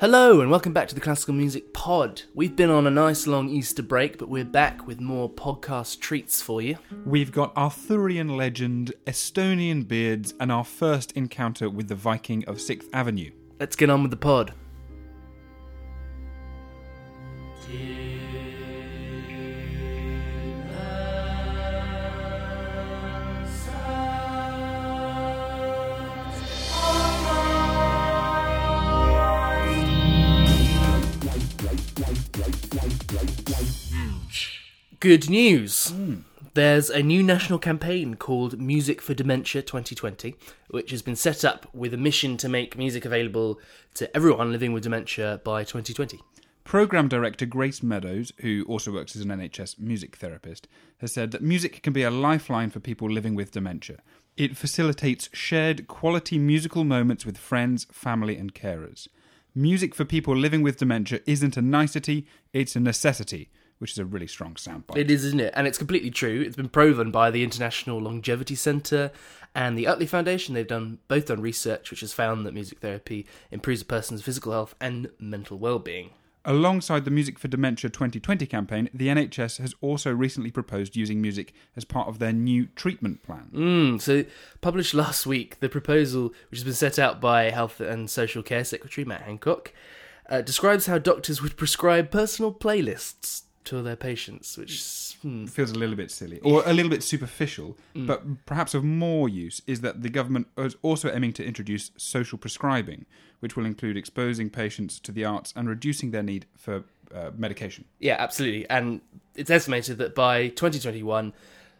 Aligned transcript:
Hello 0.00 0.40
and 0.40 0.50
welcome 0.50 0.72
back 0.72 0.88
to 0.88 0.94
the 0.94 1.00
Classical 1.02 1.34
Music 1.34 1.74
Pod. 1.74 2.22
We've 2.32 2.56
been 2.56 2.70
on 2.70 2.86
a 2.86 2.90
nice 2.90 3.26
long 3.26 3.50
Easter 3.50 3.82
break, 3.82 4.16
but 4.16 4.30
we're 4.30 4.46
back 4.46 4.86
with 4.86 4.98
more 4.98 5.28
podcast 5.28 6.00
treats 6.00 6.40
for 6.40 6.62
you. 6.62 6.78
We've 7.04 7.30
got 7.30 7.54
Arthurian 7.54 8.34
legend, 8.34 8.94
Estonian 9.06 9.86
beards, 9.86 10.32
and 10.40 10.50
our 10.50 10.64
first 10.64 11.12
encounter 11.12 11.68
with 11.68 11.88
the 11.88 11.94
Viking 11.94 12.46
of 12.46 12.56
6th 12.56 12.88
Avenue. 12.94 13.30
Let's 13.58 13.76
get 13.76 13.90
on 13.90 14.00
with 14.00 14.10
the 14.10 14.16
pod. 14.16 14.54
Good 35.00 35.30
news. 35.30 35.88
Hmm. 35.88 36.16
There's 36.52 36.90
a 36.90 37.02
new 37.02 37.22
national 37.22 37.58
campaign 37.58 38.16
called 38.16 38.60
Music 38.60 39.00
for 39.00 39.14
Dementia 39.14 39.62
2020, 39.62 40.34
which 40.68 40.90
has 40.90 41.00
been 41.00 41.16
set 41.16 41.42
up 41.42 41.66
with 41.72 41.94
a 41.94 41.96
mission 41.96 42.36
to 42.36 42.50
make 42.50 42.76
music 42.76 43.06
available 43.06 43.58
to 43.94 44.14
everyone 44.14 44.52
living 44.52 44.74
with 44.74 44.82
dementia 44.82 45.40
by 45.42 45.64
2020. 45.64 46.20
Programme 46.64 47.08
director 47.08 47.46
Grace 47.46 47.82
Meadows, 47.82 48.34
who 48.40 48.62
also 48.68 48.92
works 48.92 49.16
as 49.16 49.22
an 49.22 49.30
NHS 49.30 49.78
music 49.78 50.16
therapist, 50.16 50.68
has 50.98 51.14
said 51.14 51.30
that 51.30 51.40
music 51.40 51.82
can 51.82 51.94
be 51.94 52.02
a 52.02 52.10
lifeline 52.10 52.68
for 52.68 52.80
people 52.80 53.08
living 53.08 53.34
with 53.34 53.52
dementia. 53.52 54.00
It 54.36 54.54
facilitates 54.54 55.30
shared 55.32 55.88
quality 55.88 56.38
musical 56.38 56.84
moments 56.84 57.24
with 57.24 57.38
friends, 57.38 57.86
family, 57.90 58.36
and 58.36 58.54
carers. 58.54 59.08
Music 59.54 59.94
for 59.94 60.04
people 60.04 60.36
living 60.36 60.60
with 60.60 60.76
dementia 60.76 61.20
isn't 61.26 61.56
a 61.56 61.62
nicety, 61.62 62.26
it's 62.52 62.76
a 62.76 62.80
necessity, 62.80 63.48
which 63.80 63.92
is 63.92 63.98
a 63.98 64.04
really 64.04 64.26
strong 64.26 64.54
soundbite. 64.54 64.96
It 64.96 65.10
is, 65.10 65.24
isn't 65.24 65.40
it? 65.40 65.52
And 65.56 65.66
it's 65.66 65.78
completely 65.78 66.10
true. 66.10 66.42
It's 66.42 66.56
been 66.56 66.68
proven 66.68 67.10
by 67.10 67.30
the 67.30 67.42
International 67.42 67.98
Longevity 67.98 68.54
Centre 68.54 69.10
and 69.54 69.76
the 69.76 69.86
Utley 69.86 70.06
Foundation. 70.06 70.54
They've 70.54 70.66
done 70.66 70.98
both 71.08 71.26
done 71.26 71.40
research 71.40 71.90
which 71.90 72.00
has 72.00 72.12
found 72.12 72.46
that 72.46 72.54
music 72.54 72.80
therapy 72.80 73.26
improves 73.50 73.80
a 73.82 73.86
person's 73.86 74.22
physical 74.22 74.52
health 74.52 74.74
and 74.80 75.10
mental 75.18 75.58
well-being. 75.58 76.10
Alongside 76.44 77.04
the 77.04 77.10
Music 77.10 77.38
for 77.38 77.48
Dementia 77.48 77.90
2020 77.90 78.46
campaign, 78.46 78.88
the 78.94 79.08
NHS 79.08 79.58
has 79.58 79.74
also 79.82 80.10
recently 80.10 80.50
proposed 80.50 80.96
using 80.96 81.20
music 81.20 81.52
as 81.76 81.84
part 81.84 82.08
of 82.08 82.18
their 82.18 82.32
new 82.32 82.66
treatment 82.76 83.22
plan. 83.22 83.50
Mm, 83.52 84.00
so, 84.00 84.24
published 84.62 84.94
last 84.94 85.26
week, 85.26 85.60
the 85.60 85.68
proposal, 85.68 86.32
which 86.50 86.60
has 86.60 86.64
been 86.64 86.72
set 86.72 86.98
out 86.98 87.20
by 87.20 87.50
Health 87.50 87.78
and 87.78 88.08
Social 88.08 88.42
Care 88.42 88.64
Secretary 88.64 89.04
Matt 89.04 89.22
Hancock, 89.22 89.74
uh, 90.30 90.40
describes 90.40 90.86
how 90.86 90.96
doctors 90.96 91.42
would 91.42 91.58
prescribe 91.58 92.10
personal 92.10 92.54
playlists 92.54 93.42
to 93.64 93.82
their 93.82 93.96
patients, 93.96 94.56
which 94.56 95.16
hmm, 95.22 95.46
feels 95.46 95.70
a 95.70 95.78
little 95.78 95.96
bit 95.96 96.10
silly 96.10 96.40
or 96.40 96.62
a 96.66 96.72
little 96.72 96.90
bit 96.90 97.02
superficial, 97.02 97.76
but 97.94 98.46
perhaps 98.46 98.74
of 98.74 98.84
more 98.84 99.28
use 99.28 99.60
is 99.66 99.80
that 99.82 100.02
the 100.02 100.08
government 100.08 100.46
is 100.56 100.76
also 100.82 101.12
aiming 101.12 101.32
to 101.34 101.44
introduce 101.44 101.90
social 101.96 102.38
prescribing, 102.38 103.06
which 103.40 103.56
will 103.56 103.66
include 103.66 103.96
exposing 103.96 104.50
patients 104.50 104.98
to 105.00 105.12
the 105.12 105.24
arts 105.24 105.52
and 105.56 105.68
reducing 105.68 106.10
their 106.10 106.22
need 106.22 106.46
for 106.56 106.84
uh, 107.14 107.30
medication. 107.36 107.84
yeah, 107.98 108.16
absolutely. 108.18 108.68
And 108.70 109.00
it's 109.34 109.50
estimated 109.50 109.98
that 109.98 110.14
by 110.14 110.48
2021, 110.48 111.32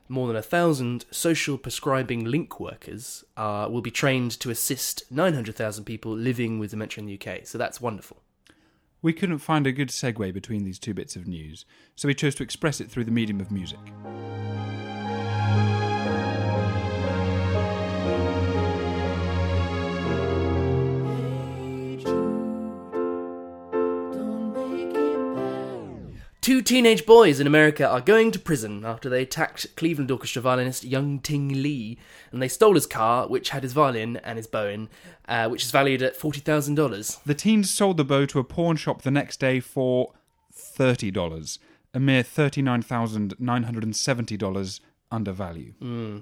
more 0.08 0.26
than 0.26 0.36
a 0.36 0.42
thousand 0.42 1.04
social 1.12 1.56
prescribing 1.56 2.24
link 2.24 2.58
workers 2.58 3.24
uh, 3.36 3.68
will 3.70 3.80
be 3.80 3.92
trained 3.92 4.32
to 4.40 4.50
assist 4.50 5.04
900,000 5.10 5.84
people 5.84 6.12
living 6.12 6.58
with 6.58 6.70
dementia 6.70 7.02
in 7.02 7.06
the 7.06 7.14
UK. 7.14 7.46
So 7.46 7.58
that's 7.58 7.80
wonderful. 7.80 8.18
We 9.02 9.12
couldn't 9.14 9.38
find 9.38 9.66
a 9.66 9.72
good 9.72 9.88
segue 9.88 10.34
between 10.34 10.64
these 10.64 10.78
two 10.78 10.92
bits 10.92 11.16
of 11.16 11.26
news, 11.26 11.64
so 11.96 12.06
we 12.06 12.14
chose 12.14 12.34
to 12.34 12.42
express 12.42 12.80
it 12.80 12.90
through 12.90 13.04
the 13.04 13.10
medium 13.10 13.40
of 13.40 13.50
music. 13.50 13.78
Two 26.40 26.62
teenage 26.62 27.04
boys 27.04 27.38
in 27.38 27.46
America 27.46 27.86
are 27.86 28.00
going 28.00 28.30
to 28.30 28.38
prison 28.38 28.82
after 28.82 29.10
they 29.10 29.20
attacked 29.20 29.76
Cleveland 29.76 30.10
Orchestra 30.10 30.40
violinist 30.40 30.84
Yun-Ting 30.84 31.62
Lee, 31.62 31.98
and 32.32 32.40
they 32.40 32.48
stole 32.48 32.76
his 32.76 32.86
car, 32.86 33.28
which 33.28 33.50
had 33.50 33.62
his 33.62 33.74
violin 33.74 34.16
and 34.24 34.38
his 34.38 34.46
bow 34.46 34.66
in, 34.66 34.88
uh, 35.28 35.50
which 35.50 35.64
is 35.64 35.70
valued 35.70 36.00
at 36.00 36.16
forty 36.16 36.40
thousand 36.40 36.76
dollars. 36.76 37.18
The 37.26 37.34
teens 37.34 37.70
sold 37.70 37.98
the 37.98 38.04
bow 38.04 38.24
to 38.24 38.38
a 38.38 38.44
pawn 38.44 38.76
shop 38.76 39.02
the 39.02 39.10
next 39.10 39.38
day 39.38 39.60
for 39.60 40.14
$30, 40.50 41.58
a 41.92 42.00
mere 42.00 42.22
$39,970 42.22 44.80
under 45.10 45.32
value. 45.32 45.72
Hmm. 45.80 46.18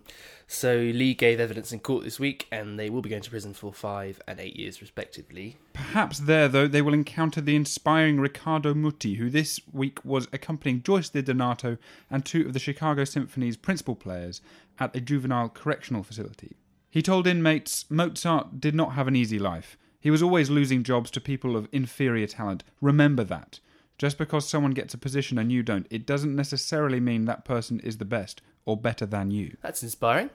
So 0.46 0.76
Lee 0.76 1.14
gave 1.14 1.40
evidence 1.40 1.72
in 1.72 1.80
court 1.80 2.04
this 2.04 2.18
week, 2.18 2.46
and 2.50 2.78
they 2.78 2.88
will 2.88 3.02
be 3.02 3.10
going 3.10 3.22
to 3.22 3.30
prison 3.30 3.52
for 3.52 3.72
five 3.72 4.20
and 4.26 4.40
eight 4.40 4.56
years, 4.56 4.80
respectively. 4.80 5.56
Perhaps 5.74 6.20
there, 6.20 6.48
though, 6.48 6.66
they 6.66 6.82
will 6.82 6.94
encounter 6.94 7.40
the 7.40 7.56
inspiring 7.56 8.18
Riccardo 8.18 8.74
Muti, 8.74 9.14
who 9.14 9.28
this 9.28 9.60
week 9.72 10.04
was 10.04 10.26
accompanying 10.32 10.82
Joyce 10.82 11.10
DiDonato 11.10 11.78
and 12.10 12.24
two 12.24 12.46
of 12.46 12.54
the 12.54 12.58
Chicago 12.58 13.04
Symphony's 13.04 13.56
principal 13.56 13.94
players 13.94 14.40
at 14.78 14.96
a 14.96 15.00
juvenile 15.00 15.48
correctional 15.48 16.02
facility. 16.02 16.56
He 16.90 17.02
told 17.02 17.26
inmates 17.26 17.84
Mozart 17.90 18.60
did 18.60 18.74
not 18.74 18.92
have 18.92 19.06
an 19.06 19.16
easy 19.16 19.38
life. 19.38 19.76
He 20.00 20.10
was 20.10 20.22
always 20.22 20.48
losing 20.48 20.84
jobs 20.84 21.10
to 21.10 21.20
people 21.20 21.56
of 21.56 21.68
inferior 21.72 22.26
talent. 22.26 22.64
Remember 22.80 23.24
that. 23.24 23.60
Just 23.98 24.16
because 24.16 24.48
someone 24.48 24.70
gets 24.70 24.94
a 24.94 24.98
position 24.98 25.38
and 25.38 25.50
you 25.50 25.64
don't, 25.64 25.86
it 25.90 26.06
doesn't 26.06 26.34
necessarily 26.34 27.00
mean 27.00 27.24
that 27.24 27.44
person 27.44 27.80
is 27.80 27.98
the 27.98 28.04
best 28.04 28.40
or 28.64 28.76
better 28.76 29.04
than 29.04 29.32
you. 29.32 29.56
That's 29.60 29.82
inspiring. 29.82 30.30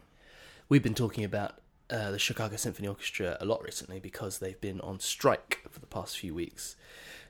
We've 0.68 0.84
been 0.84 0.94
talking 0.94 1.24
about 1.24 1.56
uh, 1.90 2.12
the 2.12 2.20
Chicago 2.20 2.58
Symphony 2.58 2.90
Orchestra 2.90 3.38
a 3.40 3.46
lot 3.46 3.64
recently 3.64 4.00
because 4.00 4.40
they've 4.40 4.60
been 4.60 4.82
on 4.82 5.00
strike 5.00 5.62
for 5.70 5.80
the 5.80 5.86
past 5.86 6.18
few 6.18 6.34
weeks. 6.36 6.76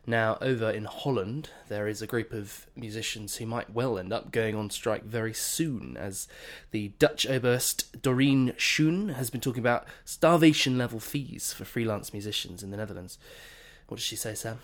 Now, 0.06 0.38
over 0.42 0.70
in 0.70 0.86
Holland, 0.86 1.52
there 1.70 1.88
is 1.88 2.02
a 2.02 2.08
group 2.08 2.34
of 2.34 2.66
musicians 2.76 3.38
who 3.38 3.46
might 3.46 3.70
well 3.70 3.98
end 3.98 4.12
up 4.12 4.32
going 4.32 4.54
on 4.54 4.70
strike 4.70 5.06
very 5.06 5.34
soon, 5.34 5.96
as 5.98 6.28
the 6.72 6.90
Dutch 7.00 7.26
oboist 7.26 8.02
Doreen 8.02 8.54
Schoen 8.58 9.10
has 9.10 9.30
been 9.30 9.40
talking 9.40 9.62
about 9.62 9.86
starvation 10.04 10.78
level 10.78 11.00
fees 11.00 11.54
for 11.54 11.64
freelance 11.64 12.12
musicians 12.12 12.64
in 12.64 12.72
the 12.72 12.78
Netherlands. 12.78 13.18
What 13.88 13.98
does 13.98 14.06
she 14.06 14.18
say, 14.18 14.36
Sam? 14.36 14.60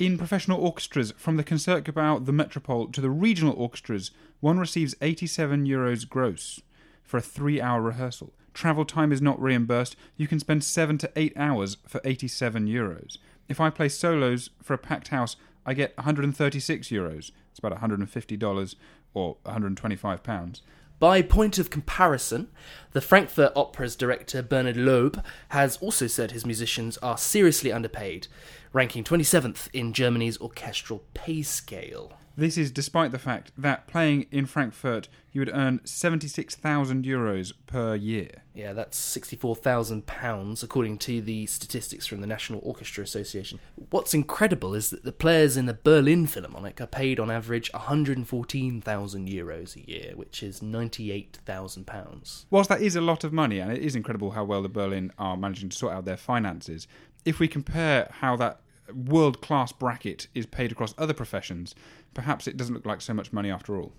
In 0.00 0.16
professional 0.16 0.64
orchestras, 0.64 1.12
from 1.18 1.36
the 1.36 1.44
Concertgebouw, 1.44 2.24
the 2.24 2.32
Metropole, 2.32 2.88
to 2.88 3.02
the 3.02 3.10
regional 3.10 3.52
orchestras, 3.52 4.10
one 4.40 4.58
receives 4.58 4.94
87 5.02 5.66
euros 5.66 6.08
gross 6.08 6.62
for 7.02 7.18
a 7.18 7.20
three 7.20 7.60
hour 7.60 7.82
rehearsal. 7.82 8.32
Travel 8.54 8.86
time 8.86 9.12
is 9.12 9.20
not 9.20 9.38
reimbursed. 9.38 9.96
You 10.16 10.26
can 10.26 10.40
spend 10.40 10.64
seven 10.64 10.96
to 10.96 11.12
eight 11.16 11.34
hours 11.36 11.76
for 11.86 12.00
87 12.02 12.66
euros. 12.66 13.18
If 13.46 13.60
I 13.60 13.68
play 13.68 13.90
solos 13.90 14.48
for 14.62 14.72
a 14.72 14.78
packed 14.78 15.08
house, 15.08 15.36
I 15.66 15.74
get 15.74 15.94
136 15.98 16.88
euros. 16.88 17.30
It's 17.50 17.58
about 17.58 17.78
$150 17.78 18.74
or 19.12 19.36
125 19.42 20.22
pounds. 20.22 20.62
By 21.00 21.22
point 21.22 21.58
of 21.58 21.70
comparison, 21.70 22.48
the 22.92 23.00
Frankfurt 23.00 23.52
Opera's 23.56 23.96
director 23.96 24.42
Bernd 24.42 24.76
Loebe 24.76 25.22
has 25.48 25.78
also 25.78 26.06
said 26.06 26.30
his 26.30 26.44
musicians 26.44 26.98
are 26.98 27.16
seriously 27.16 27.72
underpaid, 27.72 28.28
ranking 28.74 29.02
27th 29.02 29.70
in 29.72 29.94
Germany's 29.94 30.38
orchestral 30.42 31.02
pay 31.14 31.40
scale. 31.40 32.12
This 32.40 32.56
is 32.56 32.70
despite 32.70 33.12
the 33.12 33.18
fact 33.18 33.52
that 33.58 33.86
playing 33.86 34.24
in 34.30 34.46
Frankfurt, 34.46 35.10
you 35.30 35.42
would 35.42 35.50
earn 35.52 35.82
76,000 35.84 37.04
euros 37.04 37.52
per 37.66 37.94
year. 37.94 38.30
Yeah, 38.54 38.72
that's 38.72 38.98
£64,000 39.14 40.62
according 40.62 40.96
to 41.00 41.20
the 41.20 41.44
statistics 41.44 42.06
from 42.06 42.22
the 42.22 42.26
National 42.26 42.60
Orchestra 42.62 43.04
Association. 43.04 43.60
What's 43.90 44.14
incredible 44.14 44.74
is 44.74 44.88
that 44.88 45.04
the 45.04 45.12
players 45.12 45.58
in 45.58 45.66
the 45.66 45.74
Berlin 45.84 46.26
Philharmonic 46.26 46.80
are 46.80 46.86
paid 46.86 47.20
on 47.20 47.30
average 47.30 47.70
114,000 47.74 49.28
euros 49.28 49.76
a 49.76 49.86
year, 49.86 50.12
which 50.16 50.42
is 50.42 50.60
£98,000. 50.60 52.44
Whilst 52.48 52.70
that 52.70 52.80
is 52.80 52.96
a 52.96 53.02
lot 53.02 53.22
of 53.22 53.34
money, 53.34 53.58
and 53.58 53.70
it 53.70 53.82
is 53.82 53.94
incredible 53.94 54.30
how 54.30 54.44
well 54.44 54.62
the 54.62 54.70
Berlin 54.70 55.12
are 55.18 55.36
managing 55.36 55.68
to 55.68 55.76
sort 55.76 55.92
out 55.92 56.06
their 56.06 56.16
finances, 56.16 56.88
if 57.26 57.38
we 57.38 57.48
compare 57.48 58.08
how 58.20 58.34
that 58.36 58.62
world 58.94 59.40
class 59.40 59.72
bracket 59.72 60.28
is 60.34 60.46
paid 60.46 60.72
across 60.72 60.94
other 60.98 61.14
professions, 61.14 61.74
perhaps 62.14 62.46
it 62.46 62.56
doesn't 62.56 62.74
look 62.74 62.86
like 62.86 63.00
so 63.00 63.14
much 63.14 63.32
money 63.32 63.50
after 63.50 63.80
all. 63.80 63.92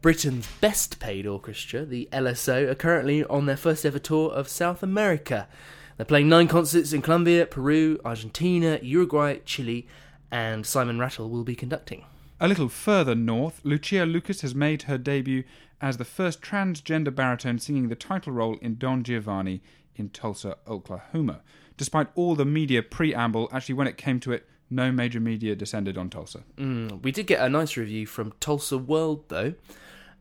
Britain's 0.00 0.46
best 0.60 1.00
paid 1.00 1.26
orchestra, 1.26 1.84
the 1.84 2.08
LSO, 2.12 2.68
are 2.68 2.74
currently 2.74 3.24
on 3.24 3.46
their 3.46 3.56
first 3.56 3.86
ever 3.86 3.98
tour 3.98 4.30
of 4.32 4.48
South 4.48 4.82
America. 4.82 5.48
They're 5.96 6.04
playing 6.04 6.28
nine 6.28 6.48
concerts 6.48 6.92
in 6.92 7.02
Colombia, 7.02 7.46
Peru, 7.46 7.98
Argentina, 8.04 8.78
Uruguay, 8.82 9.38
Chile, 9.44 9.86
and 10.30 10.66
Simon 10.66 10.98
Rattle 10.98 11.30
will 11.30 11.44
be 11.44 11.54
conducting. 11.54 12.04
A 12.40 12.48
little 12.48 12.68
further 12.68 13.14
north, 13.14 13.60
Lucia 13.62 14.04
Lucas 14.04 14.40
has 14.40 14.54
made 14.54 14.82
her 14.82 14.98
debut 14.98 15.44
as 15.80 15.96
the 15.96 16.04
first 16.04 16.42
transgender 16.42 17.14
baritone 17.14 17.58
singing 17.58 17.88
the 17.88 17.94
title 17.94 18.32
role 18.32 18.58
in 18.60 18.76
Don 18.76 19.04
Giovanni 19.04 19.62
in 19.96 20.08
Tulsa, 20.08 20.56
Oklahoma. 20.66 21.42
Despite 21.76 22.08
all 22.14 22.34
the 22.34 22.44
media 22.44 22.82
preamble, 22.82 23.48
actually, 23.52 23.74
when 23.74 23.86
it 23.86 23.96
came 23.96 24.20
to 24.20 24.32
it, 24.32 24.46
no 24.70 24.90
major 24.90 25.20
media 25.20 25.54
descended 25.54 25.98
on 25.98 26.10
Tulsa. 26.10 26.42
Mm, 26.56 27.02
we 27.02 27.12
did 27.12 27.26
get 27.26 27.40
a 27.40 27.48
nice 27.48 27.76
review 27.76 28.06
from 28.06 28.32
Tulsa 28.40 28.78
World, 28.78 29.24
though. 29.28 29.54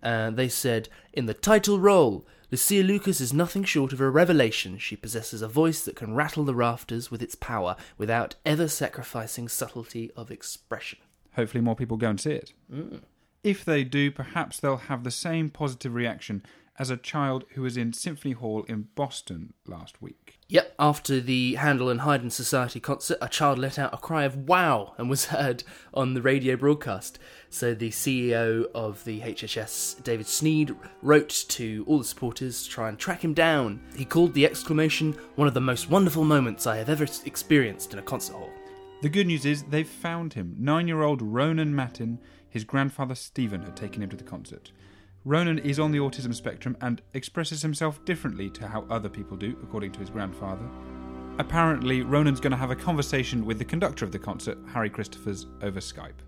Uh, 0.02 0.30
they 0.32 0.50
said, 0.50 0.90
In 1.14 1.26
the 1.26 1.34
title 1.34 1.80
role, 1.80 2.26
Lucia 2.52 2.84
Lucas 2.84 3.22
is 3.22 3.34
nothing 3.34 3.64
short 3.64 3.94
of 3.94 4.02
a 4.02 4.10
revelation. 4.10 4.78
She 4.78 4.96
possesses 4.96 5.42
a 5.42 5.48
voice 5.48 5.84
that 5.86 5.96
can 5.96 6.14
rattle 6.14 6.44
the 6.44 6.54
rafters 6.54 7.10
with 7.10 7.22
its 7.24 7.36
power 7.36 7.76
without 7.98 8.36
ever 8.46 8.68
sacrificing 8.68 9.48
subtlety 9.48 10.12
of 10.16 10.30
expression. 10.30 11.00
Hopefully, 11.36 11.62
more 11.62 11.76
people 11.76 11.98
go 11.98 12.10
and 12.10 12.20
see 12.20 12.34
it. 12.34 12.54
Mm. 12.72 13.02
If 13.44 13.66
they 13.66 13.84
do, 13.84 14.12
perhaps 14.12 14.60
they'll 14.60 14.78
have 14.78 15.04
the 15.04 15.12
same 15.12 15.50
positive 15.50 15.96
reaction 15.96 16.44
as 16.80 16.90
a 16.90 16.98
child 16.98 17.46
who 17.54 17.62
was 17.62 17.78
in 17.78 17.94
Symphony 17.94 18.34
Hall 18.34 18.64
in 18.68 18.88
Boston 18.96 19.54
last 19.68 20.02
week. 20.02 20.40
Yep, 20.50 20.74
after 20.80 21.20
the 21.20 21.56
Handel 21.56 21.90
and 21.90 22.02
Haydn 22.02 22.30
Society 22.30 22.80
concert, 22.80 23.18
a 23.22 23.30
child 23.30 23.60
let 23.60 23.78
out 23.78 23.94
a 23.94 23.98
cry 23.98 24.24
of 24.24 24.48
wow 24.48 24.94
and 24.98 25.10
was 25.10 25.26
heard 25.28 25.64
on 25.94 26.14
the 26.14 26.22
radio 26.22 26.56
broadcast. 26.56 27.20
So 27.50 27.74
the 27.74 27.90
CEO 27.90 28.66
of 28.74 29.04
the 29.04 29.22
HHS, 29.22 30.04
David 30.04 30.28
Snead, 30.28 30.76
wrote 31.02 31.46
to 31.50 31.84
all 31.88 32.00
the 32.00 32.04
supporters 32.04 32.64
to 32.64 32.70
try 32.70 32.90
and 32.90 32.98
track 32.98 33.24
him 33.24 33.34
down. 33.34 33.82
He 33.96 34.06
called 34.06 34.34
the 34.34 34.46
exclamation 34.46 35.14
one 35.36 35.48
of 35.48 35.54
the 35.54 35.62
most 35.62 35.90
wonderful 35.90 36.24
moments 36.24 36.66
I 36.66 36.78
have 36.78 36.90
ever 36.90 37.06
experienced 37.26 37.94
in 37.94 38.00
a 38.00 38.04
concert 38.04 38.34
hall. 38.34 38.50
The 39.02 39.10
good 39.10 39.28
news 39.28 39.46
is 39.46 39.64
they've 39.64 39.88
found 39.88 40.34
him. 40.34 40.56
Nine 40.58 40.88
year 40.88 41.02
old 41.02 41.22
Ronan 41.22 41.76
Mattin, 41.76 42.20
his 42.50 42.64
grandfather 42.64 43.16
Stephen, 43.16 43.62
had 43.62 43.76
taken 43.76 44.02
him 44.02 44.10
to 44.10 44.16
the 44.16 44.24
concert. 44.24 44.72
Ronan 45.26 45.60
is 45.60 45.80
on 45.80 45.92
the 45.94 46.00
autism 46.00 46.36
spectrum 46.36 46.76
and 46.82 47.02
expresses 47.14 47.62
himself 47.62 48.04
differently 48.04 48.50
to 48.50 48.68
how 48.68 48.86
other 48.90 49.08
people 49.08 49.38
do, 49.38 49.58
according 49.64 49.94
to 49.94 50.02
his 50.02 50.10
grandfather. 50.10 50.68
Apparently, 51.40 52.02
Ronan's 52.02 52.42
going 52.42 52.52
to 52.52 52.58
have 52.58 52.72
a 52.72 52.76
conversation 52.76 53.46
with 53.46 53.58
the 53.58 53.66
conductor 53.66 54.04
of 54.04 54.12
the 54.12 54.20
concert, 54.20 54.58
Harry 54.74 54.90
Christophers, 54.90 55.46
over 55.64 55.80
Skype. 55.80 56.20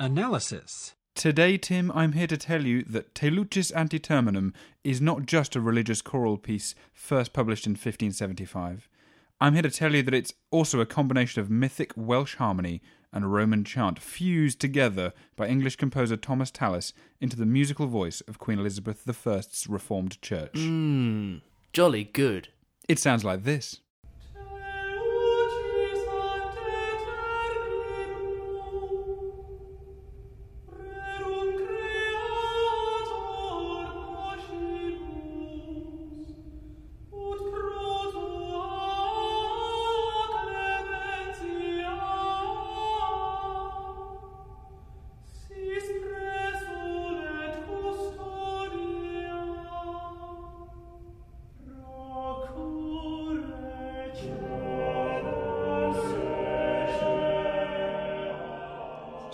Analysis. 0.00 0.94
Today, 1.14 1.58
Tim, 1.58 1.92
I'm 1.94 2.12
here 2.12 2.26
to 2.26 2.38
tell 2.38 2.64
you 2.64 2.82
that 2.84 3.14
Te 3.14 3.28
Lucis 3.28 3.70
Ante 3.70 4.00
is 4.82 4.98
not 4.98 5.26
just 5.26 5.54
a 5.54 5.60
religious 5.60 6.00
choral 6.00 6.38
piece 6.38 6.74
first 6.94 7.34
published 7.34 7.66
in 7.66 7.72
1575. 7.72 8.88
I'm 9.42 9.52
here 9.52 9.60
to 9.60 9.70
tell 9.70 9.94
you 9.94 10.02
that 10.04 10.14
it's 10.14 10.32
also 10.50 10.80
a 10.80 10.86
combination 10.86 11.42
of 11.42 11.50
mythic 11.50 11.92
Welsh 11.96 12.36
harmony 12.36 12.80
and 13.12 13.30
Roman 13.30 13.62
chant 13.62 13.98
fused 13.98 14.58
together 14.58 15.12
by 15.36 15.48
English 15.48 15.76
composer 15.76 16.16
Thomas 16.16 16.50
Tallis 16.50 16.94
into 17.20 17.36
the 17.36 17.44
musical 17.44 17.86
voice 17.86 18.22
of 18.22 18.38
Queen 18.38 18.58
Elizabeth 18.58 19.06
I's 19.06 19.66
Reformed 19.68 20.22
Church. 20.22 20.54
Mmm, 20.54 21.42
jolly 21.74 22.04
good. 22.04 22.48
It 22.88 22.98
sounds 22.98 23.22
like 23.22 23.44
this. 23.44 23.80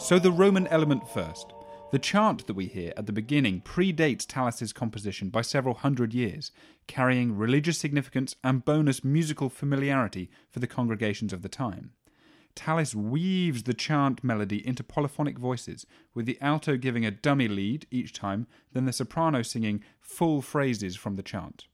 So 0.07 0.21
the 0.21 0.31
Roman 0.31 0.69
element 0.69 1.09
first. 1.09 1.53
The 1.91 1.99
chant 1.99 2.47
that 2.47 2.55
we 2.55 2.67
hear 2.67 2.93
at 2.97 3.07
the 3.07 3.13
beginning 3.13 3.61
predates 3.63 4.25
Tallis's 4.25 4.73
composition 4.73 5.31
by 5.31 5.43
several 5.43 5.75
hundred 5.75 6.15
years, 6.15 6.53
carrying 6.87 7.37
religious 7.37 7.77
significance 7.77 8.37
and 8.45 8.65
bonus 8.65 9.03
musical 9.03 9.49
familiarity 9.49 10.31
for 10.49 10.61
the 10.61 10.69
congregations 10.69 11.33
of 11.33 11.43
the 11.43 11.49
time. 11.49 11.91
Tallis 12.55 12.95
weaves 12.95 13.65
the 13.65 13.75
chant 13.75 14.23
melody 14.23 14.65
into 14.65 14.85
polyphonic 14.85 15.41
voices, 15.41 15.87
with 16.15 16.25
the 16.25 16.41
alto 16.41 16.77
giving 16.77 17.05
a 17.05 17.11
dummy 17.11 17.49
lead 17.49 17.85
each 17.91 18.13
time, 18.13 18.47
then 18.75 18.85
the 18.85 18.93
soprano 18.93 19.43
singing 19.43 19.83
full 20.01 20.41
phrases 20.41 20.95
from 20.95 21.17
the 21.17 21.23
chant. 21.25 21.67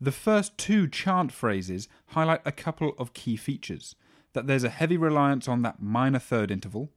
The 0.00 0.10
first 0.10 0.56
two 0.56 0.88
chant 0.88 1.32
phrases 1.32 1.86
highlight 2.06 2.40
a 2.46 2.50
couple 2.50 2.94
of 2.96 3.12
key 3.12 3.36
features 3.36 3.94
that 4.32 4.46
there's 4.46 4.64
a 4.64 4.70
heavy 4.70 4.96
reliance 4.96 5.46
on 5.46 5.60
that 5.60 5.82
minor 5.82 6.18
third 6.18 6.50
interval, 6.50 6.92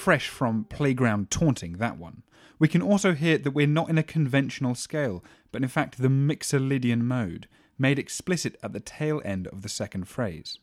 fresh 0.00 0.28
from 0.28 0.64
playground 0.64 1.30
taunting, 1.30 1.74
that 1.74 1.98
one. 1.98 2.22
We 2.58 2.68
can 2.68 2.80
also 2.80 3.12
hear 3.12 3.36
that 3.36 3.50
we're 3.50 3.66
not 3.66 3.90
in 3.90 3.98
a 3.98 4.02
conventional 4.02 4.74
scale, 4.74 5.22
but 5.52 5.62
in 5.62 5.68
fact 5.68 5.98
the 5.98 6.08
Mixolydian 6.08 7.02
mode, 7.02 7.48
made 7.78 7.98
explicit 7.98 8.58
at 8.62 8.72
the 8.72 8.80
tail 8.80 9.20
end 9.26 9.46
of 9.48 9.60
the 9.60 9.68
second 9.68 10.08
phrase. 10.08 10.58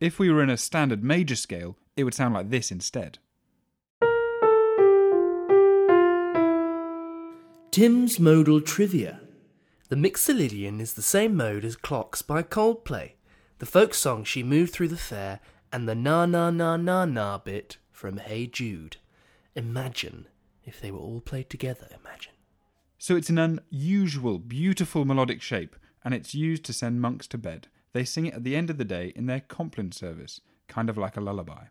If 0.00 0.20
we 0.20 0.30
were 0.30 0.42
in 0.42 0.50
a 0.50 0.56
standard 0.56 1.02
major 1.02 1.36
scale, 1.36 1.76
it 1.96 2.04
would 2.04 2.14
sound 2.14 2.34
like 2.34 2.50
this 2.50 2.70
instead. 2.70 3.18
Tim's 7.72 8.20
modal 8.20 8.60
trivia. 8.60 9.23
The 9.94 10.10
Mixolydian 10.10 10.80
is 10.80 10.94
the 10.94 11.02
same 11.02 11.36
mode 11.36 11.64
as 11.64 11.76
Clocks 11.76 12.20
by 12.20 12.42
Coldplay, 12.42 13.12
the 13.60 13.64
folk 13.64 13.94
song 13.94 14.24
She 14.24 14.42
Moved 14.42 14.72
Through 14.72 14.88
the 14.88 14.96
Fair, 14.96 15.38
and 15.72 15.88
the 15.88 15.94
na 15.94 16.26
na 16.26 16.50
na 16.50 16.76
na 16.76 17.04
na 17.04 17.38
bit 17.38 17.76
from 17.92 18.16
Hey 18.16 18.48
Jude. 18.48 18.96
Imagine 19.54 20.26
if 20.64 20.80
they 20.80 20.90
were 20.90 20.98
all 20.98 21.20
played 21.20 21.48
together, 21.48 21.86
imagine. 22.02 22.32
So 22.98 23.14
it's 23.14 23.30
an 23.30 23.38
unusual, 23.38 24.40
beautiful 24.40 25.04
melodic 25.04 25.40
shape, 25.40 25.76
and 26.04 26.12
it's 26.12 26.34
used 26.34 26.64
to 26.64 26.72
send 26.72 27.00
monks 27.00 27.28
to 27.28 27.38
bed. 27.38 27.68
They 27.92 28.04
sing 28.04 28.26
it 28.26 28.34
at 28.34 28.42
the 28.42 28.56
end 28.56 28.70
of 28.70 28.78
the 28.78 28.84
day 28.84 29.12
in 29.14 29.26
their 29.26 29.42
Compline 29.42 29.92
service, 29.92 30.40
kind 30.66 30.90
of 30.90 30.98
like 30.98 31.16
a 31.16 31.20
lullaby. 31.20 31.66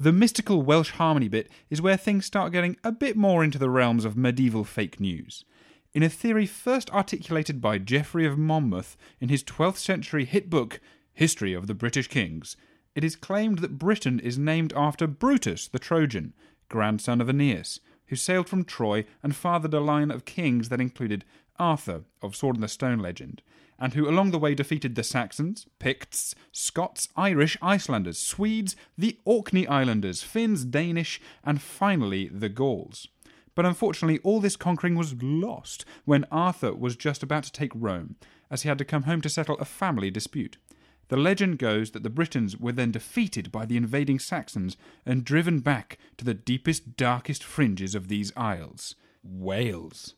The 0.00 0.12
mystical 0.12 0.62
Welsh 0.62 0.92
harmony 0.92 1.28
bit 1.28 1.50
is 1.68 1.82
where 1.82 1.98
things 1.98 2.24
start 2.24 2.52
getting 2.52 2.78
a 2.82 2.90
bit 2.90 3.18
more 3.18 3.44
into 3.44 3.58
the 3.58 3.68
realms 3.68 4.06
of 4.06 4.16
medieval 4.16 4.64
fake 4.64 4.98
news. 4.98 5.44
In 5.92 6.02
a 6.02 6.08
theory 6.08 6.46
first 6.46 6.88
articulated 6.88 7.60
by 7.60 7.76
Geoffrey 7.76 8.24
of 8.24 8.38
Monmouth 8.38 8.96
in 9.20 9.28
his 9.28 9.44
12th 9.44 9.76
century 9.76 10.24
hit 10.24 10.48
book, 10.48 10.80
History 11.12 11.52
of 11.52 11.66
the 11.66 11.74
British 11.74 12.08
Kings, 12.08 12.56
it 12.94 13.04
is 13.04 13.14
claimed 13.14 13.58
that 13.58 13.76
Britain 13.76 14.18
is 14.18 14.38
named 14.38 14.72
after 14.74 15.06
Brutus 15.06 15.68
the 15.68 15.78
Trojan, 15.78 16.32
grandson 16.70 17.20
of 17.20 17.28
Aeneas, 17.28 17.78
who 18.06 18.16
sailed 18.16 18.48
from 18.48 18.64
Troy 18.64 19.04
and 19.22 19.36
fathered 19.36 19.74
a 19.74 19.80
line 19.80 20.10
of 20.10 20.24
kings 20.24 20.70
that 20.70 20.80
included 20.80 21.26
Arthur 21.60 22.02
of 22.22 22.34
Sword 22.34 22.56
in 22.56 22.62
the 22.62 22.68
Stone 22.68 22.98
legend, 22.98 23.42
and 23.78 23.94
who 23.94 24.08
along 24.08 24.30
the 24.30 24.38
way 24.38 24.54
defeated 24.54 24.94
the 24.94 25.04
Saxons, 25.04 25.66
Picts, 25.78 26.34
Scots, 26.50 27.08
Irish, 27.16 27.56
Icelanders, 27.62 28.18
Swedes, 28.18 28.74
the 28.98 29.18
Orkney 29.24 29.66
Islanders, 29.68 30.22
Finns, 30.22 30.64
Danish, 30.64 31.20
and 31.44 31.62
finally 31.62 32.28
the 32.28 32.48
Gauls. 32.48 33.06
But 33.54 33.66
unfortunately, 33.66 34.20
all 34.24 34.40
this 34.40 34.56
conquering 34.56 34.94
was 34.94 35.22
lost 35.22 35.84
when 36.04 36.24
Arthur 36.32 36.74
was 36.74 36.96
just 36.96 37.22
about 37.22 37.44
to 37.44 37.52
take 37.52 37.72
Rome, 37.74 38.16
as 38.50 38.62
he 38.62 38.68
had 38.68 38.78
to 38.78 38.84
come 38.84 39.02
home 39.04 39.20
to 39.20 39.28
settle 39.28 39.56
a 39.58 39.64
family 39.64 40.10
dispute. 40.10 40.56
The 41.08 41.16
legend 41.16 41.58
goes 41.58 41.90
that 41.90 42.04
the 42.04 42.10
Britons 42.10 42.56
were 42.56 42.72
then 42.72 42.92
defeated 42.92 43.50
by 43.50 43.66
the 43.66 43.76
invading 43.76 44.20
Saxons 44.20 44.76
and 45.04 45.24
driven 45.24 45.58
back 45.58 45.98
to 46.18 46.24
the 46.24 46.34
deepest, 46.34 46.96
darkest 46.96 47.42
fringes 47.42 47.94
of 47.94 48.08
these 48.08 48.32
isles 48.36 48.94
Wales. 49.22 50.14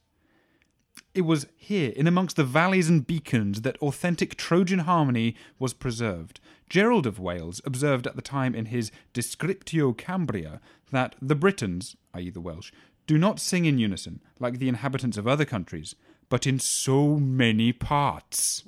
It 1.14 1.22
was 1.22 1.46
here, 1.56 1.92
in 1.94 2.06
amongst 2.06 2.36
the 2.36 2.44
valleys 2.44 2.88
and 2.88 3.06
beacons, 3.06 3.62
that 3.62 3.76
authentic 3.78 4.36
Trojan 4.36 4.80
harmony 4.80 5.36
was 5.58 5.74
preserved. 5.74 6.40
Gerald 6.70 7.06
of 7.06 7.18
Wales 7.18 7.60
observed 7.66 8.06
at 8.06 8.16
the 8.16 8.22
time 8.22 8.54
in 8.54 8.66
his 8.66 8.90
Descriptio 9.12 9.94
Cambriae 9.94 10.58
that 10.90 11.14
the 11.20 11.34
Britons, 11.34 11.96
i.e., 12.14 12.30
the 12.30 12.40
Welsh, 12.40 12.72
do 13.06 13.18
not 13.18 13.40
sing 13.40 13.66
in 13.66 13.78
unison 13.78 14.22
like 14.38 14.58
the 14.58 14.68
inhabitants 14.68 15.18
of 15.18 15.26
other 15.26 15.44
countries, 15.44 15.94
but 16.30 16.46
in 16.46 16.58
so 16.58 17.16
many 17.16 17.74
parts. 17.74 18.62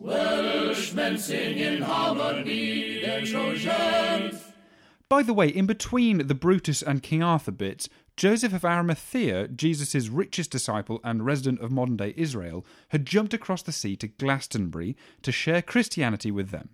By 5.08 5.22
the 5.22 5.34
way, 5.34 5.48
in 5.48 5.66
between 5.66 6.26
the 6.26 6.34
Brutus 6.34 6.82
and 6.82 7.02
King 7.02 7.22
Arthur 7.22 7.52
bits, 7.52 7.88
Joseph 8.16 8.54
of 8.54 8.64
Arimathea, 8.64 9.48
Jesus' 9.48 10.08
richest 10.08 10.50
disciple 10.50 11.00
and 11.04 11.26
resident 11.26 11.60
of 11.60 11.70
modern 11.70 11.96
day 11.96 12.14
Israel, 12.16 12.64
had 12.88 13.04
jumped 13.04 13.34
across 13.34 13.62
the 13.62 13.72
sea 13.72 13.96
to 13.96 14.08
Glastonbury 14.08 14.96
to 15.22 15.32
share 15.32 15.62
Christianity 15.62 16.30
with 16.30 16.50
them. 16.50 16.70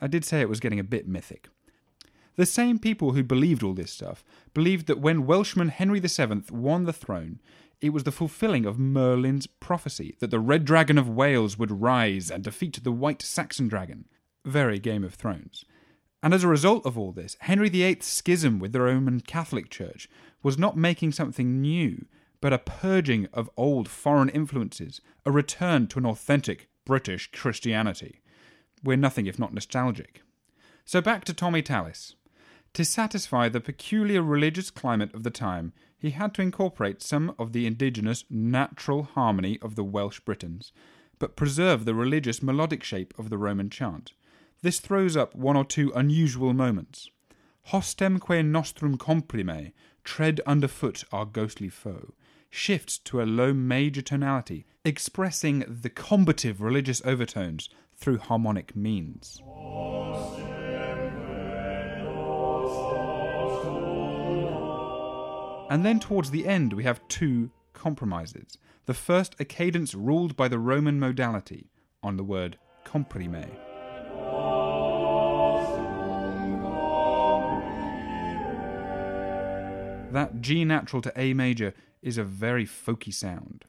I 0.00 0.08
did 0.08 0.24
say 0.24 0.40
it 0.40 0.48
was 0.48 0.60
getting 0.60 0.80
a 0.80 0.84
bit 0.84 1.06
mythic. 1.06 1.48
The 2.36 2.46
same 2.46 2.78
people 2.78 3.12
who 3.12 3.22
believed 3.22 3.62
all 3.62 3.74
this 3.74 3.92
stuff 3.92 4.24
believed 4.54 4.86
that 4.86 5.00
when 5.00 5.26
Welshman 5.26 5.68
Henry 5.68 6.00
VII 6.00 6.42
won 6.50 6.84
the 6.84 6.92
throne, 6.92 7.40
it 7.80 7.90
was 7.90 8.04
the 8.04 8.12
fulfilling 8.12 8.64
of 8.64 8.78
Merlin's 8.78 9.46
prophecy 9.46 10.16
that 10.20 10.30
the 10.30 10.40
Red 10.40 10.64
Dragon 10.64 10.98
of 10.98 11.08
Wales 11.08 11.58
would 11.58 11.80
rise 11.82 12.30
and 12.30 12.42
defeat 12.42 12.82
the 12.82 12.92
White 12.92 13.22
Saxon 13.22 13.68
Dragon. 13.68 14.06
Very 14.44 14.78
Game 14.78 15.04
of 15.04 15.14
Thrones. 15.14 15.64
And 16.22 16.34
as 16.34 16.42
a 16.42 16.48
result 16.48 16.84
of 16.84 16.98
all 16.98 17.12
this, 17.12 17.36
Henry 17.40 17.68
VIII's 17.68 18.04
schism 18.04 18.58
with 18.58 18.72
the 18.72 18.80
Roman 18.80 19.20
Catholic 19.20 19.70
Church 19.70 20.08
was 20.42 20.58
not 20.58 20.76
making 20.76 21.12
something 21.12 21.60
new, 21.60 22.06
but 22.40 22.52
a 22.52 22.58
purging 22.58 23.28
of 23.32 23.50
old 23.56 23.88
foreign 23.88 24.28
influences, 24.28 25.00
a 25.24 25.30
return 25.30 25.86
to 25.88 25.98
an 25.98 26.06
authentic 26.06 26.68
British 26.84 27.30
Christianity. 27.30 28.20
We're 28.82 28.96
nothing 28.96 29.26
if 29.26 29.38
not 29.38 29.54
nostalgic. 29.54 30.22
So 30.84 31.00
back 31.00 31.24
to 31.24 31.34
Tommy 31.34 31.62
Tallis. 31.62 32.14
To 32.74 32.84
satisfy 32.84 33.48
the 33.48 33.60
peculiar 33.60 34.22
religious 34.22 34.70
climate 34.70 35.14
of 35.14 35.22
the 35.22 35.30
time, 35.30 35.72
he 35.98 36.10
had 36.10 36.34
to 36.34 36.42
incorporate 36.42 37.02
some 37.02 37.34
of 37.38 37.52
the 37.52 37.66
indigenous 37.66 38.24
natural 38.30 39.02
harmony 39.02 39.58
of 39.60 39.74
the 39.74 39.84
Welsh 39.84 40.20
Britons, 40.20 40.72
but 41.18 41.36
preserve 41.36 41.84
the 41.84 41.94
religious 41.94 42.42
melodic 42.42 42.84
shape 42.84 43.12
of 43.18 43.30
the 43.30 43.38
Roman 43.38 43.68
chant. 43.70 44.12
This 44.60 44.80
throws 44.80 45.16
up 45.16 45.34
one 45.34 45.56
or 45.56 45.64
two 45.64 45.92
unusual 45.94 46.52
moments. 46.52 47.10
Hostemque 47.68 48.44
nostrum 48.44 48.98
comprime, 48.98 49.72
tread 50.02 50.40
underfoot 50.46 51.04
our 51.12 51.24
ghostly 51.24 51.68
foe, 51.68 52.14
shifts 52.50 52.98
to 52.98 53.22
a 53.22 53.24
low 53.24 53.52
major 53.52 54.02
tonality, 54.02 54.66
expressing 54.84 55.64
the 55.68 55.90
combative 55.90 56.60
religious 56.60 57.00
overtones 57.04 57.68
through 57.94 58.18
harmonic 58.18 58.74
means. 58.74 59.40
And 65.70 65.84
then 65.84 66.00
towards 66.00 66.30
the 66.30 66.46
end, 66.46 66.72
we 66.72 66.84
have 66.84 67.06
two 67.08 67.50
compromises. 67.74 68.58
The 68.86 68.94
first, 68.94 69.36
a 69.38 69.44
cadence 69.44 69.94
ruled 69.94 70.34
by 70.34 70.48
the 70.48 70.58
Roman 70.58 70.98
modality, 70.98 71.70
on 72.02 72.16
the 72.16 72.24
word 72.24 72.56
comprime. 72.86 73.67
That 80.10 80.40
G 80.40 80.64
natural 80.64 81.02
to 81.02 81.12
A 81.16 81.34
major 81.34 81.74
is 82.02 82.16
a 82.16 82.24
very 82.24 82.64
folky 82.64 83.12
sound. 83.12 83.64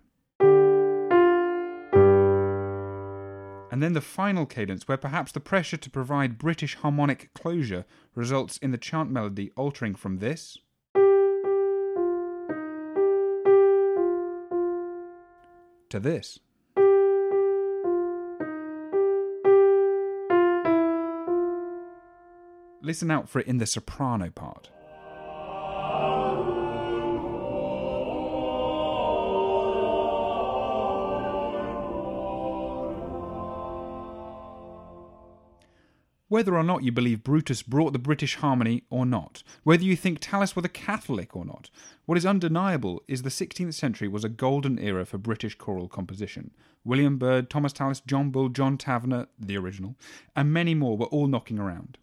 And 3.72 3.84
then 3.84 3.94
the 3.94 4.02
final 4.02 4.46
cadence, 4.46 4.88
where 4.88 4.98
perhaps 4.98 5.32
the 5.32 5.40
pressure 5.40 5.78
to 5.78 5.90
provide 5.90 6.38
British 6.38 6.76
harmonic 6.76 7.34
closure 7.34 7.86
results 8.16 8.58
in 8.58 8.72
the 8.72 8.78
chant 8.78 9.12
melody 9.12 9.52
altering 9.56 9.96
from 9.96 10.18
this 10.18 10.58
to 15.90 16.00
this. 16.00 16.40
Listen 22.82 23.12
out 23.12 23.28
for 23.28 23.40
it 23.40 23.48
in 23.48 23.58
the 23.58 23.66
soprano 23.66 24.30
part. 24.30 24.70
Whether 36.30 36.56
or 36.56 36.64
not 36.64 36.84
you 36.84 36.92
believe 36.92 37.24
Brutus 37.24 37.64
brought 37.64 37.92
the 37.92 37.98
British 37.98 38.36
harmony 38.36 38.84
or 38.92 39.04
not, 39.04 39.42
whether 39.64 39.84
you 39.84 39.96
think 39.96 40.20
Tallis 40.20 40.56
was 40.56 40.64
a 40.64 40.70
Catholic 40.70 41.36
or 41.36 41.44
not, 41.44 41.72
what 42.06 42.20
is 42.20 42.26
undeniable 42.26 43.02
is 43.08 43.24
the 43.24 43.30
16th 43.30 43.74
century 43.74 44.08
was 44.08 44.24
a 44.24 44.30
golden 44.30 44.78
era 44.78 45.08
for 45.08 45.18
British 45.18 45.56
choral 45.56 45.88
composition. 45.88 46.52
William 46.86 47.18
Byrd, 47.18 47.50
Thomas 47.50 47.74
Tallis, 47.74 48.02
John 48.02 48.30
Bull, 48.30 48.50
John 48.50 48.78
Taverner, 48.78 49.26
the 49.40 49.58
original, 49.58 49.96
and 50.36 50.54
many 50.54 50.76
more 50.76 50.96
were 50.96 51.08
all 51.08 51.26
knocking 51.26 51.58
around. 51.58 51.98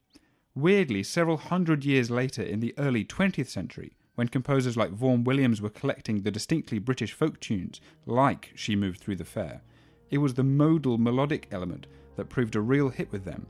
Weirdly, 0.57 1.05
several 1.05 1.37
hundred 1.37 1.85
years 1.85 2.11
later, 2.11 2.43
in 2.43 2.59
the 2.59 2.75
early 2.79 3.05
20th 3.05 3.49
century, 3.49 3.93
when 4.17 4.27
composers 4.27 4.77
like 4.77 4.91
Vaughan 4.91 5.23
Williams 5.23 5.63
were 5.63 5.71
collecting 5.71 6.23
the 6.23 6.33
distinctly 6.33 6.81
British 6.81 7.13
folk 7.13 7.39
tunes, 7.39 7.81
like 8.07 8.51
She 8.57 8.75
Moved 8.75 8.99
Through 8.99 9.17
the 9.17 9.25
Fair, 9.25 9.63
it 10.11 10.19
was 10.19 10.35
the 10.35 10.43
modal 10.43 10.99
melodic 10.99 11.47
element 11.53 11.87
that 12.17 12.29
proved 12.29 12.57
a 12.57 12.61
real 12.61 12.89
hit 12.89 13.13
with 13.13 13.25
them. 13.25 13.47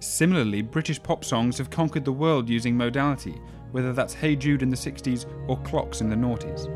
Similarly, 0.00 0.62
British 0.62 1.02
pop 1.02 1.24
songs 1.24 1.58
have 1.58 1.70
conquered 1.70 2.04
the 2.04 2.12
world 2.12 2.48
using 2.48 2.76
modality, 2.76 3.40
whether 3.72 3.92
that's 3.92 4.14
Hey 4.14 4.36
Jude 4.36 4.62
in 4.62 4.70
the 4.70 4.76
60s 4.76 5.26
or 5.48 5.56
Clocks 5.62 6.00
in 6.00 6.08
the 6.08 6.16
noughties. 6.16 6.66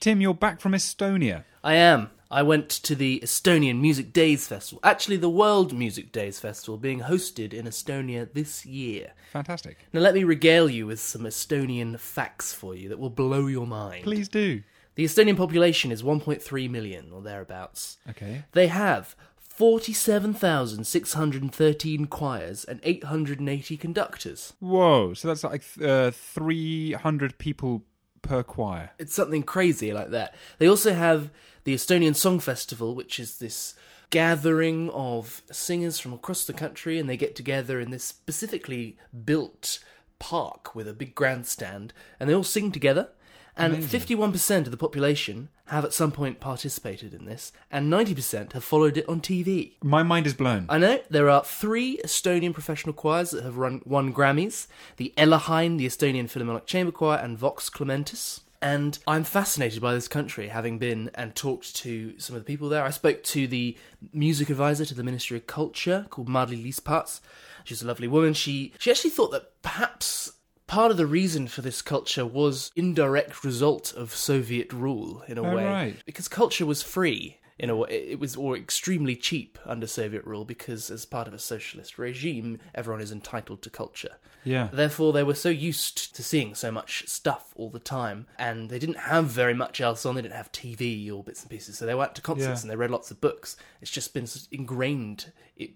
Tim, 0.00 0.22
you're 0.22 0.32
back 0.32 0.62
from 0.62 0.72
Estonia. 0.72 1.44
I 1.62 1.74
am. 1.74 2.10
I 2.30 2.42
went 2.42 2.68
to 2.70 2.94
the 2.94 3.20
Estonian 3.20 3.80
Music 3.80 4.12
Days 4.12 4.46
Festival. 4.46 4.78
Actually, 4.84 5.16
the 5.16 5.28
World 5.28 5.76
Music 5.76 6.12
Days 6.12 6.38
Festival 6.38 6.78
being 6.78 7.00
hosted 7.00 7.52
in 7.52 7.66
Estonia 7.66 8.32
this 8.32 8.64
year. 8.64 9.14
Fantastic. 9.32 9.78
Now, 9.92 9.98
let 10.00 10.14
me 10.14 10.22
regale 10.22 10.70
you 10.70 10.86
with 10.86 11.00
some 11.00 11.22
Estonian 11.22 11.98
facts 11.98 12.52
for 12.52 12.72
you 12.74 12.88
that 12.88 13.00
will 13.00 13.10
blow 13.10 13.48
your 13.48 13.66
mind. 13.66 14.04
Please 14.04 14.28
do. 14.28 14.62
The 14.94 15.04
Estonian 15.04 15.36
population 15.36 15.90
is 15.90 16.04
1.3 16.04 16.70
million 16.70 17.10
or 17.12 17.20
thereabouts. 17.20 17.98
Okay. 18.08 18.44
They 18.52 18.68
have 18.68 19.16
47,613 19.36 22.06
choirs 22.06 22.64
and 22.64 22.78
880 22.84 23.76
conductors. 23.76 24.52
Whoa. 24.60 25.14
So 25.14 25.26
that's 25.28 25.42
like 25.42 25.64
uh, 25.82 26.12
300 26.12 27.38
people 27.38 27.82
per 28.22 28.42
choir. 28.42 28.90
It's 28.98 29.14
something 29.14 29.42
crazy 29.42 29.92
like 29.92 30.10
that. 30.10 30.34
They 30.58 30.68
also 30.68 30.94
have 30.94 31.30
the 31.64 31.74
Estonian 31.74 32.16
Song 32.16 32.40
Festival, 32.40 32.94
which 32.94 33.18
is 33.18 33.38
this 33.38 33.74
gathering 34.10 34.90
of 34.90 35.42
singers 35.50 35.98
from 35.98 36.12
across 36.12 36.44
the 36.44 36.52
country, 36.52 36.98
and 36.98 37.08
they 37.08 37.16
get 37.16 37.36
together 37.36 37.80
in 37.80 37.90
this 37.90 38.04
specifically 38.04 38.98
built 39.24 39.78
park 40.18 40.74
with 40.74 40.86
a 40.88 40.92
big 40.92 41.14
grandstand, 41.14 41.92
and 42.18 42.28
they 42.28 42.34
all 42.34 42.44
sing 42.44 42.70
together. 42.72 43.08
And 43.56 43.74
Amazing. 43.74 44.00
51% 44.00 44.58
of 44.66 44.70
the 44.70 44.76
population 44.76 45.48
have 45.66 45.84
at 45.84 45.92
some 45.92 46.12
point 46.12 46.40
participated 46.40 47.12
in 47.12 47.26
this, 47.26 47.52
and 47.70 47.92
90% 47.92 48.52
have 48.52 48.64
followed 48.64 48.96
it 48.96 49.08
on 49.08 49.20
TV. 49.20 49.72
My 49.82 50.02
mind 50.02 50.26
is 50.26 50.34
blown. 50.34 50.66
I 50.68 50.78
know 50.78 51.00
there 51.10 51.28
are 51.28 51.44
three 51.44 51.98
Estonian 52.04 52.54
professional 52.54 52.94
choirs 52.94 53.30
that 53.30 53.44
have 53.44 53.56
run, 53.56 53.82
won 53.84 54.14
Grammys 54.14 54.66
the 54.96 55.12
Ellerhein, 55.16 55.78
the 55.78 55.86
Estonian 55.86 56.30
Philharmonic 56.30 56.66
Chamber 56.66 56.92
Choir, 56.92 57.18
and 57.18 57.36
Vox 57.36 57.68
Clamantis. 57.68 58.40
And 58.62 58.98
I'm 59.06 59.24
fascinated 59.24 59.80
by 59.80 59.94
this 59.94 60.06
country, 60.08 60.48
having 60.48 60.78
been 60.78 61.10
and 61.14 61.34
talked 61.34 61.74
to 61.76 62.18
some 62.18 62.36
of 62.36 62.42
the 62.42 62.46
people 62.46 62.68
there. 62.68 62.84
I 62.84 62.90
spoke 62.90 63.22
to 63.24 63.46
the 63.46 63.76
music 64.12 64.50
advisor 64.50 64.84
to 64.84 64.94
the 64.94 65.02
Ministry 65.02 65.38
of 65.38 65.46
Culture 65.46 66.06
called 66.10 66.28
Madly 66.28 66.62
Lispats. 66.62 67.20
She's 67.64 67.82
a 67.82 67.86
lovely 67.86 68.06
woman. 68.08 68.34
She 68.34 68.72
she 68.78 68.90
actually 68.90 69.10
thought 69.10 69.30
that 69.32 69.62
perhaps 69.62 70.32
part 70.66 70.90
of 70.90 70.96
the 70.98 71.06
reason 71.06 71.48
for 71.48 71.62
this 71.62 71.80
culture 71.82 72.24
was 72.26 72.70
indirect 72.76 73.42
result 73.44 73.92
of 73.94 74.14
Soviet 74.14 74.72
rule 74.72 75.22
in 75.26 75.38
a 75.38 75.42
Oh, 75.42 75.56
way 75.56 75.64
right. 75.64 75.96
because 76.04 76.28
culture 76.28 76.66
was 76.66 76.82
free. 76.82 77.38
In 77.60 77.68
a 77.68 77.76
way, 77.76 77.88
it 77.90 78.18
was 78.18 78.36
all 78.36 78.54
extremely 78.54 79.14
cheap 79.14 79.58
under 79.66 79.86
Soviet 79.86 80.24
rule 80.24 80.46
because, 80.46 80.90
as 80.90 81.04
part 81.04 81.28
of 81.28 81.34
a 81.34 81.38
socialist 81.38 81.98
regime, 81.98 82.58
everyone 82.74 83.02
is 83.02 83.12
entitled 83.12 83.60
to 83.62 83.68
culture. 83.68 84.16
Yeah. 84.44 84.70
Therefore, 84.72 85.12
they 85.12 85.22
were 85.22 85.34
so 85.34 85.50
used 85.50 86.16
to 86.16 86.22
seeing 86.22 86.54
so 86.54 86.70
much 86.72 87.06
stuff 87.06 87.52
all 87.56 87.68
the 87.68 87.78
time, 87.78 88.26
and 88.38 88.70
they 88.70 88.78
didn't 88.78 89.00
have 89.00 89.26
very 89.26 89.52
much 89.52 89.78
else 89.78 90.06
on. 90.06 90.14
They 90.14 90.22
didn't 90.22 90.36
have 90.36 90.50
TV 90.52 91.12
or 91.12 91.22
bits 91.22 91.42
and 91.42 91.50
pieces, 91.50 91.76
so 91.76 91.84
they 91.84 91.94
went 91.94 92.14
to 92.14 92.22
concerts 92.22 92.46
Yeah. 92.48 92.62
and 92.62 92.70
they 92.70 92.76
read 92.76 92.90
lots 92.90 93.10
of 93.10 93.20
books. 93.20 93.56
It's 93.82 93.90
just 93.90 94.14
been 94.14 94.26
ingrained 94.50 95.30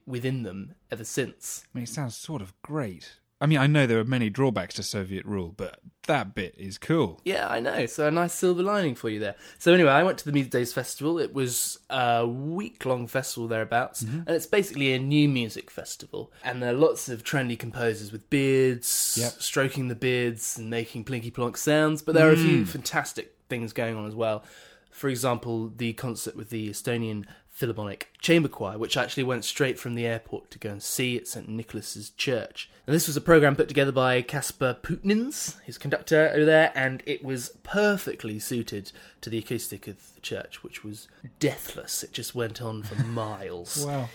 within 0.06 0.42
them 0.42 0.74
ever 0.90 1.04
since. 1.04 1.64
I 1.74 1.78
mean, 1.78 1.84
it 1.84 1.90
sounds 1.90 2.16
sort 2.16 2.40
of 2.40 2.54
great. 2.62 3.18
I 3.44 3.46
mean, 3.46 3.58
I 3.58 3.66
know 3.66 3.86
there 3.86 3.98
are 3.98 4.04
many 4.04 4.30
drawbacks 4.30 4.76
to 4.76 4.82
Soviet 4.82 5.26
rule, 5.26 5.52
but 5.54 5.78
that 6.06 6.34
bit 6.34 6.54
is 6.56 6.78
cool. 6.78 7.20
Yeah, 7.26 7.46
I 7.46 7.60
know. 7.60 7.84
So 7.84 8.08
a 8.08 8.10
nice 8.10 8.32
silver 8.32 8.62
lining 8.62 8.94
for 8.94 9.10
you 9.10 9.20
there. 9.20 9.34
So 9.58 9.74
anyway, 9.74 9.90
I 9.90 10.02
went 10.02 10.16
to 10.16 10.24
the 10.24 10.32
Music 10.32 10.50
Days 10.50 10.72
Festival. 10.72 11.18
It 11.18 11.34
was 11.34 11.78
a 11.90 12.26
week-long 12.26 13.06
festival 13.06 13.46
thereabouts, 13.46 14.02
mm-hmm. 14.02 14.20
and 14.20 14.30
it's 14.30 14.46
basically 14.46 14.94
a 14.94 14.98
new 14.98 15.28
music 15.28 15.70
festival. 15.70 16.32
And 16.42 16.62
there 16.62 16.70
are 16.70 16.78
lots 16.78 17.10
of 17.10 17.22
trendy 17.22 17.58
composers 17.58 18.12
with 18.12 18.30
beards, 18.30 19.18
Yep. 19.20 19.32
stroking 19.32 19.88
the 19.88 19.94
beards 19.94 20.56
and 20.56 20.70
making 20.70 21.04
plinky 21.04 21.30
plonk 21.30 21.58
sounds. 21.58 22.00
But 22.00 22.14
there 22.14 22.26
are 22.26 22.32
a 22.32 22.38
few 22.38 22.62
mm. 22.62 22.66
fantastic 22.66 23.36
things 23.50 23.74
going 23.74 23.94
on 23.94 24.06
as 24.06 24.14
well. 24.14 24.42
For 24.90 25.10
example, 25.10 25.70
the 25.76 25.92
concert 25.92 26.34
with 26.34 26.48
the 26.48 26.70
Estonian 26.70 27.26
Philharmonic 27.54 28.08
Chamber 28.18 28.48
Choir, 28.48 28.78
which 28.78 28.96
actually 28.96 29.22
went 29.22 29.44
straight 29.44 29.78
from 29.78 29.94
the 29.94 30.04
airport 30.04 30.50
to 30.50 30.58
go 30.58 30.70
and 30.70 30.82
see 30.82 31.16
at 31.16 31.28
St 31.28 31.48
Nicholas's 31.48 32.10
Church. 32.10 32.68
And 32.84 32.92
this 32.92 33.06
was 33.06 33.16
a 33.16 33.20
program 33.20 33.54
put 33.54 33.68
together 33.68 33.92
by 33.92 34.22
Caspar 34.22 34.74
Putnins, 34.74 35.56
his 35.64 35.78
conductor 35.78 36.32
over 36.34 36.44
there, 36.44 36.72
and 36.74 37.00
it 37.06 37.24
was 37.24 37.50
perfectly 37.62 38.40
suited 38.40 38.90
to 39.20 39.30
the 39.30 39.38
acoustic 39.38 39.86
of 39.86 40.14
the 40.16 40.20
church, 40.20 40.64
which 40.64 40.82
was 40.82 41.06
deathless. 41.38 42.02
It 42.02 42.12
just 42.12 42.34
went 42.34 42.60
on 42.60 42.82
for 42.82 43.00
miles. 43.04 43.86
Wow. 43.86 44.08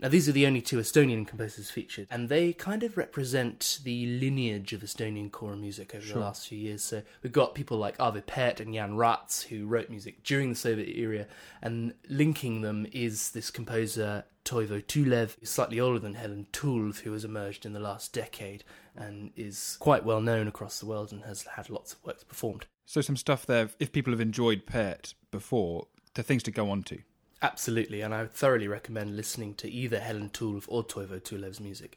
Now, 0.00 0.08
these 0.08 0.28
are 0.28 0.32
the 0.32 0.46
only 0.46 0.62
two 0.62 0.78
Estonian 0.78 1.26
composers 1.26 1.70
featured, 1.70 2.08
and 2.10 2.28
they 2.30 2.54
kind 2.54 2.82
of 2.82 2.96
represent 2.96 3.80
the 3.84 4.06
lineage 4.18 4.72
of 4.72 4.80
Estonian 4.80 5.30
choral 5.30 5.56
music 5.58 5.94
over 5.94 6.04
Sure. 6.04 6.14
the 6.14 6.20
last 6.20 6.48
few 6.48 6.58
years. 6.58 6.82
So 6.82 7.02
we've 7.22 7.32
got 7.32 7.54
people 7.54 7.76
like 7.76 7.98
Arvo 7.98 8.24
Pärt 8.24 8.60
and 8.60 8.74
Jaan 8.74 8.92
Rääts 8.92 9.48
who 9.48 9.66
wrote 9.66 9.90
music 9.90 10.22
during 10.24 10.48
the 10.48 10.54
Soviet 10.54 10.96
era, 10.96 11.26
and 11.60 11.92
linking 12.08 12.62
them 12.62 12.86
is 12.92 13.32
this 13.32 13.50
composer 13.50 14.24
Toivo 14.44 14.82
Tulev, 14.82 15.36
who's 15.38 15.50
slightly 15.50 15.78
older 15.78 15.98
than 15.98 16.14
Helena 16.14 16.44
Tulve, 16.50 17.00
who 17.00 17.12
has 17.12 17.24
emerged 17.24 17.66
in 17.66 17.74
the 17.74 17.78
last 17.80 18.14
decade 18.14 18.64
and 18.96 19.32
is 19.36 19.76
quite 19.80 20.02
well 20.04 20.22
known 20.22 20.48
across 20.48 20.80
the 20.80 20.86
world 20.86 21.12
and 21.12 21.24
has 21.24 21.42
had 21.42 21.68
lots 21.68 21.92
of 21.92 22.02
works 22.04 22.24
performed. 22.24 22.64
So 22.86 23.02
some 23.02 23.16
stuff 23.18 23.44
there. 23.44 23.68
If 23.78 23.92
people 23.92 24.12
have 24.14 24.20
enjoyed 24.20 24.64
Pärt 24.64 25.12
before, 25.30 25.88
the 26.14 26.22
things 26.22 26.42
to 26.44 26.50
go 26.50 26.70
on 26.70 26.82
to. 26.84 27.00
Absolutely, 27.42 28.00
and 28.02 28.14
I 28.14 28.22
would 28.22 28.32
thoroughly 28.32 28.68
recommend 28.68 29.16
listening 29.16 29.54
to 29.54 29.70
either 29.70 29.98
Helena 30.00 30.28
Tulve 30.28 30.66
or 30.68 30.84
Toivo 30.84 31.20
Tulev's 31.20 31.60
music. 31.60 31.96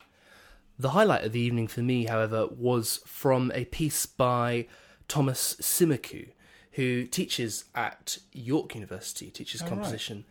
The 0.79 0.91
highlight 0.91 1.23
of 1.25 1.33
the 1.33 1.39
evening 1.39 1.67
for 1.67 1.81
me, 1.81 2.05
however, 2.05 2.47
was 2.47 3.01
from 3.05 3.51
a 3.53 3.65
piece 3.65 4.05
by 4.05 4.67
Thomas 5.07 5.55
Simaku, 5.61 6.29
who 6.73 7.05
teaches 7.05 7.65
at 7.75 8.17
York 8.31 8.73
University, 8.73 9.29
teaches 9.29 9.61
Oh, 9.61 9.65
right. 9.65 9.69
composition, 9.69 10.25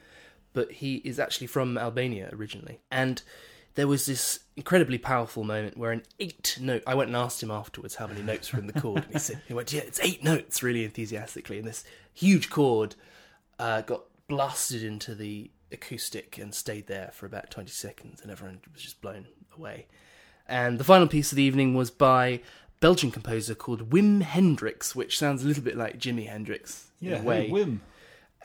but 0.54 0.72
he 0.72 0.96
is 0.96 1.20
actually 1.20 1.46
from 1.46 1.76
Albania 1.78 2.30
originally. 2.32 2.80
And 2.90 3.22
there 3.74 3.86
was 3.86 4.06
this 4.06 4.40
incredibly 4.56 4.98
powerful 4.98 5.44
moment 5.44 5.76
where 5.76 5.92
an 5.92 6.02
eight 6.18 6.58
note. 6.60 6.82
I 6.86 6.94
went 6.94 7.08
and 7.08 7.16
asked 7.16 7.42
him 7.42 7.50
afterwards 7.50 7.94
how 7.96 8.06
many 8.06 8.22
notes 8.32 8.52
were 8.52 8.58
in 8.58 8.66
the 8.66 8.72
chord, 8.80 9.04
and 9.04 9.12
he 9.12 9.18
said, 9.18 9.40
"He 9.46 9.54
went, 9.54 9.72
yeah, 9.72 9.82
it's 9.82 10.00
eight 10.00 10.24
notes," 10.24 10.62
really 10.62 10.84
enthusiastically. 10.84 11.58
And 11.58 11.68
this 11.68 11.84
huge 12.14 12.48
chord 12.50 12.94
uh, 13.58 13.82
got 13.82 14.02
blasted 14.32 14.82
into 14.82 15.14
the 15.14 15.50
acoustic 15.70 16.38
and 16.38 16.54
stayed 16.54 16.86
there 16.86 17.10
for 17.12 17.26
about 17.26 17.50
20 17.50 17.68
seconds, 17.68 18.22
and 18.22 18.30
everyone 18.30 18.60
was 18.72 18.80
just 18.80 19.02
blown 19.02 19.26
away. 19.54 19.86
And 20.48 20.78
the 20.78 20.84
final 20.84 21.06
piece 21.06 21.32
of 21.32 21.36
the 21.36 21.42
evening 21.42 21.74
was 21.74 21.90
by 21.90 22.40
Belgian 22.80 23.10
composer 23.10 23.54
called 23.54 23.90
Wim 23.90 24.22
Henderickx, 24.22 24.94
which 24.94 25.18
sounds 25.18 25.44
a 25.44 25.46
little 25.46 25.62
bit 25.62 25.76
like 25.76 25.98
Jimi 25.98 26.28
Hendrix 26.28 26.86
in 27.02 27.12
a 27.12 27.20
way. 27.20 27.50
Wim. 27.50 27.80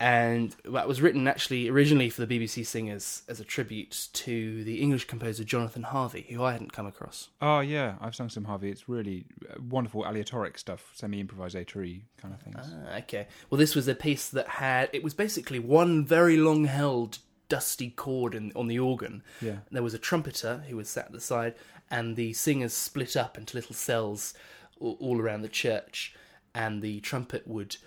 And 0.00 0.54
that 0.64 0.86
was 0.86 1.02
written 1.02 1.26
actually 1.26 1.68
originally 1.68 2.08
for 2.08 2.24
the 2.24 2.38
BBC 2.38 2.64
Singers 2.64 3.22
as 3.28 3.40
a 3.40 3.44
tribute 3.44 4.08
to 4.12 4.62
the 4.62 4.80
English 4.80 5.06
composer 5.06 5.42
Jonathan 5.42 5.82
Harvey, 5.82 6.26
who 6.30 6.42
I 6.44 6.52
hadn't 6.52 6.72
come 6.72 6.86
across. 6.86 7.30
Oh 7.42 7.60
yeah, 7.60 7.96
I've 8.00 8.14
sung 8.14 8.28
some 8.28 8.44
Harvey. 8.44 8.70
It's 8.70 8.88
really 8.88 9.24
uh, 9.50 9.60
wonderful 9.68 10.04
aleatoric 10.04 10.56
stuff, 10.56 10.92
semi-improvisatory 10.94 12.02
kind 12.16 12.32
of 12.32 12.40
things. 12.40 12.72
Ah, 12.86 12.98
okay. 12.98 13.26
Well, 13.50 13.58
this 13.58 13.74
was 13.74 13.88
a 13.88 13.94
piece 13.94 14.28
that 14.28 14.46
had 14.46 14.88
it 14.92 15.02
was 15.02 15.14
basically 15.14 15.58
one 15.58 16.04
very 16.04 16.36
long 16.36 16.66
held 16.66 17.18
dusty 17.48 17.90
chord 17.90 18.34
in, 18.34 18.52
on 18.54 18.68
the 18.68 18.78
organ. 18.78 19.22
Yeah. 19.40 19.58
There 19.70 19.82
was 19.82 19.94
a 19.94 19.98
trumpeter 19.98 20.62
who 20.68 20.76
was 20.76 20.88
sat 20.88 21.06
at 21.06 21.12
the 21.12 21.20
side, 21.20 21.54
and 21.90 22.14
the 22.14 22.34
singers 22.34 22.72
split 22.72 23.16
up 23.16 23.36
into 23.36 23.56
little 23.56 23.74
cells 23.74 24.34
all 24.78 25.20
around 25.20 25.42
the 25.42 25.48
church, 25.48 26.14
and 26.54 26.82
the 26.82 27.00
trumpet 27.00 27.48
would 27.48 27.78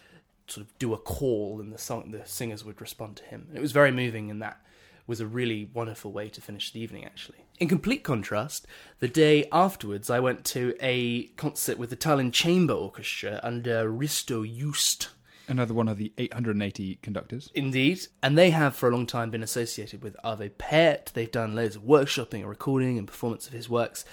sort 0.52 0.66
of 0.66 0.78
do 0.78 0.94
a 0.94 0.98
call, 0.98 1.60
and 1.60 1.74
the 1.74 1.78
song 1.78 2.12
the 2.12 2.26
singers 2.26 2.66
would 2.66 2.82
respond 2.82 3.18
to 3.18 3.24
him. 3.24 3.46
And 3.50 3.58
it 3.58 3.62
was 3.62 3.72
very 3.72 3.92
moving, 3.92 4.30
and 4.30 4.42
that 4.42 4.62
was 5.08 5.20
a 5.20 5.26
really 5.26 5.70
wonderful 5.74 6.12
way 6.12 6.30
to 6.30 6.42
finish 6.42 6.72
the 6.72 6.80
evening. 6.80 7.06
Actually, 7.06 7.40
in 7.60 7.68
complete 7.68 8.04
contrast, 8.04 8.68
the 9.00 9.08
day 9.08 9.48
afterwards, 9.52 10.10
I 10.10 10.20
went 10.20 10.46
to 10.46 10.76
a 10.82 11.24
concert 11.38 11.78
with 11.78 11.90
the 11.90 11.96
Tallinn 11.96 12.32
Chamber 12.32 12.74
Orchestra 12.74 13.40
under 13.44 13.90
Risto 13.90 14.46
Joost. 14.46 15.10
Another 15.48 15.74
one 15.74 15.90
of 15.90 15.98
the 15.98 16.14
880 16.18 17.00
conductors. 17.02 17.52
Indeed. 17.54 18.08
And 18.24 18.38
they 18.38 18.52
have 18.52 18.76
for 18.76 18.88
a 18.88 18.92
long 18.92 19.06
time 19.06 19.32
been 19.32 19.44
associated 19.44 20.02
with 20.02 20.16
Arvo 20.24 20.50
Pärt. 20.58 21.08
They've 21.14 21.32
done 21.32 21.56
loads 21.56 21.76
of 21.76 21.82
workshopping 21.82 22.40
and 22.40 22.50
recording 22.50 22.98
and 22.98 23.06
performance 23.06 23.48
of 23.48 23.54
his 23.54 23.68
works. 23.68 24.06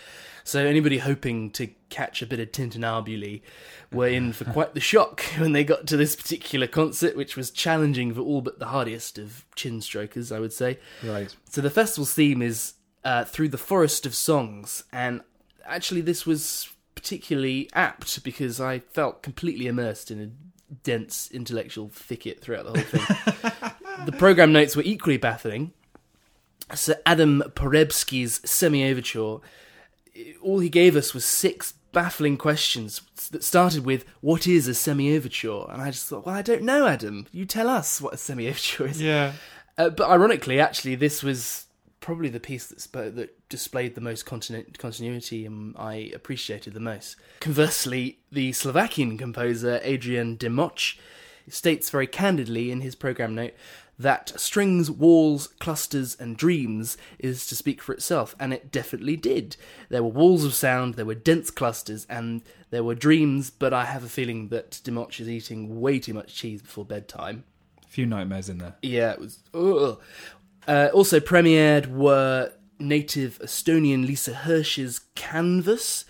So 0.49 0.65
anybody 0.65 0.97
hoping 0.97 1.51
to 1.51 1.67
catch 1.91 2.23
a 2.23 2.27
bit 2.27 2.41
of 2.41 2.53
tintinnabuli 2.53 3.43
were 3.93 4.09
in 4.09 4.33
for 4.33 4.47
quite 4.47 4.73
the 4.73 4.81
shock 4.81 5.21
when 5.37 5.53
they 5.53 5.63
got 5.63 5.87
to 5.89 5.97
this 5.99 6.17
particular 6.17 6.67
concert, 6.67 7.15
which 7.17 7.37
was 7.37 7.51
challenging 7.51 8.15
for 8.15 8.23
all 8.23 8.41
but 8.41 8.59
the 8.59 8.69
hardiest 8.69 9.19
of 9.19 9.45
chin 9.57 9.83
strokers, 9.83 10.33
I 10.33 10.41
would 10.41 10.55
say. 10.55 10.79
Right. 11.05 11.37
So 11.51 11.61
the 11.61 11.69
festival's 11.69 12.15
theme 12.15 12.41
is 12.41 12.73
uh, 13.05 13.25
through 13.25 13.51
the 13.51 13.59
forest 13.59 14.07
of 14.07 14.15
songs, 14.15 14.85
and 14.91 15.21
actually 15.67 16.01
this 16.01 16.25
was 16.25 16.71
particularly 16.95 17.69
apt 17.75 18.25
because 18.25 18.59
I 18.59 18.79
felt 18.79 19.23
completely 19.23 19.67
immersed 19.67 20.11
in 20.11 20.19
a 20.19 20.75
dense 20.83 21.31
intellectual 21.31 21.91
thicket 21.91 22.41
throughout 22.41 22.65
the 22.65 22.71
whole 22.71 22.81
thing. 22.81 23.73
the 24.07 24.13
program 24.13 24.55
notes 24.55 24.75
were 24.75 24.83
equally 24.87 25.19
baffling. 25.19 25.75
So 26.75 26.95
Adam 27.05 27.43
Porebsky's 27.55 28.41
semi-overture, 28.49 29.41
all 30.43 30.59
he 30.59 30.69
gave 30.69 30.97
us 30.97 31.15
was 31.15 31.25
six 31.25 31.75
baffling 31.93 32.37
questions 32.37 33.03
that 33.31 33.45
started 33.45 33.85
with 33.85 34.05
"What 34.21 34.47
is 34.47 34.69
a 34.69 34.75
semi-overture?" 34.75 35.67
And 35.71 35.83
I 35.83 35.91
just 35.91 36.09
thought, 36.09 36.27
"Well, 36.27 36.35
I 36.35 36.43
don't 36.43 36.63
know, 36.63 36.87
Adam. 36.87 37.27
You 37.33 37.47
tell 37.47 37.69
us 37.69 38.01
what 38.01 38.15
a 38.15 38.19
semi-overture 38.19 38.87
is." 38.87 39.01
Yeah. 39.03 39.33
Uh, 39.77 39.91
but 39.91 40.09
ironically, 40.09 40.61
actually, 40.61 40.97
this 40.97 41.23
was 41.23 41.67
probably 42.01 42.29
the 42.29 42.41
piece 42.41 42.67
that, 42.67 42.81
sp- 42.81 43.15
that 43.15 43.49
displayed 43.49 43.95
the 43.95 44.01
most 44.01 44.25
continu- 44.25 44.77
continuity 44.79 45.45
and 45.45 45.75
I 45.77 46.11
appreciated 46.15 46.75
the 46.75 46.81
most. 46.81 47.17
Conversely, 47.41 48.19
the 48.31 48.53
Slovakian 48.53 49.19
composer 49.19 49.81
Adrian 49.83 50.37
Demoč 50.37 50.99
states 51.49 51.91
very 51.91 52.07
candidly 52.07 52.71
in 52.71 52.81
his 52.81 52.95
program 52.95 53.35
note 53.35 53.55
that 53.99 54.39
strings, 54.39 54.91
walls, 54.91 55.49
clusters, 55.59 56.17
and 56.19 56.37
dreams 56.37 56.97
is 57.19 57.47
to 57.49 57.57
speak 57.57 57.83
for 57.83 57.93
itself, 57.93 58.37
and 58.39 58.53
it 58.53 58.71
definitely 58.71 59.17
did. 59.17 59.57
There 59.89 60.03
were 60.03 60.09
walls 60.09 60.45
of 60.45 60.55
sound, 60.55 60.95
there 60.95 61.05
were 61.05 61.15
dense 61.15 61.51
clusters, 61.51 62.07
and 62.09 62.43
there 62.71 62.85
were 62.85 62.95
dreams, 62.95 63.51
but 63.51 63.75
I 63.75 63.87
have 63.87 64.05
a 64.05 64.09
feeling 64.09 64.49
that 64.49 64.81
Demoč 64.85 65.21
is 65.21 65.29
eating 65.29 65.81
way 65.81 65.99
too 65.99 66.15
much 66.15 66.35
cheese 66.35 66.63
before 66.63 66.85
bedtime. 66.85 67.45
A 67.85 67.89
few 67.89 68.07
nightmares 68.07 68.49
in 68.49 68.59
there. 68.59 68.77
Yeah, 68.83 69.13
it 69.13 69.19
was. 69.19 69.39
Ugh. 69.55 70.01
Uh, 70.67 70.91
also 70.93 71.19
premiered 71.19 71.87
were 71.87 72.53
native 72.79 73.39
Estonian 73.41 74.07
Liisa 74.07 74.35
Hirsch's 74.35 75.01
Canvas. 75.15 76.05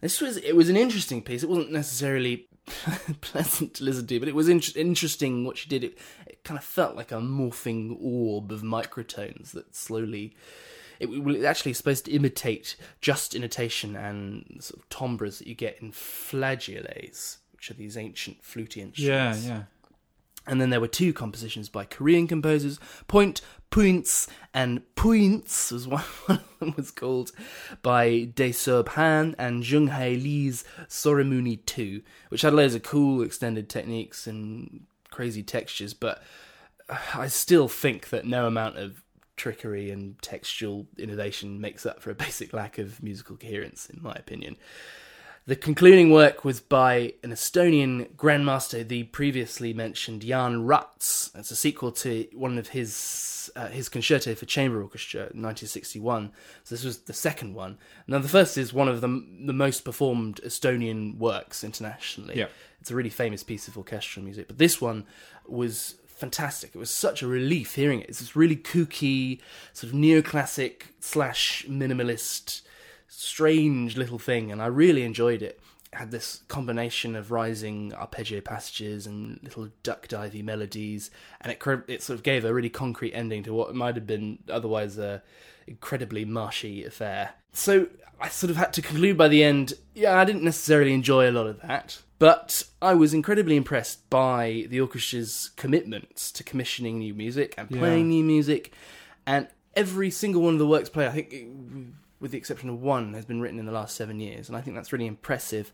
This 0.00 0.20
was 0.20 0.36
it 0.36 0.54
was 0.54 0.68
an 0.68 0.76
interesting 0.76 1.22
piece. 1.22 1.42
It 1.42 1.48
wasn't 1.48 1.72
necessarily 1.72 2.46
pleasant 3.20 3.74
to 3.74 3.84
listen 3.84 4.06
to, 4.06 4.18
but 4.18 4.28
it 4.28 4.34
was 4.34 4.48
in- 4.48 4.62
interesting 4.76 5.44
what 5.44 5.58
she 5.58 5.68
did. 5.68 5.84
It, 5.84 5.98
it 6.26 6.44
kind 6.44 6.58
of 6.58 6.64
felt 6.64 6.96
like 6.96 7.12
a 7.12 7.16
morphing 7.16 7.96
orb 8.00 8.52
of 8.52 8.62
microtones 8.62 9.52
that 9.52 9.74
slowly. 9.74 10.34
It 11.00 11.08
was 11.08 11.42
actually 11.42 11.72
supposed 11.72 12.04
to 12.04 12.12
imitate 12.12 12.76
just 13.00 13.34
intonation 13.34 13.96
and 13.96 14.58
sort 14.60 14.80
of 14.80 14.88
timbres 14.88 15.38
that 15.38 15.48
you 15.48 15.54
get 15.56 15.78
in 15.82 15.90
flageolets, 15.90 17.38
which 17.52 17.70
are 17.70 17.74
these 17.74 17.96
ancient 17.96 18.44
fluty 18.44 18.92
Yeah, 18.94 19.34
yeah. 19.34 19.62
And 20.46 20.60
then 20.60 20.70
there 20.70 20.80
were 20.80 20.88
two 20.88 21.12
compositions 21.12 21.68
by 21.68 21.84
Korean 21.84 22.26
composers, 22.26 22.78
Point, 23.06 23.42
Points, 23.72 24.28
and 24.52 24.82
Points 24.94 25.72
was 25.72 25.88
one, 25.88 26.04
of 26.28 26.58
them 26.60 26.74
was 26.76 26.90
called 26.92 27.32
by 27.82 28.28
Daesob 28.34 28.88
Han 28.88 29.34
and 29.38 29.68
Jung 29.68 29.88
Hae 29.88 30.14
Lee's 30.14 30.62
Soremuni 30.88 31.64
2, 31.66 32.02
which 32.28 32.42
had 32.42 32.52
loads 32.52 32.74
of 32.74 32.82
cool 32.82 33.22
extended 33.22 33.68
techniques 33.68 34.26
and 34.26 34.84
crazy 35.10 35.42
textures, 35.42 35.94
but 35.94 36.22
uh, 36.88 36.98
I 37.14 37.28
still 37.28 37.66
think 37.66 38.10
that 38.10 38.26
no 38.26 38.46
amount 38.46 38.76
of 38.76 39.02
trickery 39.36 39.90
and 39.90 40.20
textual 40.20 40.86
innovation 40.98 41.60
makes 41.60 41.86
up 41.86 42.02
for 42.02 42.10
a 42.10 42.14
basic 42.26 42.52
lack 42.52 42.76
of 42.76 43.02
musical 43.02 43.36
coherence, 43.36 43.88
in 43.88 44.02
my 44.02 44.12
opinion. 44.12 44.56
The 45.44 45.56
concluding 45.56 46.12
work 46.12 46.44
was 46.44 46.60
by 46.60 47.14
an 47.24 47.32
Estonian 47.32 48.14
grandmaster, 48.14 48.86
the 48.86 49.02
previously 49.04 49.72
mentioned 49.72 50.22
Jaan 50.22 50.64
Rääts. 50.64 51.36
It's 51.36 51.50
a 51.50 51.56
sequel 51.56 51.90
to 51.92 52.28
one 52.32 52.58
of 52.58 52.68
his 52.68 53.50
uh, 53.56 53.66
his 53.66 53.88
concerto 53.88 54.36
for 54.36 54.46
chamber 54.46 54.80
orchestra, 54.80 55.22
1961. 55.22 56.30
So 56.62 56.74
this 56.76 56.84
was 56.84 56.98
the 56.98 57.12
second 57.12 57.54
one. 57.54 57.78
Now 58.06 58.20
the 58.20 58.28
first 58.28 58.56
is 58.56 58.72
one 58.72 58.86
of 58.86 59.00
the 59.00 59.08
the 59.44 59.52
most 59.52 59.80
performed 59.80 60.40
Estonian 60.44 61.18
works 61.18 61.64
internationally. 61.64 62.38
Yeah. 62.38 62.46
It's 62.80 62.92
a 62.92 62.94
really 62.94 63.10
famous 63.10 63.42
piece 63.42 63.66
of 63.66 63.76
orchestral 63.76 64.24
music, 64.24 64.46
but 64.46 64.58
this 64.58 64.80
one 64.80 65.06
was 65.48 65.96
fantastic. 66.06 66.70
It 66.72 66.78
was 66.78 66.90
such 66.90 67.20
a 67.20 67.26
relief 67.26 67.74
hearing 67.74 68.00
it. 68.00 68.08
It's 68.08 68.20
this 68.20 68.36
really 68.36 68.56
kooky, 68.56 69.40
sort 69.72 69.92
of 69.92 69.98
neoclassic 69.98 70.82
slash 71.00 71.66
minimalist 71.68 72.62
strange 73.12 73.96
little 73.96 74.18
thing, 74.18 74.50
and 74.50 74.62
I 74.62 74.66
really 74.66 75.02
enjoyed 75.02 75.42
it. 75.42 75.44
it. 75.44 75.60
Had 75.98 76.10
this 76.10 76.42
combination 76.48 77.14
of 77.14 77.30
rising 77.30 77.92
arpeggio 77.92 78.40
passages 78.40 79.06
and 79.06 79.38
little 79.42 79.68
duck 79.82 80.08
divey 80.08 80.42
melodies, 80.42 81.10
and 81.42 81.52
it 81.52 81.62
it 81.86 82.02
sort 82.02 82.16
of 82.18 82.22
gave 82.22 82.46
a 82.46 82.54
really 82.54 82.70
concrete 82.70 83.12
ending 83.12 83.42
to 83.42 83.52
what 83.52 83.74
might 83.74 83.94
have 83.96 84.06
been 84.06 84.38
otherwise 84.48 84.96
a 84.96 85.22
incredibly 85.66 86.24
marshy 86.24 86.82
affair. 86.84 87.34
So 87.52 87.88
I 88.18 88.28
sort 88.28 88.50
of 88.50 88.56
had 88.56 88.72
to 88.72 88.80
conclude 88.82 89.18
by 89.18 89.28
the 89.28 89.44
end. 89.44 89.74
Yeah, 89.94 90.18
I 90.18 90.24
didn't 90.24 90.44
necessarily 90.44 90.94
enjoy 90.94 91.28
a 91.28 91.32
lot 91.32 91.46
of 91.46 91.60
that, 91.60 92.00
but 92.18 92.62
I 92.80 92.94
was 92.94 93.12
incredibly 93.12 93.56
impressed 93.56 94.08
by 94.08 94.66
the 94.70 94.80
orchestra's 94.80 95.50
commitments 95.56 96.32
to 96.32 96.42
commissioning 96.42 97.00
new 97.00 97.12
music 97.12 97.54
and 97.58 97.68
playing 97.68 98.10
Yeah. 98.10 98.16
new 98.16 98.24
music, 98.24 98.72
and 99.26 99.46
every 99.76 100.10
single 100.10 100.40
one 100.40 100.54
of 100.54 100.58
the 100.58 100.66
works 100.66 100.88
played. 100.88 101.08
I 101.08 101.12
think 101.12 101.34
with 102.22 102.30
the 102.30 102.38
exception 102.38 102.70
of 102.70 102.80
one, 102.80 103.12
has 103.12 103.26
been 103.26 103.42
written 103.42 103.58
in 103.58 103.66
the 103.66 103.72
last 103.72 103.94
seven 103.94 104.20
years, 104.20 104.48
and 104.48 104.56
I 104.56 104.62
think 104.62 104.74
that's 104.76 104.92
really 104.92 105.06
impressive. 105.06 105.72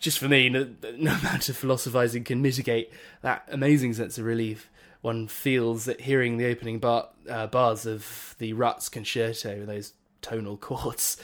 Just 0.00 0.18
for 0.18 0.26
me, 0.26 0.48
no, 0.48 0.70
no 0.96 1.12
amount 1.12 1.48
of 1.48 1.56
philosophizing 1.56 2.24
can 2.24 2.42
mitigate 2.42 2.90
that 3.20 3.46
amazing 3.52 3.92
sense 3.92 4.18
of 4.18 4.24
relief 4.24 4.68
one 5.02 5.26
feels 5.26 5.86
at 5.88 6.00
hearing 6.00 6.38
the 6.38 6.46
opening 6.46 6.78
bar, 6.78 7.08
uh, 7.28 7.48
bars 7.48 7.84
of 7.84 8.34
the 8.38 8.54
Rääts 8.54 8.90
concerto, 8.90 9.66
those 9.66 9.92
tonal 10.22 10.56
chords. 10.56 11.18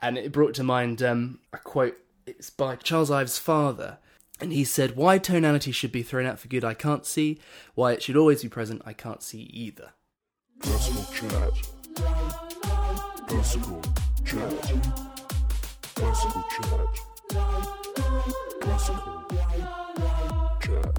And 0.00 0.18
it 0.18 0.32
brought 0.32 0.54
to 0.54 0.64
mind 0.64 1.02
um, 1.02 1.38
a 1.52 1.58
quote, 1.58 1.98
it's 2.26 2.50
by 2.50 2.76
Charles 2.76 3.10
Ives' 3.10 3.38
father. 3.38 3.98
And 4.40 4.52
he 4.54 4.64
said, 4.64 4.96
Why 4.96 5.18
tonality 5.18 5.70
should 5.70 5.92
be 5.92 6.02
thrown 6.02 6.24
out 6.24 6.38
for 6.38 6.48
good, 6.48 6.64
I 6.64 6.72
can't 6.72 7.04
see. 7.04 7.38
Why 7.74 7.92
it 7.92 8.02
should 8.02 8.16
always 8.16 8.42
be 8.42 8.48
present, 8.48 8.80
I 8.86 8.94
can't 8.94 9.22
see 9.22 9.42
either. 9.52 9.90
Classical 13.30 13.80
chat. 14.24 14.72
Classical 15.94 16.44
chat. 16.50 16.98
Classical 18.60 19.24
chat. 19.30 19.60
Classical 20.58 20.58
chat. 20.60 20.98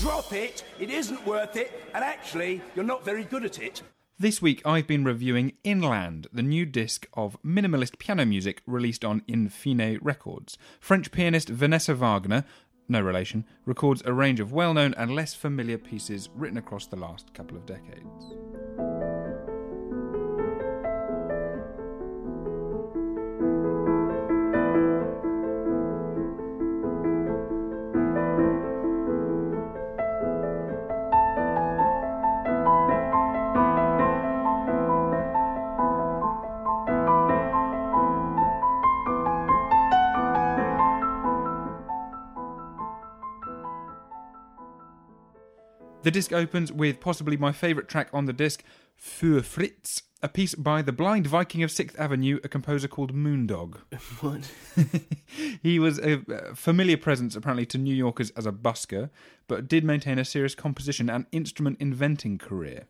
Drop 0.00 0.32
it, 0.32 0.64
it 0.80 0.88
isn't 0.88 1.26
worth 1.26 1.54
it, 1.56 1.86
and 1.92 2.02
actually, 2.02 2.62
you're 2.74 2.82
not 2.82 3.04
very 3.04 3.24
good 3.24 3.44
at 3.44 3.58
it. 3.58 3.82
This 4.18 4.40
week 4.40 4.62
I've 4.64 4.86
been 4.86 5.04
reviewing 5.04 5.52
Inland, 5.64 6.28
the 6.32 6.42
new 6.42 6.64
disc 6.64 7.06
of 7.12 7.36
minimalist 7.44 7.98
piano 7.98 8.24
music 8.24 8.62
released 8.66 9.04
on 9.04 9.20
InFiné 9.28 9.98
Records. 10.00 10.56
French 10.80 11.12
pianist 11.12 11.50
Vanessa 11.50 11.94
Wagner, 11.94 12.46
no 12.88 13.02
relation, 13.02 13.44
records 13.66 14.02
a 14.06 14.14
range 14.14 14.40
of 14.40 14.50
well 14.50 14.72
known 14.72 14.94
and 14.94 15.14
less 15.14 15.34
familiar 15.34 15.76
pieces 15.76 16.30
written 16.34 16.56
across 16.56 16.86
the 16.86 16.96
last 16.96 17.34
couple 17.34 17.54
of 17.54 17.66
decades. 17.66 18.32
The 46.06 46.12
disc 46.12 46.32
opens 46.32 46.70
with 46.70 47.00
possibly 47.00 47.36
my 47.36 47.50
favourite 47.50 47.88
track 47.88 48.10
on 48.12 48.26
the 48.26 48.32
disc, 48.32 48.62
Für 48.96 49.44
Fritz, 49.44 50.02
a 50.22 50.28
piece 50.28 50.54
by 50.54 50.80
the 50.80 50.92
blind 50.92 51.26
Viking 51.26 51.64
of 51.64 51.72
Sixth 51.72 51.98
Avenue, 51.98 52.38
a 52.44 52.48
composer 52.48 52.86
called 52.86 53.12
Moondog. 53.12 53.78
What? 54.20 54.48
he 55.64 55.80
was 55.80 55.98
a 55.98 56.22
familiar 56.54 56.96
presence 56.96 57.34
apparently 57.34 57.66
to 57.66 57.78
New 57.78 57.92
Yorkers 57.92 58.30
as 58.36 58.46
a 58.46 58.52
busker, 58.52 59.10
but 59.48 59.66
did 59.66 59.82
maintain 59.82 60.20
a 60.20 60.24
serious 60.24 60.54
composition 60.54 61.10
and 61.10 61.26
instrument 61.32 61.78
inventing 61.80 62.38
career. 62.38 62.84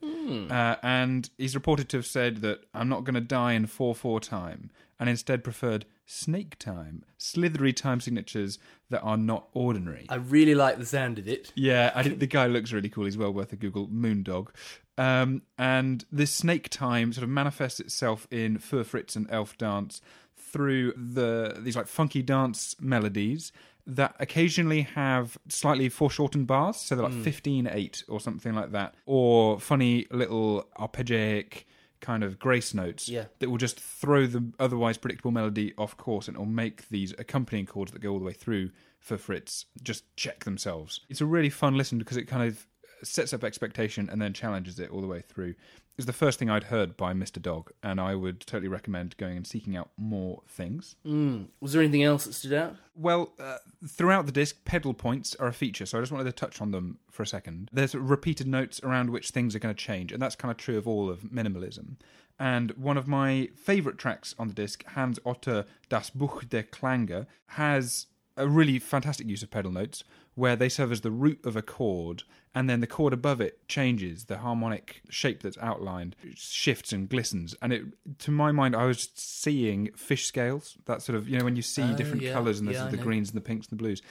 Uh, 0.50 0.76
and 0.82 1.30
he's 1.38 1.54
reported 1.54 1.88
to 1.88 1.96
have 1.96 2.06
said 2.06 2.42
that 2.42 2.64
I'm 2.74 2.90
not 2.90 3.04
going 3.04 3.14
to 3.14 3.22
die 3.22 3.54
in 3.54 3.64
4 3.64 3.94
4 3.94 4.20
time, 4.20 4.70
and 5.00 5.08
instead 5.08 5.42
preferred 5.42 5.86
snake 6.06 6.58
time, 6.58 7.04
slithery 7.18 7.72
time 7.72 8.00
signatures 8.00 8.58
that 8.88 9.02
are 9.02 9.16
not 9.16 9.48
ordinary. 9.52 10.06
I 10.08 10.14
really 10.14 10.54
like 10.54 10.78
the 10.78 10.86
sound 10.86 11.18
of 11.18 11.28
it. 11.28 11.52
Yeah, 11.54 11.92
I 11.94 12.02
think 12.02 12.20
the 12.20 12.26
guy 12.26 12.46
looks 12.46 12.72
really 12.72 12.88
cool. 12.88 13.04
He's 13.04 13.18
well 13.18 13.32
worth 13.32 13.52
a 13.52 13.56
Google. 13.56 13.88
Moondog. 13.88 14.48
Um, 14.96 15.42
and 15.58 16.04
this 16.10 16.30
snake 16.30 16.70
time 16.70 17.12
sort 17.12 17.24
of 17.24 17.28
manifests 17.28 17.80
itself 17.80 18.26
in 18.30 18.58
Für 18.58 18.86
Fritz 18.86 19.16
and 19.16 19.26
Elf 19.30 19.58
Dance 19.58 20.00
through 20.36 20.92
the 20.92 21.56
these 21.58 21.76
like 21.76 21.86
funky 21.86 22.22
dance 22.22 22.76
melodies 22.80 23.52
that 23.86 24.16
occasionally 24.18 24.82
have 24.82 25.36
slightly 25.48 25.88
foreshortened 25.88 26.46
bars, 26.46 26.76
so 26.76 26.94
they're 26.94 27.08
like 27.08 27.22
fifteen 27.22 27.68
eight 27.70 28.04
or 28.08 28.20
something 28.20 28.54
like 28.54 28.72
that, 28.72 28.94
or 29.04 29.60
funny 29.60 30.06
little 30.10 30.66
arpeggiatic 30.78 31.64
kind 32.06 32.22
of 32.22 32.38
grace 32.38 32.72
notes 32.72 33.08
Yeah. 33.08 33.24
that 33.40 33.50
will 33.50 33.58
just 33.58 33.80
throw 33.80 34.26
the 34.26 34.52
otherwise 34.60 34.96
predictable 34.96 35.32
melody 35.32 35.72
off 35.76 35.96
course 35.96 36.28
and 36.28 36.36
it'll 36.36 36.46
make 36.46 36.88
these 36.88 37.12
accompanying 37.18 37.66
chords 37.66 37.90
that 37.92 38.00
go 38.00 38.10
all 38.12 38.18
the 38.20 38.24
way 38.24 38.32
through 38.32 38.70
for 39.00 39.16
Fritz 39.18 39.66
just 39.82 40.04
check 40.16 40.44
themselves. 40.44 41.00
It's 41.08 41.20
a 41.20 41.26
really 41.26 41.50
fun 41.50 41.76
listen 41.76 41.98
because 41.98 42.16
it 42.16 42.26
kind 42.28 42.46
of 42.48 42.66
sets 43.02 43.32
up 43.32 43.42
expectation 43.44 44.08
and 44.10 44.22
then 44.22 44.32
challenges 44.32 44.78
it 44.78 44.90
all 44.90 45.00
the 45.00 45.06
way 45.06 45.20
through. 45.20 45.54
It's 45.96 46.04
the 46.04 46.12
first 46.12 46.38
thing 46.38 46.50
I'd 46.50 46.64
heard 46.64 46.96
by 46.98 47.14
Mr. 47.14 47.40
Dog, 47.40 47.72
and 47.82 47.98
I 47.98 48.14
would 48.14 48.40
totally 48.40 48.68
recommend 48.68 49.16
going 49.16 49.38
and 49.38 49.46
seeking 49.46 49.76
out 49.76 49.90
more 49.96 50.42
things. 50.46 50.96
Mm. 51.06 51.46
Was 51.60 51.72
there 51.72 51.80
anything 51.80 52.02
else 52.02 52.26
that 52.26 52.34
stood 52.34 52.52
out? 52.52 52.76
Well, 52.94 53.32
uh, 53.40 53.58
throughout 53.88 54.26
the 54.26 54.32
disc, 54.32 54.62
pedal 54.66 54.92
points 54.92 55.34
are 55.36 55.48
a 55.48 55.54
feature, 55.54 55.86
so 55.86 55.96
I 55.96 56.02
just 56.02 56.12
wanted 56.12 56.24
to 56.24 56.32
touch 56.32 56.60
on 56.60 56.70
them 56.70 56.98
for 57.10 57.22
a 57.22 57.26
second. 57.26 57.70
There's 57.72 57.94
repeated 57.94 58.46
notes 58.46 58.78
around 58.82 59.08
which 59.08 59.30
things 59.30 59.56
are 59.56 59.58
going 59.58 59.74
to 59.74 59.82
change, 59.82 60.12
and 60.12 60.20
that's 60.20 60.36
kind 60.36 60.50
of 60.50 60.58
true 60.58 60.76
of 60.76 60.86
all 60.86 61.08
of 61.08 61.20
minimalism. 61.20 61.96
And 62.38 62.72
one 62.72 62.98
of 62.98 63.08
my 63.08 63.48
favourite 63.56 63.96
tracks 63.96 64.34
on 64.38 64.48
the 64.48 64.54
disc, 64.54 64.84
Hans 64.88 65.18
Otte 65.20 65.64
Das 65.88 66.10
Buch 66.10 66.46
der 66.46 66.64
Klänge, 66.64 67.26
has 67.46 68.06
a 68.36 68.46
really 68.46 68.78
fantastic 68.78 69.26
use 69.26 69.42
of 69.42 69.50
pedal 69.50 69.72
notes 69.72 70.04
where 70.34 70.56
they 70.56 70.68
serve 70.68 70.92
as 70.92 71.00
the 71.00 71.10
root 71.10 71.40
of 71.44 71.56
a 71.56 71.62
chord 71.62 72.24
and 72.56 72.68
then 72.68 72.80
the 72.80 72.86
chord 72.86 73.12
above 73.12 73.40
it 73.40 73.68
changes 73.68 74.24
the 74.24 74.38
harmonic 74.38 75.02
shape 75.10 75.42
that's 75.42 75.58
outlined 75.58 76.16
shifts 76.34 76.92
and 76.92 77.08
glistens 77.08 77.54
and 77.62 77.72
it 77.72 77.82
to 78.18 78.30
my 78.32 78.50
mind 78.50 78.74
i 78.74 78.84
was 78.86 79.10
seeing 79.14 79.90
fish 79.94 80.24
scales 80.26 80.76
that 80.86 81.02
sort 81.02 81.16
of 81.16 81.28
you 81.28 81.38
know 81.38 81.44
when 81.44 81.54
you 81.54 81.62
see 81.62 81.82
Oh, 81.82 81.94
different 81.96 82.22
yeah. 82.22 82.32
colors 82.32 82.58
and 82.58 82.66
there's 82.66 82.78
Yeah, 82.78 82.86
I 82.86 82.90
the 82.90 82.96
greens 82.96 83.28
and 83.30 83.36
the 83.36 83.42
pinks 83.42 83.68
and 83.68 83.78
the 83.78 83.82
blues 83.82 84.02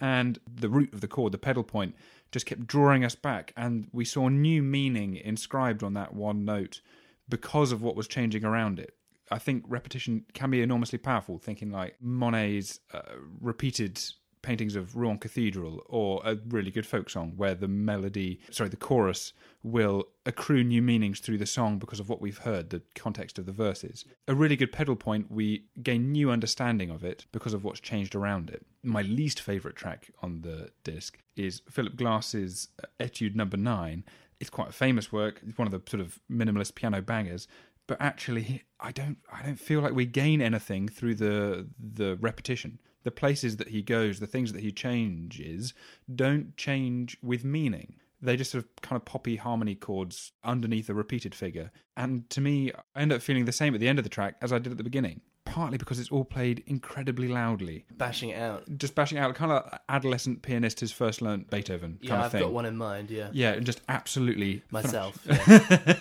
and 0.00 0.38
the 0.52 0.68
root 0.68 0.92
of 0.94 1.00
the 1.00 1.08
chord 1.08 1.30
the 1.32 1.38
pedal 1.38 1.62
point 1.62 1.94
just 2.32 2.46
kept 2.46 2.66
drawing 2.66 3.04
us 3.04 3.14
back 3.14 3.52
and 3.56 3.88
we 3.92 4.04
saw 4.04 4.28
new 4.28 4.62
meaning 4.62 5.16
inscribed 5.16 5.82
on 5.84 5.94
that 5.94 6.14
one 6.14 6.44
note 6.44 6.80
because 7.28 7.70
of 7.70 7.82
what 7.82 7.94
was 7.96 8.08
changing 8.08 8.44
around 8.44 8.78
it 8.80 8.94
I 9.32 9.38
think 9.38 9.62
repetition 9.68 10.24
can 10.34 10.50
be 10.50 10.60
enormously 10.60 10.98
powerful. 10.98 11.38
Thinking 11.38 11.70
like 11.70 11.94
Monet's 12.00 12.80
uh, 12.92 13.02
repeated 13.40 14.02
paintings 14.42 14.76
of 14.76 14.96
Rouen 14.96 15.18
Cathedral, 15.18 15.82
or 15.86 16.20
a 16.24 16.36
really 16.48 16.70
good 16.70 16.86
folk 16.86 17.10
song 17.10 17.32
where 17.36 17.54
the 17.54 17.68
melody, 17.68 18.40
sorry, 18.50 18.70
the 18.70 18.76
chorus 18.76 19.32
will 19.62 20.04
accrue 20.26 20.64
new 20.64 20.82
meanings 20.82 21.20
through 21.20 21.38
the 21.38 21.46
song 21.46 21.78
because 21.78 22.00
of 22.00 22.08
what 22.08 22.20
we've 22.20 22.38
heard, 22.38 22.70
the 22.70 22.82
context 22.94 23.38
of 23.38 23.46
the 23.46 23.52
verses. 23.52 24.04
A 24.28 24.34
really 24.34 24.56
good 24.56 24.72
pedal 24.72 24.96
point, 24.96 25.30
we 25.30 25.64
gain 25.82 26.12
new 26.12 26.30
understanding 26.30 26.90
of 26.90 27.04
it 27.04 27.26
because 27.32 27.54
of 27.54 27.64
what's 27.64 27.80
changed 27.80 28.14
around 28.14 28.50
it. 28.50 28.64
My 28.82 29.02
least 29.02 29.40
favourite 29.40 29.76
track 29.76 30.10
on 30.22 30.42
the 30.42 30.70
disc 30.84 31.18
is 31.36 31.62
Philip 31.68 31.96
Glass's 31.96 32.68
Etude 32.98 33.36
Number 33.36 33.56
Nine. 33.56 34.04
It's 34.40 34.50
quite 34.50 34.70
a 34.70 34.72
famous 34.72 35.12
work. 35.12 35.40
It's 35.46 35.58
one 35.58 35.68
of 35.68 35.72
the 35.72 35.82
sort 35.90 36.00
of 36.00 36.18
minimalist 36.30 36.74
piano 36.74 37.02
bangers 37.02 37.46
but 37.90 38.00
actually 38.00 38.62
I 38.78 38.92
don't 38.92 39.18
I 39.32 39.42
don't 39.42 39.58
feel 39.58 39.80
like 39.80 39.94
we 39.94 40.06
gain 40.06 40.40
anything 40.40 40.86
through 40.86 41.16
the 41.16 41.66
the 41.76 42.16
repetition. 42.20 42.78
The 43.02 43.10
places 43.10 43.56
that 43.58 43.68
he 43.68 43.82
goes, 43.82 44.20
the 44.20 44.26
things 44.26 44.52
that 44.52 44.60
he 44.62 44.72
changes 44.72 45.72
don't 46.14 46.56
change 46.56 47.16
with 47.22 47.44
meaning. 47.44 47.94
They 48.22 48.36
just 48.36 48.50
sort 48.50 48.64
of 48.64 48.70
kind 48.82 48.96
of 49.00 49.06
poppy 49.06 49.36
harmony 49.36 49.74
chords 49.74 50.32
underneath 50.44 50.90
a 50.90 50.94
repeated 50.94 51.34
figure. 51.34 51.70
And 51.96 52.28
to 52.30 52.40
me, 52.42 52.70
I 52.94 53.00
end 53.00 53.12
up 53.12 53.22
feeling 53.22 53.46
the 53.46 53.52
same 53.52 53.72
at 53.74 53.80
the 53.80 53.88
end 53.88 53.98
of 53.98 54.04
the 54.04 54.10
track 54.10 54.34
as 54.42 54.52
I 54.52 54.58
did 54.58 54.72
at 54.72 54.76
the 54.76 54.84
beginning. 54.84 55.22
Partly 55.46 55.78
because 55.78 55.98
it's 55.98 56.10
all 56.10 56.24
played 56.26 56.62
incredibly 56.66 57.26
loudly, 57.26 57.86
Bashing 57.96 58.28
it 58.28 58.38
out. 58.38 58.62
just 58.76 58.94
bashing 58.94 59.16
out, 59.18 59.34
kind 59.34 59.50
of 59.50 59.64
like 59.64 59.80
adolescent 59.88 60.42
pianist 60.42 60.78
who's 60.80 60.92
first 60.92 61.22
learnt 61.22 61.48
Beethoven 61.50 61.92
kind 61.92 62.02
Yeah, 62.02 62.18
of 62.18 62.24
I've 62.26 62.32
thing. 62.32 62.42
got 62.42 62.52
one 62.52 62.66
in 62.66 62.76
mind. 62.76 63.10
Yeah, 63.10 63.30
Yeah, 63.32 63.52
and 63.52 63.64
just 63.64 63.80
absolutely 63.88 64.62
myself. 64.70 65.18
yeah. 65.26 65.94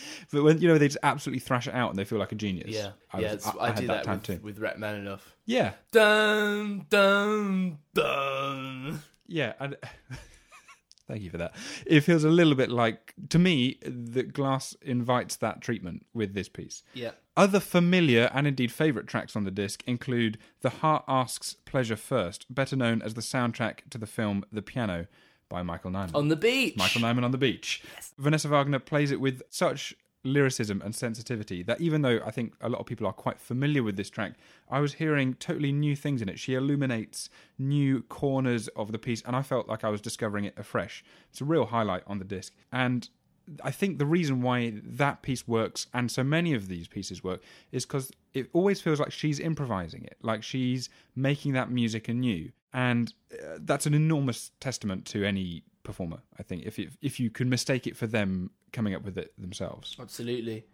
but 0.32 0.42
when 0.42 0.60
you 0.60 0.68
know 0.68 0.78
they 0.78 0.88
just 0.88 0.98
absolutely 1.02 1.40
thrash 1.40 1.66
it 1.66 1.74
out 1.74 1.90
and 1.90 1.98
they 1.98 2.04
feel 2.04 2.18
like 2.18 2.32
a 2.32 2.36
genius. 2.36 2.70
Yeah, 2.70 2.90
I, 3.12 3.20
yeah. 3.20 3.32
was- 3.34 3.46
I, 3.46 3.50
I, 3.50 3.62
I 3.62 3.66
had 3.68 3.76
do 3.76 3.86
that, 3.88 3.92
that, 3.94 4.04
time 4.04 4.14
with, 4.18 4.24
too. 4.24 4.40
with 4.42 4.82
enough. 4.82 5.36
Yeah, 5.46 5.72
Dun 5.90 6.86
dun 6.88 7.78
dun. 7.94 9.02
yeah. 9.26 9.52
And 9.60 9.76
thank 11.08 11.22
you 11.22 11.30
for 11.30 11.38
that. 11.38 11.54
It 11.86 12.00
feels 12.00 12.24
a 12.24 12.30
little 12.30 12.54
bit 12.54 12.70
like 12.70 13.14
to 13.30 13.38
me 13.38 13.78
that 13.84 14.32
Glass 14.32 14.76
invites 14.82 15.36
that 15.36 15.60
treatment 15.60 16.06
with 16.14 16.34
this 16.34 16.48
piece. 16.48 16.82
Yeah. 16.94 17.12
Other 17.36 17.60
familiar 17.60 18.30
and 18.34 18.46
indeed 18.46 18.70
favourite 18.72 19.08
tracks 19.08 19.34
on 19.36 19.44
the 19.44 19.50
disc 19.50 19.82
include 19.86 20.38
The 20.60 20.68
Heart 20.68 21.04
Asks 21.08 21.54
Pleasure 21.64 21.96
First, 21.96 22.44
better 22.54 22.76
known 22.76 23.00
as 23.00 23.14
the 23.14 23.22
soundtrack 23.22 23.88
to 23.90 23.96
the 23.98 24.06
film 24.06 24.44
The 24.52 24.60
Piano 24.62 25.06
by 25.52 25.62
Michael 25.62 25.90
Nyman. 25.90 26.14
On 26.14 26.28
the 26.28 26.36
beach. 26.36 26.76
Michael 26.76 27.02
Nyman 27.02 27.24
on 27.24 27.30
the 27.30 27.38
beach. 27.38 27.82
Vanessa 28.18 28.48
Wagner 28.48 28.78
plays 28.78 29.10
it 29.10 29.20
with 29.20 29.42
such 29.50 29.94
lyricism 30.24 30.80
and 30.82 30.94
sensitivity 30.94 31.62
that 31.64 31.80
even 31.80 32.00
though 32.02 32.20
I 32.24 32.30
think 32.30 32.54
a 32.60 32.68
lot 32.68 32.80
of 32.80 32.86
people 32.86 33.06
are 33.06 33.12
quite 33.12 33.38
familiar 33.38 33.82
with 33.82 33.96
this 33.96 34.08
track, 34.08 34.32
I 34.70 34.80
was 34.80 34.94
hearing 34.94 35.34
totally 35.34 35.70
new 35.70 35.94
things 35.94 36.22
in 36.22 36.28
it. 36.30 36.38
She 36.38 36.54
illuminates 36.54 37.28
new 37.58 38.02
corners 38.02 38.68
of 38.68 38.92
the 38.92 38.98
piece, 38.98 39.22
and 39.26 39.36
I 39.36 39.42
felt 39.42 39.68
like 39.68 39.84
I 39.84 39.90
was 39.90 40.00
discovering 40.00 40.46
it 40.46 40.54
afresh. 40.56 41.04
It's 41.30 41.42
a 41.42 41.44
real 41.44 41.66
highlight 41.66 42.04
on 42.06 42.18
the 42.18 42.24
disc. 42.24 42.54
And 42.72 43.08
I 43.62 43.72
think 43.72 43.98
the 43.98 44.06
reason 44.06 44.40
why 44.40 44.72
that 44.82 45.20
piece 45.20 45.46
works 45.46 45.86
and 45.92 46.10
so 46.10 46.24
many 46.24 46.54
of 46.54 46.68
these 46.68 46.88
pieces 46.88 47.22
work 47.22 47.42
is 47.72 47.84
because 47.84 48.10
it 48.32 48.48
always 48.54 48.80
feels 48.80 49.00
like 49.00 49.12
she's 49.12 49.38
improvising 49.38 50.04
it, 50.04 50.16
like 50.22 50.42
she's 50.42 50.88
making 51.14 51.52
that 51.52 51.70
music 51.70 52.08
anew. 52.08 52.52
And 52.72 53.12
uh, 53.32 53.58
that's 53.60 53.86
an 53.86 53.94
enormous 53.94 54.50
testament 54.60 55.04
to 55.06 55.24
any 55.24 55.64
performer, 55.82 56.22
I 56.38 56.42
think, 56.42 56.64
if, 56.64 56.78
if 56.78 57.20
you 57.20 57.30
can 57.30 57.48
mistake 57.48 57.86
it 57.86 57.96
for 57.96 58.06
them 58.06 58.50
coming 58.72 58.94
up 58.94 59.02
with 59.02 59.18
it 59.18 59.32
themselves. 59.38 59.96
Absolutely. 60.00 60.64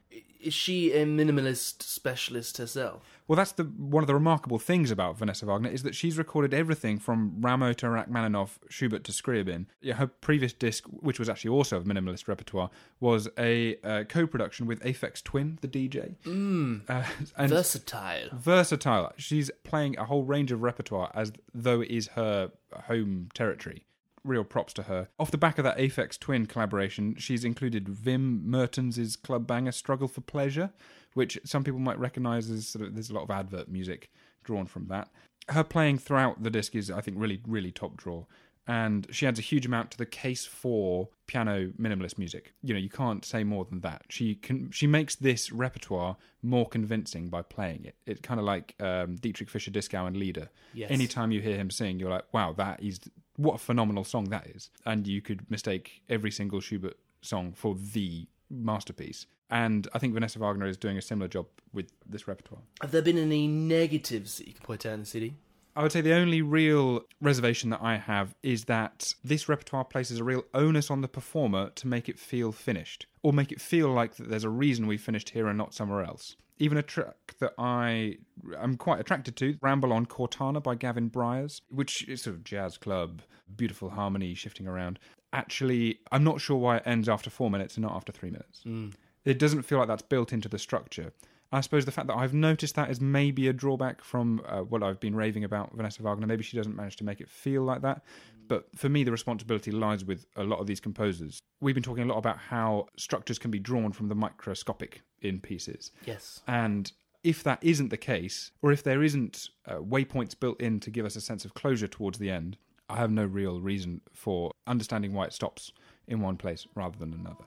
Is 0.41 0.55
she 0.55 0.93
a 0.93 1.05
minimalist 1.05 1.83
specialist 1.83 2.59
herself? 2.59 3.03
Well, 3.27 3.37
that's 3.37 3.53
the 3.53 3.65
one 3.65 4.03
of 4.03 4.07
the 4.07 4.15
remarkable 4.15 4.59
things 4.59 4.91
about 4.91 5.19
Vanessa 5.19 5.45
Wagner 5.45 5.69
is 5.69 5.83
that 5.83 5.95
she's 5.95 6.17
recorded 6.17 6.55
everything 6.55 6.99
from 6.99 7.37
Rameau 7.41 7.75
to 7.77 7.87
Rachmaninoff, 7.89 8.59
Schubert 8.71 9.05
to 9.05 9.13
Scriabin. 9.13 9.67
Yeah, 9.83 9.95
her 9.95 10.07
previous 10.07 10.53
disc, 10.55 10.85
which 10.87 11.19
was 11.19 11.29
actually 11.29 11.51
also 11.51 11.77
of 11.77 11.85
minimalist 11.85 12.27
repertoire, 12.27 12.71
was 13.01 13.29
a 13.37 13.77
uh, 13.85 14.05
co-production 14.09 14.67
with 14.67 14.81
Aphex 14.81 15.23
Twin, 15.23 15.59
the 15.61 15.69
DJ. 15.69 16.17
Mm. 16.25 16.83
Uh, 16.89 17.03
and 17.37 17.51
Versatile. 17.51 18.29
versatile. 18.33 19.13
She's 19.17 19.51
playing 19.65 19.99
a 19.99 20.05
whole 20.05 20.25
range 20.25 20.51
of 20.53 20.63
repertoire 20.63 21.11
as 21.15 21.33
though 21.53 21.81
it 21.83 21.91
is 21.91 22.07
her 22.09 22.51
home 22.87 23.29
territory. 23.35 23.85
Real 24.29 24.45
props 24.45 24.73
to 24.75 24.85
her. 24.85 25.09
Off 25.19 25.31
the 25.31 25.39
back 25.39 25.59
of 25.59 25.65
that 25.65 25.79
Aphex 25.79 26.19
Twin 26.19 26.47
collaboration, 26.47 27.17
she's 27.19 27.45
included 27.45 27.87
Wim 27.87 28.45
Mertens' 28.45 29.17
club 29.17 29.47
banger 29.47 29.73
"Struggle 29.73 30.09
for 30.09 30.21
Pleasure," 30.21 30.71
which 31.15 31.39
some 31.45 31.65
people 31.65 31.81
might 31.81 31.99
recognise 31.99 32.51
as 32.51 32.69
sort 32.69 32.87
of, 32.87 32.95
there's 32.95 33.11
a 33.11 33.15
lot 33.15 33.25
of 33.25 33.31
advert 33.31 33.69
music 33.69 34.11
drawn 34.45 34.67
from 34.67 34.87
that. 34.89 35.09
Her 35.49 35.65
playing 35.65 35.99
throughout 35.99 36.43
the 36.43 36.51
disc 36.51 36.75
is, 36.75 36.91
I 36.91 37.01
think, 37.01 37.17
really, 37.19 37.41
really 37.47 37.73
top 37.73 37.97
draw. 37.97 38.27
And 38.67 39.07
she 39.11 39.27
adds 39.27 39.39
a 39.39 39.43
huge 39.43 39.65
amount 39.65 39.91
to 39.93 39.97
the 39.97 40.05
case 40.05 40.45
for 40.45 41.09
piano 41.27 41.73
minimalist 41.81 42.19
music. 42.19 42.53
You 42.63 42.75
know, 42.75 42.81
you 42.81 42.91
can't 42.91 43.25
say 43.25 43.43
more 43.43 43.65
than 43.65 43.81
that. 43.81 44.03
She 44.11 44.35
can, 44.35 44.71
she 44.71 44.87
makes 44.87 45.15
this 45.15 45.51
repertoire 45.51 46.19
more 46.43 46.69
convincing 46.69 47.31
by 47.31 47.41
playing 47.41 47.87
it. 47.87 47.95
It's 48.05 48.21
kind 48.21 48.39
of 48.39 48.45
like 48.45 48.75
um, 48.79 49.17
Dietrich 49.17 49.49
Fischer 49.49 49.71
Dieskau 49.71 50.07
and 50.07 50.19
Lieder. 50.19 50.51
Yes. 50.75 50.91
Anytime 50.91 51.33
you 51.33 51.41
hear 51.41 51.57
him 51.57 51.71
sing, 51.71 51.99
you're 51.99 52.11
like, 52.11 52.27
wow, 52.35 52.53
that 52.59 52.83
is 52.83 53.01
what 53.39 53.55
a 53.55 53.59
phenomenal 53.59 54.05
song 54.05 54.25
that 54.31 54.47
is. 54.49 54.69
And 54.85 55.07
you 55.07 55.23
could 55.23 55.51
mistake 55.51 56.03
every 56.11 56.31
single 56.31 56.61
Schubert 56.61 56.99
song 57.23 57.53
for 57.55 57.75
the 57.75 58.27
masterpiece. 58.51 59.27
And 59.49 59.89
I 59.95 59.99
think 59.99 60.13
Vanessa 60.13 60.39
Wagner 60.39 60.67
is 60.67 60.77
doing 60.77 60.99
a 60.99 61.03
similar 61.03 61.29
job 61.29 61.47
with 61.73 61.91
this 62.07 62.29
repertoire. 62.29 62.61
Have 62.83 62.91
there 62.91 63.01
been 63.01 63.17
any 63.17 63.47
negatives 63.47 64.37
that 64.37 64.49
you 64.49 64.53
can 64.53 64.63
point 64.63 64.85
out 64.85 64.93
in 64.93 65.01
the 65.01 65.07
city? 65.07 65.35
I 65.77 65.83
would 65.83 65.93
say 65.93 66.01
the 66.01 66.15
only 66.15 66.43
real 66.43 67.05
reservation 67.21 67.71
that 67.71 67.81
I 67.81 67.97
have 67.97 68.35
is 68.43 68.65
that 68.65 69.15
this 69.23 69.49
repertoire 69.49 69.85
places 69.85 70.19
a 70.19 70.25
real 70.25 70.43
onus 70.53 70.91
on 70.91 71.03
the 71.03 71.09
performer 71.09 71.71
to 71.77 71.87
make 71.87 72.09
it 72.09 72.19
feel 72.19 72.51
finished, 72.51 73.07
or 73.23 73.33
make 73.33 73.53
it 73.53 73.61
feel 73.61 73.93
like 73.93 74.17
that 74.17 74.29
there's 74.29 74.43
a 74.43 74.51
reason 74.51 74.89
we 74.89 74.99
finished 74.99 75.31
here 75.31 75.47
and 75.47 75.57
not 75.57 75.75
somewhere 75.75 76.03
else. 76.03 76.35
Even 76.59 76.79
a 76.79 76.83
track 76.83 77.35
that 77.41 77.55
I 77.59 78.17
am 78.59 78.77
quite 78.77 79.01
attracted 79.01 79.37
to, 79.37 79.57
Ramble 79.61 79.93
on 79.93 80.07
Cortona 80.07 80.61
by 80.61 80.75
Gavin 80.75 81.09
Bryars, 81.09 81.61
which 81.69 82.07
is 82.09 82.23
sort 82.23 82.37
of 82.37 82.45
jazz 82.45 82.77
club, 82.77 83.23
beautiful 83.57 83.91
harmony 83.91 84.35
shifting 84.35 84.67
around. 84.67 84.99
Actually, 85.33 86.01
I'm 86.11 86.25
not 86.25 86.41
sure 86.41 86.57
why 86.57 86.79
it 86.79 86.83
ends 86.87 87.09
after 87.09 87.31
four 87.31 87.51
minutes 87.51 87.77
and 87.77 87.83
not 87.83 87.95
after 87.95 88.13
three 88.13 88.31
minutes. 88.31 88.63
Mm. 88.67 88.95
It 89.25 89.39
doesn't 89.39 89.63
feel 89.63 89.79
like 89.79 89.89
that's 89.89 90.03
built 90.03 90.33
into 90.33 90.49
the 90.49 90.59
structure. 90.59 91.13
I 91.51 91.61
suppose 91.63 91.85
the 91.85 91.93
fact 91.93 92.09
that 92.09 92.17
I've 92.17 92.35
noticed 92.35 92.75
that 92.75 92.91
is 92.91 93.01
maybe 93.01 93.49
a 93.49 93.53
drawback 93.53 94.03
from 94.03 94.43
uh, 94.47 94.61
what 94.61 94.83
I've 94.83 95.01
been 95.01 95.15
raving 95.15 95.45
about 95.45 95.75
Vanessa 95.75 96.03
Wagner. 96.03 96.27
Maybe 96.27 96.43
she 96.43 96.57
doesn't 96.57 96.77
manage 96.77 96.97
to 96.97 97.05
make 97.05 97.21
it 97.21 97.29
feel 97.31 97.63
like 97.63 97.83
that. 97.83 98.03
But 98.49 98.69
for 98.77 98.89
me, 98.89 99.05
the 99.05 99.13
responsibility 99.13 99.71
lies 99.71 100.05
with 100.05 100.27
a 100.37 100.45
lot 100.45 100.59
of 100.59 100.67
these 100.67 100.81
composers. 100.81 101.39
We've 101.61 101.75
been 101.75 101.85
talking 101.85 102.05
a 102.05 102.07
lot 102.07 102.19
about 102.19 102.39
how 102.39 102.87
structures 102.97 103.39
can 103.39 103.51
be 103.51 103.59
drawn 103.59 103.93
from 103.93 104.09
the 104.09 104.15
microscopic 104.15 105.03
in 105.21 105.41
pieces. 105.41 105.91
Yes. 106.07 106.41
And 106.47 106.91
if 107.25 107.43
that 107.45 107.59
isn't 107.63 107.89
the 107.89 107.97
case, 107.97 108.51
or 108.63 108.73
if 108.73 108.83
there 108.83 109.03
isn't 109.03 109.49
uh, 109.67 109.77
waypoints 109.77 110.39
built 110.39 110.61
in 110.61 110.81
to 110.81 110.91
give 110.91 111.07
us 111.07 111.17
a 111.17 111.21
sense 111.21 111.45
of 111.45 111.55
closure 111.55 111.89
towards 111.89 112.19
the 112.19 112.31
end, 112.31 112.59
I 112.91 112.97
have 112.97 113.11
no 113.11 113.25
real 113.25 113.61
reason 113.61 114.01
for 114.13 114.51
understanding 114.67 115.13
why 115.13 115.25
it 115.25 115.33
stops 115.33 115.73
in 116.07 116.21
one 116.21 116.37
place 116.37 116.67
rather 116.75 116.99
than 116.99 117.13
another. 117.13 117.45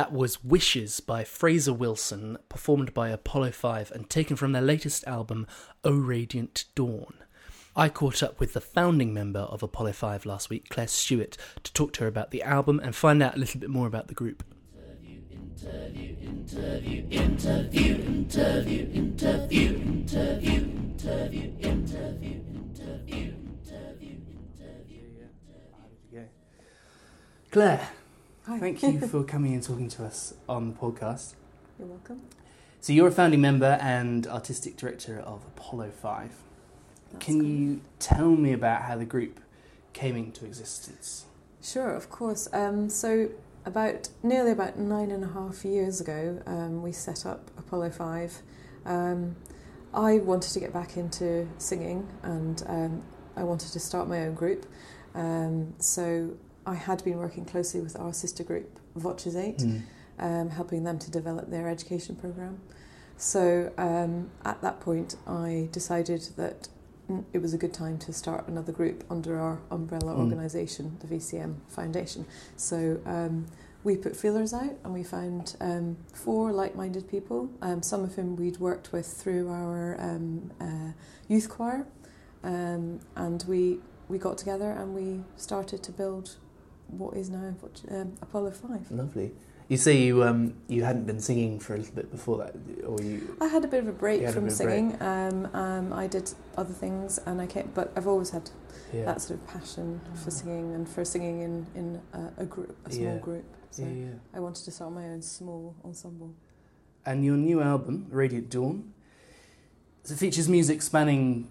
That 0.00 0.14
was 0.14 0.42
Wishes 0.42 1.00
by 1.00 1.24
Fraser 1.24 1.74
Wilson, 1.74 2.38
performed 2.48 2.94
by 2.94 3.10
Apollo 3.10 3.50
5 3.50 3.90
and 3.90 4.08
taken 4.08 4.34
from 4.34 4.52
their 4.52 4.62
latest 4.62 5.06
album, 5.06 5.46
O 5.84 5.92
Radiant 5.92 6.64
Dawn. 6.74 7.12
I 7.76 7.90
caught 7.90 8.22
up 8.22 8.40
with 8.40 8.54
the 8.54 8.62
founding 8.62 9.12
member 9.12 9.40
of 9.40 9.62
Apollo 9.62 9.92
5 9.92 10.24
last 10.24 10.48
week, 10.48 10.70
Clare 10.70 10.88
Stewart, 10.88 11.36
to 11.64 11.72
talk 11.74 11.92
to 11.92 12.04
her 12.04 12.06
about 12.06 12.30
the 12.30 12.42
album 12.42 12.80
and 12.82 12.96
find 12.96 13.22
out 13.22 13.36
a 13.36 13.38
little 13.38 13.60
bit 13.60 13.68
more 13.68 13.86
about 13.86 14.08
the 14.08 14.14
group. 14.14 14.42
Clare, 27.50 27.90
thank 28.58 28.82
you 28.82 29.00
for 29.00 29.22
coming 29.24 29.54
and 29.54 29.62
talking 29.62 29.88
to 29.90 30.04
us 30.04 30.34
on 30.48 30.72
the 30.72 30.74
podcast. 30.74 31.34
You're 31.78 31.88
welcome. 31.88 32.22
So 32.80 32.92
you're 32.92 33.08
a 33.08 33.12
founding 33.12 33.40
member 33.40 33.78
and 33.80 34.26
artistic 34.26 34.76
director 34.76 35.18
of 35.20 35.44
Apollo 35.44 35.90
5. 35.90 36.32
That's 37.12 37.24
Can 37.24 37.44
you 37.44 37.80
tell 37.98 38.30
me 38.30 38.52
about 38.52 38.82
how 38.82 38.96
the 38.96 39.04
group 39.04 39.40
came 39.92 40.16
into 40.16 40.44
existence? 40.44 41.26
Sure, 41.62 41.94
of 41.94 42.08
course. 42.10 42.48
Um, 42.52 42.88
so, 42.88 43.28
about 43.66 44.08
nearly 44.22 44.52
about 44.52 44.78
nine 44.78 45.10
and 45.10 45.22
a 45.22 45.28
half 45.28 45.64
years 45.64 46.00
ago, 46.00 46.40
um, 46.46 46.82
we 46.82 46.92
set 46.92 47.26
up 47.26 47.50
Apollo 47.58 47.90
Five. 47.90 48.40
Um, 48.86 49.36
I 49.92 50.18
wanted 50.18 50.52
to 50.52 50.60
get 50.60 50.72
back 50.72 50.96
into 50.96 51.46
singing, 51.58 52.08
and 52.22 52.62
um, 52.66 53.02
I 53.36 53.42
wanted 53.42 53.72
to 53.72 53.80
start 53.80 54.08
my 54.08 54.20
own 54.20 54.34
group. 54.34 54.64
Um, 55.14 55.74
so, 55.78 56.30
I 56.66 56.74
had 56.74 57.02
been 57.04 57.18
working 57.18 57.44
closely 57.44 57.80
with 57.80 57.98
our 57.98 58.12
sister 58.12 58.44
group, 58.44 58.78
Voces 58.96 59.36
Eight, 59.36 59.62
um, 60.18 60.50
helping 60.50 60.84
them 60.84 60.98
to 60.98 61.10
develop 61.10 61.50
their 61.50 61.68
education 61.68 62.16
program. 62.16 62.60
So, 63.16 63.72
um, 63.78 64.30
at 64.44 64.60
that 64.62 64.80
point, 64.80 65.16
I 65.26 65.68
decided 65.72 66.22
that 66.36 66.68
mm, 67.08 67.24
it 67.32 67.38
was 67.38 67.52
a 67.54 67.58
good 67.58 67.74
time 67.74 67.98
to 67.98 68.12
start 68.12 68.48
another 68.48 68.72
group 68.72 69.04
under 69.10 69.38
our 69.38 69.60
umbrella 69.70 70.14
Mm. 70.14 70.20
organisation, 70.20 70.96
the 71.00 71.06
VCM 71.06 71.56
Foundation. 71.68 72.24
So 72.56 73.00
um, 73.04 73.46
we 73.84 73.96
put 73.96 74.16
feelers 74.16 74.52
out 74.54 74.74
and 74.84 74.92
we 74.94 75.02
found 75.02 75.56
um, 75.60 75.96
four 76.14 76.52
like-minded 76.52 77.08
people, 77.10 77.50
um, 77.62 77.82
some 77.82 78.04
of 78.04 78.14
whom 78.14 78.36
we'd 78.36 78.58
worked 78.58 78.92
with 78.92 79.06
through 79.06 79.48
our 79.50 79.96
um, 80.00 80.50
uh, 80.60 80.92
youth 81.28 81.48
choir, 81.48 81.86
um, 82.44 83.00
and 83.16 83.44
we 83.48 83.80
we 84.08 84.18
got 84.18 84.36
together 84.38 84.70
and 84.72 84.92
we 84.94 85.22
started 85.36 85.82
to 85.84 85.92
build 85.92 86.36
what 86.98 87.16
is 87.16 87.30
now 87.30 87.54
um, 87.90 88.12
Apollo 88.22 88.52
Five. 88.52 88.90
Lovely. 88.90 89.32
You 89.68 89.76
say 89.76 89.96
you 89.98 90.24
um, 90.24 90.54
you 90.66 90.82
hadn't 90.82 91.06
been 91.06 91.20
singing 91.20 91.60
for 91.60 91.74
a 91.74 91.78
little 91.78 91.94
bit 91.94 92.10
before 92.10 92.38
that, 92.38 92.56
or 92.84 93.00
you? 93.00 93.36
I 93.40 93.46
had 93.46 93.64
a 93.64 93.68
bit 93.68 93.80
of 93.80 93.88
a 93.88 93.92
break 93.92 94.20
from 94.30 94.46
bit 94.46 94.56
break. 94.56 94.56
singing. 94.56 94.96
Um, 95.02 95.48
um, 95.54 95.92
I 95.92 96.08
did 96.08 96.32
other 96.56 96.72
things, 96.74 97.18
and 97.24 97.40
I 97.40 97.46
came, 97.46 97.70
but 97.72 97.92
I've 97.96 98.08
always 98.08 98.30
had 98.30 98.50
Yeah. 98.92 99.04
that 99.04 99.20
sort 99.20 99.38
of 99.38 99.46
passion 99.46 100.00
for 100.24 100.32
singing 100.32 100.74
and 100.74 100.88
for 100.88 101.04
singing 101.04 101.42
in 101.42 101.66
in 101.76 102.00
a, 102.12 102.42
a 102.42 102.46
group, 102.46 102.76
a 102.84 102.90
small 102.90 103.04
Yeah. 103.14 103.18
group. 103.18 103.44
So 103.70 103.84
yeah. 103.84 104.06
I 104.34 104.40
wanted 104.40 104.64
to 104.64 104.72
start 104.72 104.92
my 104.92 105.04
own 105.04 105.22
small 105.22 105.76
ensemble. 105.84 106.34
And 107.06 107.24
your 107.24 107.36
new 107.36 107.60
album, 107.62 108.06
Radiant 108.10 108.50
Dawn, 108.50 108.92
so 110.02 110.14
it 110.14 110.18
features 110.18 110.48
music 110.48 110.82
spanning 110.82 111.48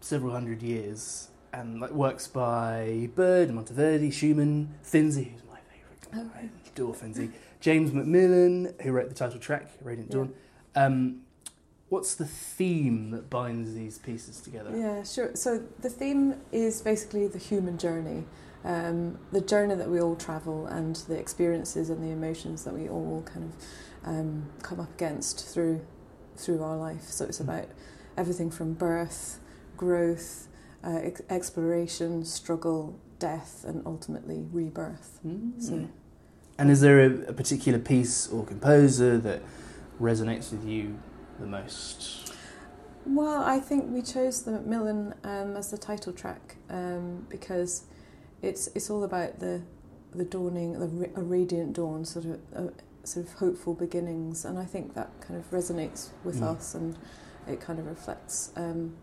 several 0.00 0.32
hundred 0.32 0.62
years 0.62 1.29
and 1.52 1.80
like 1.80 1.90
works 1.92 2.26
by 2.26 3.08
Byrd, 3.14 3.50
Monteverdi, 3.50 4.12
Schumann, 4.12 4.74
Finzi, 4.84 5.32
who's 5.32 5.42
my 5.50 5.58
favourite. 5.70 6.28
Okay. 6.30 6.38
I 6.46 6.68
adore 6.68 6.94
Finzi. 6.94 7.30
James 7.60 7.92
Macmillan, 7.92 8.74
who 8.82 8.92
wrote 8.92 9.08
the 9.08 9.14
title 9.14 9.38
track, 9.38 9.68
Radiant 9.82 10.10
Yeah. 10.10 10.16
Dawn. 10.16 10.34
Um, 10.74 11.20
what's 11.88 12.14
the 12.14 12.24
theme 12.26 13.10
that 13.10 13.28
binds 13.28 13.74
these 13.74 13.98
pieces 13.98 14.40
together? 14.40 14.70
Yeah, 14.76 15.02
sure. 15.02 15.34
So 15.34 15.62
the 15.80 15.90
theme 15.90 16.36
is 16.52 16.80
basically 16.82 17.26
the 17.26 17.38
human 17.38 17.76
journey, 17.78 18.24
um, 18.64 19.18
the 19.32 19.40
journey 19.40 19.74
that 19.74 19.90
we 19.90 20.00
all 20.00 20.16
travel, 20.16 20.66
and 20.66 20.96
the 20.96 21.18
experiences 21.18 21.90
and 21.90 22.02
the 22.02 22.10
emotions 22.10 22.64
that 22.64 22.72
we 22.74 22.88
all 22.88 23.22
kind 23.26 23.52
of 23.52 24.08
um, 24.08 24.48
come 24.62 24.80
up 24.80 24.92
against 24.94 25.46
through 25.52 25.80
through 26.36 26.62
our 26.62 26.76
life. 26.76 27.02
So 27.04 27.26
it's 27.26 27.38
Mm. 27.38 27.44
about 27.44 27.66
everything 28.16 28.50
from 28.50 28.72
birth, 28.72 29.40
growth, 29.76 30.48
uh, 30.84 31.00
ex- 31.02 31.22
exploration, 31.28 32.24
struggle, 32.24 32.98
death, 33.18 33.64
and 33.66 33.82
ultimately 33.86 34.44
rebirth. 34.52 35.18
Mm. 35.26 35.60
So 35.62 35.88
And 36.58 36.70
is 36.70 36.80
there 36.80 37.00
a, 37.00 37.10
a 37.28 37.32
particular 37.32 37.78
piece 37.78 38.28
or 38.28 38.44
composer 38.44 39.18
that 39.18 39.42
resonates 40.00 40.50
with 40.52 40.64
you 40.66 40.98
the 41.38 41.46
most? 41.46 42.32
Well, 43.06 43.42
I 43.42 43.60
think 43.60 43.90
we 43.92 44.02
chose 44.02 44.42
the 44.42 44.52
Macmillan 44.52 45.14
um, 45.24 45.56
as 45.56 45.70
the 45.70 45.78
title 45.78 46.12
track 46.12 46.56
um, 46.68 47.26
because 47.30 47.84
it's 48.42 48.68
it's 48.74 48.90
all 48.90 49.04
about 49.04 49.38
the 49.40 49.62
the 50.14 50.24
dawning, 50.24 50.72
the 50.78 51.10
a 51.14 51.22
radiant 51.22 51.72
dawn, 51.74 52.04
sort 52.04 52.24
of 52.26 52.40
uh, 52.54 52.70
sort 53.04 53.26
of 53.26 53.32
hopeful 53.34 53.74
beginnings, 53.74 54.44
and 54.44 54.58
I 54.58 54.64
think 54.66 54.94
that 54.94 55.08
kind 55.20 55.38
of 55.40 55.50
resonates 55.50 56.08
with 56.24 56.40
Mm. 56.40 56.56
us, 56.56 56.74
and 56.74 56.96
it 57.48 57.60
kind 57.60 57.78
of 57.78 57.86
reflects 57.86 58.52
um, 58.56 58.96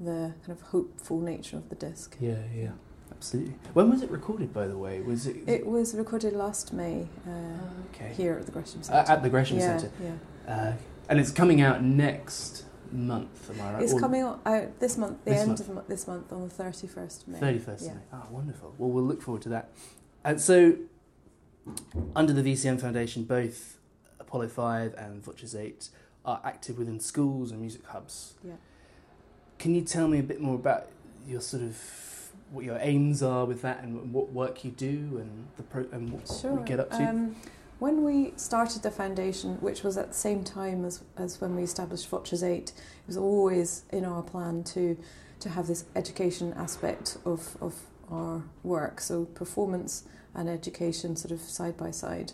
the 0.00 0.32
kind 0.46 0.58
of 0.58 0.62
hopeful 0.62 1.20
nature 1.20 1.56
of 1.56 1.68
the 1.68 1.74
disc. 1.74 2.16
Yeah, 2.20 2.38
yeah, 2.54 2.70
absolutely. 3.12 3.54
When 3.74 3.90
was 3.90 4.02
it 4.02 4.10
recorded, 4.10 4.52
by 4.52 4.66
the 4.66 4.76
way? 4.78 5.00
Was 5.02 5.26
it, 5.26 5.36
It 5.46 5.66
was 5.66 5.94
recorded 5.94 6.32
last 6.32 6.72
May 6.72 7.06
uh, 7.26 7.30
Oh, 7.30 7.60
okay. 7.94 8.12
here 8.16 8.34
at 8.38 8.46
the 8.46 8.52
Gresham 8.52 8.80
Uh, 8.80 8.84
Centre. 8.84 9.12
at 9.12 9.22
the 9.22 9.28
Gresham 9.30 9.58
yeah, 9.58 9.78
Centre, 9.78 9.92
Yeah, 10.02 10.52
uh, 10.52 10.72
and 11.08 11.20
it's 11.20 11.30
coming 11.30 11.60
out 11.60 11.82
next 11.84 12.64
month. 12.92 13.50
Am 13.50 13.60
I 13.60 13.72
right? 13.74 13.82
it's 13.82 13.92
Or 13.92 14.00
coming 14.00 14.22
out 14.22 14.44
this 14.80 14.96
month, 14.96 15.24
the 15.24 15.30
This 15.32 15.40
end 15.40 15.48
month. 15.48 15.68
of 15.68 15.86
this 15.88 16.06
month 16.06 16.32
on 16.32 16.42
the 16.42 16.48
thirty 16.50 16.86
first 16.86 17.28
May. 17.28 17.38
31st. 17.38 17.82
Yeah. 17.82 17.94
May. 17.94 18.00
Ah, 18.12 18.26
wonderful. 18.30 18.74
Well, 18.78 18.90
we'll 18.90 19.04
look 19.04 19.22
forward 19.22 19.42
to 19.42 19.48
that. 19.50 19.70
And 20.24 20.40
so, 20.40 20.76
under 22.16 22.32
the 22.32 22.42
VCM 22.42 22.78
Foundation, 22.80 23.24
both 23.24 23.78
Apollo5 24.20 24.94
and 24.94 25.22
VOCES8 25.22 25.90
are 26.24 26.40
active 26.44 26.78
within 26.78 27.00
schools 27.00 27.50
and 27.52 27.60
music 27.60 27.84
hubs. 27.86 28.34
Yeah. 28.44 28.54
Can 29.60 29.74
you 29.74 29.82
tell 29.82 30.08
me 30.08 30.18
a 30.18 30.22
bit 30.22 30.40
more 30.40 30.54
about 30.54 30.86
your 31.28 31.42
sort 31.42 31.62
of 31.62 31.76
what 32.50 32.64
your 32.64 32.78
aims 32.80 33.22
are 33.22 33.44
with 33.44 33.62
that 33.62 33.82
and 33.84 34.12
what 34.12 34.32
work 34.32 34.64
you 34.64 34.70
do 34.70 35.18
and 35.20 35.46
the 35.58 35.62
pro- 35.62 35.86
and 35.92 36.10
what 36.10 36.26
Sure. 36.26 36.54
we 36.54 36.64
get 36.64 36.80
up 36.80 36.90
to? 36.90 36.96
Um, 36.96 37.36
when 37.78 38.02
we 38.02 38.32
started 38.36 38.82
the 38.82 38.90
foundation, 38.90 39.56
which 39.60 39.82
was 39.82 39.96
at 39.98 40.08
the 40.08 40.14
same 40.14 40.44
time 40.44 40.84
as, 40.84 41.02
as 41.16 41.40
when 41.40 41.54
we 41.56 41.62
established 41.62 42.10
VOCES8, 42.10 42.68
it 42.68 42.72
was 43.06 43.16
always 43.16 43.84
in 43.90 44.04
our 44.04 44.22
plan 44.22 44.64
to 44.64 44.96
to 45.40 45.48
have 45.50 45.66
this 45.66 45.84
education 45.94 46.52
aspect 46.54 47.16
of, 47.24 47.56
of 47.62 47.74
our 48.10 48.42
work, 48.62 49.00
so 49.00 49.24
performance 49.24 50.04
and 50.34 50.48
education 50.50 51.16
sort 51.16 51.32
of 51.32 51.40
side 51.40 51.76
by 51.76 51.90
side. 51.90 52.32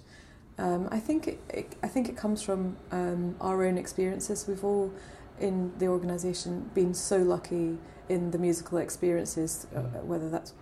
Um, 0.59 0.89
I 0.91 0.99
think 0.99 1.29
it, 1.29 1.41
it, 1.51 1.77
I 1.83 1.89
think 1.89 2.09
it 2.09 2.17
comes 2.17 2.43
from 2.43 2.77
um, 2.91 3.37
our 3.41 3.65
own 3.65 3.79
experiences. 3.79 4.47
We've 4.49 4.65
all 4.65 4.93
in 5.40 5.72
the 5.79 5.87
organisation 5.88 6.70
been 6.75 6.94
so 6.94 7.18
lucky 7.18 7.79
in 8.09 8.31
the 8.31 8.38
musical 8.38 8.79
experiences, 8.79 9.66
uh, 9.75 9.81
Mm. 9.81 10.05
whether 10.05 10.31
that's 10.31 10.53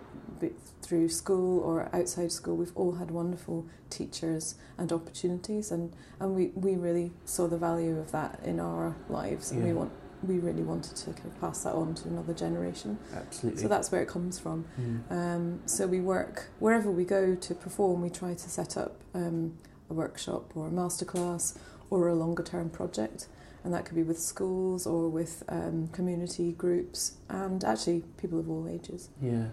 through 0.81 1.09
school 1.09 1.59
or 1.61 1.89
outside 1.93 2.31
school. 2.31 2.55
We've 2.55 2.71
all 2.75 2.93
had 2.93 3.09
wonderful 3.09 3.65
teachers 3.89 4.55
and 4.77 4.91
opportunities, 4.91 5.71
and, 5.71 5.91
and 6.19 6.35
we, 6.35 6.47
we 6.53 6.75
really 6.75 7.11
saw 7.25 7.47
the 7.47 7.57
value 7.57 7.97
of 7.97 8.11
that 8.11 8.39
in 8.43 8.59
our 8.59 8.95
lives, 9.09 9.51
and 9.51 9.63
we 9.63 9.73
want 9.73 9.91
we 10.23 10.39
really 10.39 10.63
wanted 10.63 10.95
to 10.95 11.11
kind 11.13 11.25
of 11.27 11.39
pass 11.39 11.63
that 11.63 11.73
on 11.73 11.93
to 11.93 12.07
another 12.07 12.33
generation. 12.33 12.97
Absolutely. 13.13 13.61
So 13.61 13.67
that's 13.67 13.91
where 13.91 14.01
it 14.01 14.07
comes 14.07 14.39
from. 14.39 14.65
Mm. 14.79 15.11
Um, 15.11 15.59
so 15.67 15.85
we 15.85 15.99
work 16.01 16.47
wherever 16.59 16.89
we 16.89 17.03
go 17.03 17.35
to 17.35 17.53
perform. 17.53 18.01
We 18.01 18.09
try 18.09 18.33
to 18.33 18.49
set 18.49 18.75
up 18.75 18.95
um, 19.13 19.53
a 19.89 19.93
workshop 19.93 20.55
or 20.55 20.67
a 20.67 20.71
masterclass 20.71 21.57
or 21.91 22.07
a 22.07 22.15
longer 22.15 22.41
term 22.41 22.69
project, 22.71 23.27
and 23.65 23.73
that 23.73 23.83
could 23.83 23.95
be 23.95 24.03
with 24.03 24.19
schools 24.19 24.85
or 24.85 25.09
with 25.09 25.41
um, 25.49 25.87
community 25.87 26.51
groups 26.51 27.17
and 27.29 27.63
actually 27.63 28.03
people 28.17 28.39
of 28.39 28.47
all 28.47 28.69
ages. 28.69 29.09
Yeah. 29.19 29.47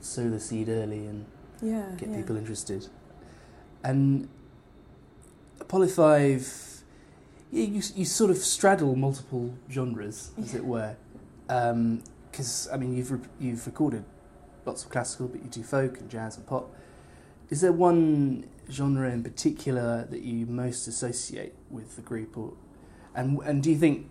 Sow 0.00 0.30
the 0.30 0.40
seed 0.40 0.70
early 0.70 1.04
and 1.06 1.26
Yeah, 1.60 1.90
get 1.98 2.08
yeah. 2.08 2.16
people 2.16 2.36
interested. 2.38 2.88
And 3.84 4.28
Apollo5, 5.58 6.80
yeah, 7.50 7.64
you, 7.64 7.82
you 7.94 8.04
sort 8.06 8.30
of 8.30 8.38
straddle 8.38 8.96
multiple 8.96 9.52
genres, 9.70 10.30
as 10.40 10.54
it 10.54 10.64
were. 10.64 10.96
Because, 11.46 12.66
I 12.72 12.78
mean, 12.78 12.96
you've, 12.96 13.10
re- 13.12 13.18
you've 13.38 13.66
recorded 13.66 14.04
lots 14.64 14.84
of 14.84 14.90
classical, 14.90 15.28
but 15.28 15.42
you 15.42 15.50
do 15.50 15.62
folk 15.62 15.98
and 15.98 16.08
jazz 16.08 16.36
and 16.38 16.46
pop. 16.46 16.74
Is 17.50 17.60
there 17.60 17.72
one 17.72 18.46
genre 18.70 19.10
in 19.10 19.22
particular 19.22 20.06
that 20.10 20.22
you 20.22 20.46
most 20.46 20.86
associate 20.86 21.54
with 21.68 21.96
the 21.96 22.02
group? 22.02 22.38
Or, 22.38 22.52
and, 23.14 23.38
and 23.42 23.62
do 23.62 23.70
you 23.70 23.76
think 23.76 24.08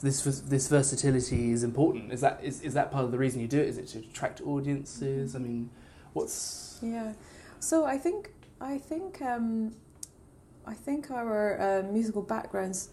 this, 0.00 0.22
this 0.22 0.68
versatility 0.68 1.52
is 1.52 1.62
important? 1.64 2.12
Is 2.12 2.20
that, 2.20 2.40
is, 2.42 2.60
is 2.62 2.74
that 2.74 2.90
part 2.90 3.04
of 3.04 3.12
the 3.12 3.18
reason 3.18 3.40
you 3.40 3.48
do 3.48 3.60
it? 3.60 3.68
Is 3.68 3.78
it 3.78 3.88
to 3.88 3.98
attract 3.98 4.40
audiences? 4.42 5.34
I 5.34 5.38
mean, 5.38 5.70
what's... 6.12 6.78
Yeah. 6.82 7.12
So 7.58 7.84
I 7.84 7.98
think 7.98 8.30
I 8.60 8.78
think 8.78 9.20
um, 9.22 9.74
I 10.66 10.74
think 10.74 11.10
our 11.10 11.60
uh, 11.60 11.92
musical 11.92 12.22
backgrounds 12.22 12.90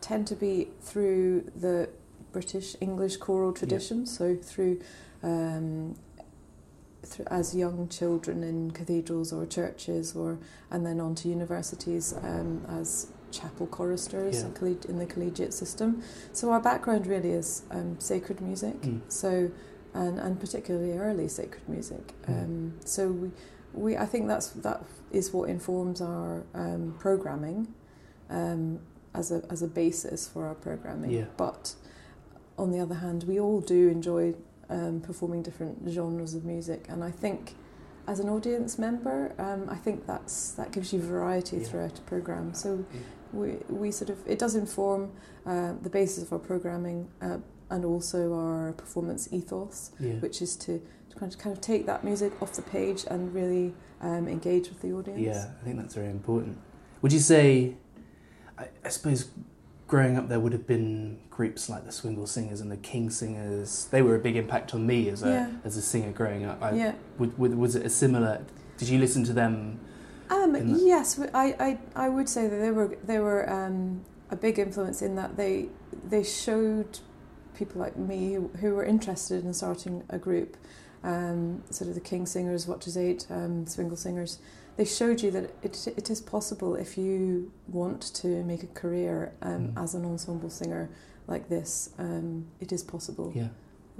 tend 0.00 0.26
to 0.28 0.36
be 0.36 0.68
through 0.80 1.50
the 1.56 1.88
British 2.32 2.76
English 2.80 3.16
choral 3.16 3.52
tradition. 3.52 4.06
So 4.06 4.36
through, 4.36 4.80
um, 5.22 5.96
through 7.04 7.26
as 7.30 7.54
young 7.54 7.88
children 7.88 8.42
in 8.44 8.70
cathedrals 8.70 9.32
or 9.32 9.46
churches, 9.46 10.14
or 10.14 10.38
and 10.70 10.86
then 10.86 11.00
on 11.00 11.14
to 11.16 11.28
universities 11.28 12.14
um, 12.22 12.64
as 12.68 13.08
chapel 13.30 13.66
choristers 13.66 14.40
Yeah. 14.40 14.46
in, 14.46 14.52
colleg- 14.54 14.84
in 14.88 14.98
the 14.98 15.06
collegiate 15.06 15.52
system. 15.54 16.02
So 16.32 16.50
our 16.52 16.60
background 16.60 17.06
really 17.06 17.30
is 17.32 17.62
um, 17.70 17.98
sacred 18.00 18.40
music. 18.40 18.80
Mm. 18.82 19.00
So 19.08 19.50
and, 19.94 20.18
and 20.20 20.38
particularly 20.38 20.92
early 20.98 21.28
sacred 21.28 21.68
music. 21.68 22.14
Mm. 22.28 22.44
Um, 22.44 22.74
so 22.84 23.08
we, 23.10 23.30
we 23.72 23.96
I 23.96 24.06
think 24.06 24.28
that's 24.28 24.48
that 24.50 24.82
is 25.10 25.32
what 25.32 25.48
informs 25.48 26.00
our 26.00 26.44
um, 26.54 26.94
programming 26.98 27.68
um, 28.28 28.78
as 29.14 29.32
a 29.32 29.42
as 29.50 29.62
a 29.62 29.66
basis 29.68 30.28
for 30.28 30.46
our 30.46 30.54
programming. 30.54 31.10
Yeah. 31.10 31.24
But 31.36 31.74
on 32.58 32.70
the 32.70 32.78
other 32.80 32.96
hand, 32.96 33.24
we 33.24 33.40
all 33.40 33.60
do 33.60 33.88
enjoy 33.88 34.34
um, 34.68 35.00
performing 35.00 35.42
different 35.42 35.88
genres 35.88 36.34
of 36.34 36.44
music, 36.44 36.86
and 36.88 37.02
I 37.04 37.10
think. 37.10 37.54
As 38.06 38.18
an 38.18 38.28
audience 38.28 38.76
member, 38.76 39.34
um, 39.38 39.68
I 39.70 39.76
think 39.76 40.04
that's 40.06 40.50
that 40.52 40.72
gives 40.72 40.92
you 40.92 41.00
variety 41.00 41.58
Yeah. 41.58 41.64
throughout 41.68 41.98
a 41.98 42.02
program. 42.02 42.54
So 42.54 42.84
Yeah. 42.92 43.00
We 43.32 43.58
we 43.68 43.90
sort 43.90 44.10
of 44.10 44.18
it 44.26 44.38
does 44.38 44.54
inform 44.54 45.10
uh, 45.46 45.74
the 45.82 45.90
basis 45.90 46.24
of 46.24 46.32
our 46.32 46.38
programming 46.38 47.08
uh, 47.22 47.38
and 47.70 47.84
also 47.84 48.34
our 48.34 48.72
performance 48.72 49.28
ethos, 49.32 49.92
Yeah. 50.00 50.14
which 50.14 50.42
is 50.42 50.56
to, 50.56 50.80
to 51.10 51.16
kind 51.16 51.32
of 51.32 51.38
kind 51.38 51.54
of 51.56 51.60
take 51.60 51.86
that 51.86 52.02
music 52.04 52.32
off 52.42 52.52
the 52.54 52.62
page 52.62 53.04
and 53.08 53.32
really 53.32 53.74
um, 54.00 54.26
engage 54.28 54.68
with 54.68 54.80
the 54.82 54.92
audience. 54.92 55.20
Yeah, 55.20 55.46
I 55.60 55.64
think 55.64 55.76
that's 55.76 55.94
very 55.94 56.10
important. 56.10 56.58
Would 57.02 57.12
you 57.12 57.20
say, 57.20 57.74
I, 58.58 58.68
I 58.84 58.88
suppose, 58.88 59.30
growing 59.86 60.16
up 60.16 60.28
there 60.28 60.40
would 60.40 60.52
have 60.52 60.66
been 60.66 61.18
groups 61.30 61.68
like 61.68 61.84
the 61.86 61.92
Swingle 61.92 62.26
Singers 62.26 62.60
and 62.60 62.70
the 62.70 62.76
King's 62.76 63.16
Singers. 63.16 63.88
They 63.90 64.02
were 64.02 64.14
a 64.16 64.18
big 64.20 64.36
impact 64.36 64.74
on 64.74 64.86
me 64.86 65.08
as 65.08 65.22
a 65.22 65.28
Yeah. 65.28 65.50
as 65.64 65.76
a 65.76 65.82
singer 65.82 66.12
growing 66.12 66.44
up. 66.44 66.62
I, 66.62 66.72
yeah. 66.72 66.94
would, 67.18 67.38
would, 67.38 67.54
was 67.56 67.76
it 67.76 67.86
a 67.86 67.90
similar? 67.90 68.44
Did 68.78 68.88
you 68.88 68.98
listen 68.98 69.24
to 69.24 69.32
them 69.32 69.80
Um, 70.30 70.56
yes, 70.86 71.18
I, 71.34 71.46
I, 71.58 71.78
I 72.04 72.08
would 72.08 72.28
say 72.28 72.46
that 72.48 72.56
they 72.56 72.70
were 72.70 72.96
they 73.04 73.18
were 73.18 73.50
um, 73.50 74.02
a 74.30 74.36
big 74.36 74.58
influence 74.58 75.02
in 75.02 75.16
that 75.16 75.36
they 75.36 75.66
they 76.08 76.22
showed 76.22 77.00
people 77.54 77.80
like 77.80 77.96
me 77.96 78.34
who, 78.34 78.48
who 78.60 78.74
were 78.74 78.84
interested 78.84 79.44
in 79.44 79.52
starting 79.52 80.02
a 80.08 80.18
group, 80.18 80.56
um, 81.04 81.62
sort 81.70 81.88
of 81.88 81.94
the 81.94 82.00
King's 82.00 82.30
Singers, 82.30 82.64
VOCES8, 82.66 83.30
um, 83.30 83.66
Swingle 83.66 83.96
Singers. 83.96 84.38
They 84.76 84.84
showed 84.84 85.20
you 85.20 85.30
that 85.32 85.50
it 85.62 85.88
it 85.96 86.08
is 86.10 86.20
possible 86.20 86.74
if 86.76 86.96
you 86.96 87.52
want 87.68 88.02
to 88.14 88.28
make 88.44 88.62
a 88.62 88.68
career 88.68 89.32
um, 89.42 89.68
Mm. 89.74 89.82
as 89.82 89.94
an 89.94 90.04
ensemble 90.04 90.48
singer 90.50 90.88
like 91.26 91.48
this. 91.48 91.90
Um, 91.98 92.46
it 92.60 92.72
is 92.72 92.82
possible. 92.82 93.32
Yeah, 93.34 93.48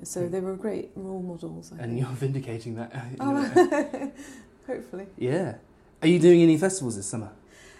So 0.05 0.27
they 0.29 0.41
were 0.41 0.55
great 0.57 0.91
role 0.95 1.23
models. 1.23 1.73
I 1.73 1.83
and 1.83 1.93
think. 1.93 2.01
you're 2.01 2.17
vindicating 2.27 2.77
that. 2.77 2.95
a 2.95 3.03
Oh, 3.21 4.11
hopefully. 4.67 5.07
yeah. 5.19 5.57
Are 6.03 6.09
you 6.09 6.19
doing 6.19 6.43
any 6.43 6.57
festivals 6.57 6.97
this 6.97 7.07
summer? 7.07 7.31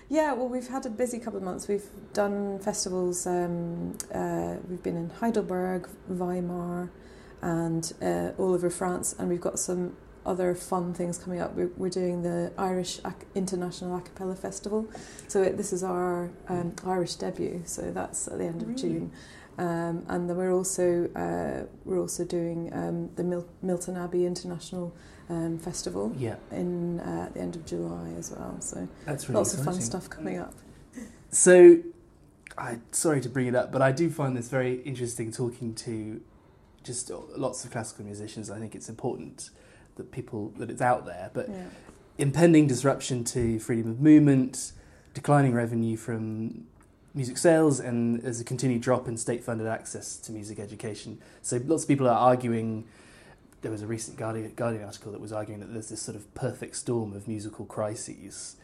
Yeah, 0.09 0.33
well, 0.35 0.49
we've 0.49 0.69
had 0.69 0.85
a 0.87 0.91
busy 0.91 1.19
couple 1.19 1.39
of 1.39 1.43
months. 1.45 1.69
We've 1.69 1.87
done 2.13 2.59
festivals. 2.59 3.27
Um, 3.27 3.97
uh, 4.13 4.57
we've 4.69 4.83
been 4.83 4.97
in 4.97 5.11
Heidelberg, 5.11 5.89
Weimar, 6.09 6.91
and 7.41 7.93
uh, 8.03 8.33
all 8.37 8.53
over 8.53 8.69
France, 8.69 9.15
and 9.19 9.29
we've 9.29 9.41
got 9.41 9.59
some 9.59 9.97
other 10.27 10.55
fun 10.55 10.93
things 10.93 11.17
coming 11.17 11.41
up. 11.41 11.55
We're, 11.55 11.71
we're 11.79 11.89
doing 11.89 12.23
the 12.23 12.53
Irish 12.59 12.99
Ac- 13.07 13.27
International 13.35 13.97
A 13.97 14.01
Cappella 14.03 14.35
Festival. 14.37 14.87
So 15.29 15.43
it, 15.43 15.57
this 15.57 15.73
is 15.73 15.83
our 15.83 16.31
um, 16.49 16.75
Irish 16.85 17.15
debut. 17.15 17.63
So 17.65 17.91
that's 17.91 18.29
at 18.29 18.37
the 18.37 18.45
end 18.45 18.61
of 18.63 18.69
Really? 18.69 18.81
June. 18.83 19.13
Um, 19.61 20.05
and 20.09 20.27
then 20.29 20.37
we're 20.39 20.55
also 20.55 21.07
uh, 21.15 21.67
we're 21.85 22.01
also 22.01 22.25
doing 22.25 22.73
um, 22.73 23.11
the 23.17 23.23
Mil- 23.23 23.47
Milton 23.61 23.95
Abbey 23.95 24.25
International 24.25 24.91
um, 25.29 25.59
Festival 25.59 26.15
Yeah, 26.17 26.37
in 26.51 26.99
uh, 27.01 27.27
at 27.27 27.35
the 27.35 27.41
end 27.41 27.57
of 27.57 27.67
July 27.67 28.09
as 28.19 28.31
well. 28.31 28.57
So 28.61 28.89
that's 29.05 29.29
really 29.29 29.37
lots 29.37 29.53
of 29.53 29.63
fun 29.63 29.79
stuff 29.83 30.09
coming 30.09 30.39
up. 30.39 30.55
So, 31.31 31.79
I 32.57 32.79
sorry 32.91 33.21
to 33.21 33.29
bring 33.29 33.49
it 33.49 33.55
up, 33.55 33.71
but 33.71 33.83
I 33.83 33.93
do 33.93 34.09
find 34.09 34.35
this 34.35 34.49
very 34.49 34.77
interesting 34.83 35.31
talking 35.31 35.75
to 35.75 36.23
just 36.83 37.11
lots 37.37 37.63
of 37.63 37.71
classical 37.71 38.07
musicians. 38.07 38.51
I 38.51 38.59
think 38.59 38.75
it's 38.75 38.89
important 38.89 39.51
that 39.97 40.11
people 40.11 40.55
that 40.57 40.71
it's 40.71 40.81
out 40.81 41.05
there, 41.05 41.31
but 41.35 41.51
Yeah. 41.51 41.65
impending 42.17 42.67
disruption 42.67 43.25
to 43.25 43.59
freedom 43.59 43.91
of 43.91 44.01
movement, 44.01 44.73
declining 45.13 45.53
revenue 45.53 45.99
from 45.99 46.65
music 47.15 47.37
sales, 47.39 47.81
and 47.81 48.23
there's 48.23 48.41
a 48.41 48.45
continued 48.45 48.83
drop 48.83 49.09
in 49.09 49.17
state-funded 49.17 49.67
access 49.67 50.17
to 50.19 50.33
music 50.33 50.59
education. 50.59 51.19
So 51.43 51.61
lots 51.65 51.83
of 51.85 51.89
people 51.89 52.07
are 52.09 52.17
arguing. 52.17 52.85
There 53.63 53.71
was 53.71 53.83
a 53.83 53.87
recent 53.87 54.17
Guardian, 54.17 54.53
Guardian 54.55 54.85
article 54.85 55.13
that 55.13 55.21
was 55.21 55.33
arguing 55.33 55.61
that 55.61 55.73
there's 55.73 55.89
this 55.89 56.01
sort 56.01 56.17
of 56.17 56.33
perfect 56.35 56.77
storm 56.77 57.13
of 57.13 57.27
musical 57.29 57.65
crises. 57.67 58.57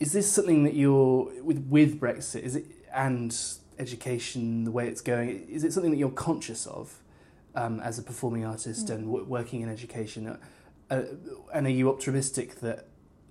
Is 0.00 0.12
this 0.12 0.30
something 0.30 0.64
that 0.64 0.74
you're 0.74 1.30
with 1.42 1.66
with 1.68 2.00
Brexit? 2.00 2.42
Is 2.42 2.56
it 2.56 2.66
and 2.92 3.36
education 3.78 4.64
the 4.64 4.70
way 4.70 4.88
it's 4.88 5.00
going? 5.00 5.46
Is 5.48 5.64
it 5.64 5.72
something 5.72 5.90
that 5.90 5.98
you're 5.98 6.10
conscious 6.10 6.66
of 6.66 7.00
um, 7.54 7.80
as 7.80 7.98
a 7.98 8.02
performing 8.02 8.44
artist 8.44 8.86
Mm. 8.86 8.94
and 8.94 9.04
w- 9.06 9.24
working 9.24 9.60
in 9.62 9.68
education? 9.68 10.26
Uh, 10.26 10.36
uh, 10.90 11.02
and 11.52 11.66
are 11.66 11.70
you 11.70 11.88
optimistic 11.88 12.60
that 12.60 12.86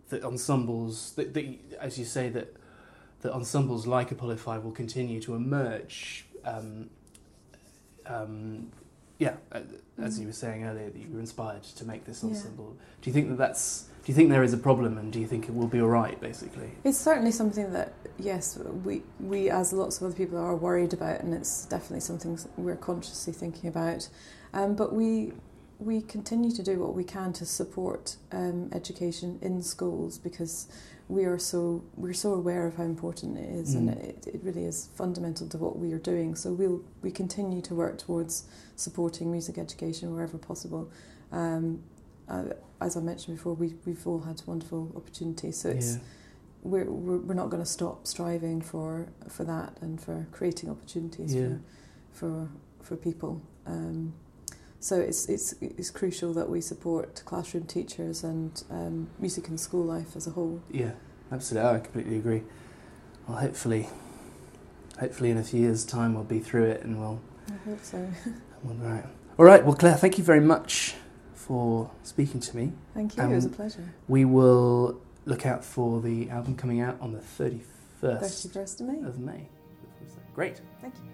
that 0.10 0.24
ensembles 0.24 1.14
that, 1.14 1.34
that 1.34 1.46
as 1.80 1.98
you 1.98 2.06
say 2.06 2.30
that 2.30 2.56
that 3.24 3.34
ensembles 3.34 3.88
like 3.88 4.09
Apollo5 4.09 4.63
will 4.63 4.71
continue 4.71 5.19
to 5.21 5.34
emerge? 5.34 6.26
Um, 6.45 6.89
um, 8.05 8.71
yeah, 9.17 9.36
uh, 9.51 9.61
as 9.97 10.19
you 10.19 10.28
were 10.28 10.34
saying 10.34 10.65
earlier, 10.65 10.89
that 10.89 10.99
you 10.99 11.07
were 11.13 11.19
inspired 11.19 11.63
to 11.63 11.86
make 11.86 12.05
this 12.05 12.21
Yeah. 12.24 12.30
ensemble. 12.30 12.76
Do 13.01 13.09
you 13.09 13.13
think 13.13 13.30
that 13.30 13.38
that's? 13.38 13.84
Do 14.03 14.11
you 14.11 14.15
think 14.15 14.30
there 14.30 14.43
is 14.43 14.51
a 14.51 14.57
problem, 14.57 14.97
and 14.97 15.13
do 15.13 15.19
you 15.21 15.28
think 15.28 15.47
it 15.47 15.55
will 15.55 15.67
be 15.67 15.80
all 15.80 15.88
right? 15.88 16.19
Basically, 16.19 16.71
It's 16.84 16.97
certainly 16.97 17.32
something 17.32 17.71
that, 17.71 17.93
yes, 18.19 18.59
we, 18.84 19.01
we 19.21 19.49
as 19.49 19.71
lots 19.71 20.01
of 20.01 20.07
other 20.07 20.15
people 20.15 20.38
are 20.38 20.57
worried 20.57 20.91
about, 20.91 21.21
and 21.21 21.34
it's 21.34 21.65
definitely 21.65 22.01
something 22.01 22.38
we're 22.57 22.76
consciously 22.76 23.32
thinking 23.32 23.69
about. 23.69 24.09
Um, 24.53 24.76
but 24.76 24.93
we 24.93 25.32
we 25.80 26.01
continue 26.01 26.51
to 26.51 26.63
do 26.63 26.80
what 26.80 26.93
we 26.93 27.03
can 27.03 27.34
to 27.34 27.45
support 27.45 28.15
um, 28.32 28.69
education 28.74 29.38
in 29.41 29.61
schools 29.61 30.17
because 30.17 30.67
we 31.14 31.26
are 31.26 31.38
so 31.39 31.84
we're 31.95 32.14
so 32.28 32.34
aware 32.34 32.66
of 32.68 32.76
how 32.76 32.84
important 32.84 33.38
it 33.38 33.49
is, 33.61 33.76
and 33.76 33.89
Mm. 33.89 34.03
it, 34.09 34.28
it 34.36 34.39
really 34.43 34.66
is 34.66 34.89
fundamental 34.95 35.47
to 35.49 35.57
what 35.57 35.78
we 35.78 35.93
are 35.93 35.99
doing. 36.11 36.36
So 36.36 36.51
we'll 36.53 36.82
we 37.01 37.11
continue 37.11 37.61
to 37.61 37.76
work 37.76 37.97
towards 37.97 38.34
supporting 38.76 39.32
music 39.32 39.57
education 39.57 40.11
wherever 40.14 40.38
possible. 40.38 40.89
Um, 41.32 41.84
uh, 42.28 42.45
as 42.82 42.97
I 42.97 43.01
mentioned 43.01 43.38
before, 43.38 43.53
we 43.53 43.76
we've 43.86 44.05
all 44.07 44.22
had 44.22 44.41
wonderful 44.47 44.91
opportunities. 44.95 45.57
So 45.61 45.70
it's 45.70 45.93
yeah. 45.95 46.01
we're 46.64 46.89
we're, 47.05 47.18
we're 47.28 47.34
not 47.43 47.49
going 47.49 47.64
to 47.64 47.70
stop 47.80 48.07
striving 48.07 48.61
for 48.61 49.07
for 49.30 49.43
that 49.45 49.78
and 49.82 50.01
for 50.01 50.28
creating 50.32 50.70
opportunities 50.70 51.34
Yeah. 51.36 51.41
for 51.41 51.55
for 52.20 52.49
for 52.82 52.95
people. 52.97 53.41
Um, 53.66 54.14
so 54.84 54.99
it's 54.99 55.29
it's 55.29 55.55
it's 55.61 55.89
crucial 55.89 56.34
that 56.34 56.49
we 56.49 56.59
support 56.59 57.21
classroom 57.25 57.63
teachers 57.65 58.21
and 58.23 58.63
um, 58.69 59.09
music 59.17 59.47
and 59.47 59.57
school 59.57 59.86
life 59.86 60.15
as 60.17 60.27
a 60.27 60.31
whole. 60.31 60.61
Yeah, 60.69 60.91
absolutely. 61.31 61.69
I 61.69 61.79
completely 61.79 62.17
agree. 62.17 62.43
Well, 63.27 63.38
hopefully, 63.38 63.88
hopefully 64.99 65.31
in 65.31 65.38
a 65.38 65.43
few 65.43 65.61
years' 65.61 65.86
time 65.86 66.13
we'll 66.15 66.25
be 66.25 66.39
through 66.39 66.65
it 66.65 66.84
and 66.84 66.99
we'll, 66.99 67.21
I 67.49 67.69
hope 67.69 67.79
so. 67.81 67.97
be 68.63 68.75
right. 68.75 69.05
All 69.39 69.45
right. 69.45 69.63
Well, 69.65 69.75
Clare, 69.75 69.95
thank 69.95 70.17
you 70.17 70.23
very 70.25 70.41
much 70.41 70.95
for 71.34 71.89
speaking 72.03 72.41
to 72.41 72.55
me. 72.57 72.73
Thank 72.93 73.15
you. 73.15 73.23
it 73.23 73.36
was 73.36 73.45
a 73.45 73.47
Um, 73.47 73.53
pleasure. 73.53 73.93
We 74.09 74.25
will 74.25 74.99
look 75.25 75.45
out 75.45 75.63
for 75.63 76.01
the 76.01 76.29
album 76.29 76.57
coming 76.57 76.81
out 76.81 76.97
on 76.99 77.13
the 77.13 77.21
thirty 77.21 77.61
Thirty 78.01 78.19
first 78.19 78.53
first 78.53 78.81
of 78.81 78.88
May. 78.88 78.99
of 79.07 79.17
May. 79.19 79.47
Great. 80.36 80.59
Thank 80.81 80.95
you. 80.95 81.09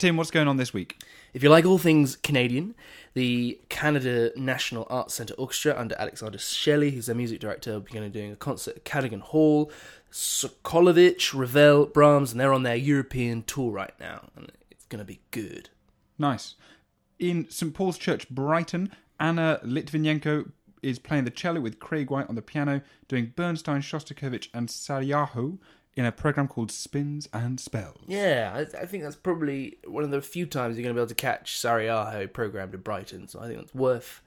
Tim, 0.00 0.16
what's 0.16 0.30
going 0.30 0.48
on 0.48 0.56
this 0.56 0.72
week? 0.72 1.04
If 1.34 1.42
you 1.42 1.50
like 1.50 1.66
all 1.66 1.76
things 1.76 2.16
Canadian, 2.16 2.74
the 3.12 3.60
Canada 3.68 4.32
National 4.34 4.86
Arts 4.88 5.12
Centre 5.12 5.34
Orchestra 5.34 5.78
under 5.78 5.94
Alexander 5.98 6.38
Shelley, 6.38 6.90
who's 6.90 7.04
their 7.04 7.14
music 7.14 7.38
director, 7.38 7.72
will 7.72 7.80
be 7.80 7.92
going 7.92 8.04
to 8.04 8.10
be 8.10 8.18
doing 8.18 8.32
a 8.32 8.36
concert 8.36 8.76
at 8.76 8.84
Cadogan 8.86 9.20
Hall. 9.20 9.70
Sokolović, 10.10 11.38
Ravel, 11.38 11.84
Brahms, 11.84 12.32
and 12.32 12.40
they're 12.40 12.54
on 12.54 12.62
their 12.62 12.76
European 12.76 13.42
tour 13.42 13.70
right 13.70 13.92
now, 14.00 14.30
and 14.34 14.50
it's 14.70 14.86
going 14.86 15.00
to 15.00 15.04
be 15.04 15.20
good. 15.32 15.68
Nice. 16.18 16.54
In 17.18 17.50
St 17.50 17.74
Paul's 17.74 17.98
Church, 17.98 18.26
Brighton, 18.30 18.92
Anna 19.20 19.60
Litvinenko 19.62 20.50
is 20.82 20.98
playing 20.98 21.24
the 21.24 21.30
cello 21.30 21.60
with 21.60 21.78
Craig 21.78 22.10
White 22.10 22.30
on 22.30 22.36
the 22.36 22.40
piano, 22.40 22.80
doing 23.06 23.34
Bernstein, 23.36 23.82
Shostakovich, 23.82 24.48
and 24.54 24.70
Sarajevo 24.70 25.58
in 25.96 26.04
a 26.04 26.12
program 26.12 26.48
called 26.48 26.70
Spins 26.70 27.28
and 27.32 27.58
Spells. 27.58 28.00
Yeah, 28.06 28.52
I, 28.54 28.82
I 28.82 28.86
think 28.86 29.02
that's 29.02 29.16
probably 29.16 29.78
one 29.86 30.04
of 30.04 30.10
the 30.10 30.22
few 30.22 30.46
times 30.46 30.76
you're 30.76 30.84
going 30.84 30.94
to 30.94 30.98
be 30.98 31.02
able 31.02 31.08
to 31.08 31.14
catch 31.14 31.58
Sarajevo 31.58 32.26
programmed 32.28 32.74
in 32.74 32.80
Brighton, 32.80 33.28
so 33.28 33.40
I 33.40 33.46
think 33.46 33.58
that's 33.58 33.74
worth 33.74 34.22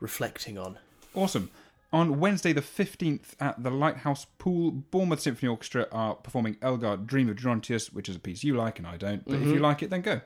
reflecting 0.00 0.58
on. 0.58 0.78
Awesome. 1.14 1.50
On 1.92 2.18
Wednesday, 2.18 2.52
the 2.52 2.60
15th, 2.60 3.34
at 3.40 3.62
the 3.62 3.70
Lighthouse 3.70 4.26
Poole, 4.38 4.70
Bournemouth 4.70 5.20
Symphony 5.20 5.48
Orchestra 5.48 5.86
are 5.92 6.14
performing 6.14 6.56
Elgar 6.60 6.96
Dream 6.96 7.28
of 7.28 7.36
Gerontius, 7.36 7.92
which 7.92 8.08
is 8.08 8.16
a 8.16 8.18
piece 8.18 8.42
you 8.42 8.54
like 8.56 8.78
and 8.78 8.86
I 8.86 8.96
don't. 8.96 9.24
But 9.24 9.34
if 9.34 9.42
you 9.42 9.54
mm-hmm. 9.54 9.62
like 9.62 9.82
it, 9.82 9.90
then 9.90 10.02
go. 10.02 10.20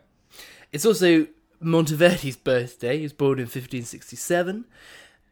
It's 0.72 0.86
also 0.86 1.26
Monteverdi's 1.62 2.36
birthday. 2.36 2.96
He 2.96 3.02
was 3.02 3.12
born 3.12 3.38
in 3.38 3.44
1567, 3.44 4.64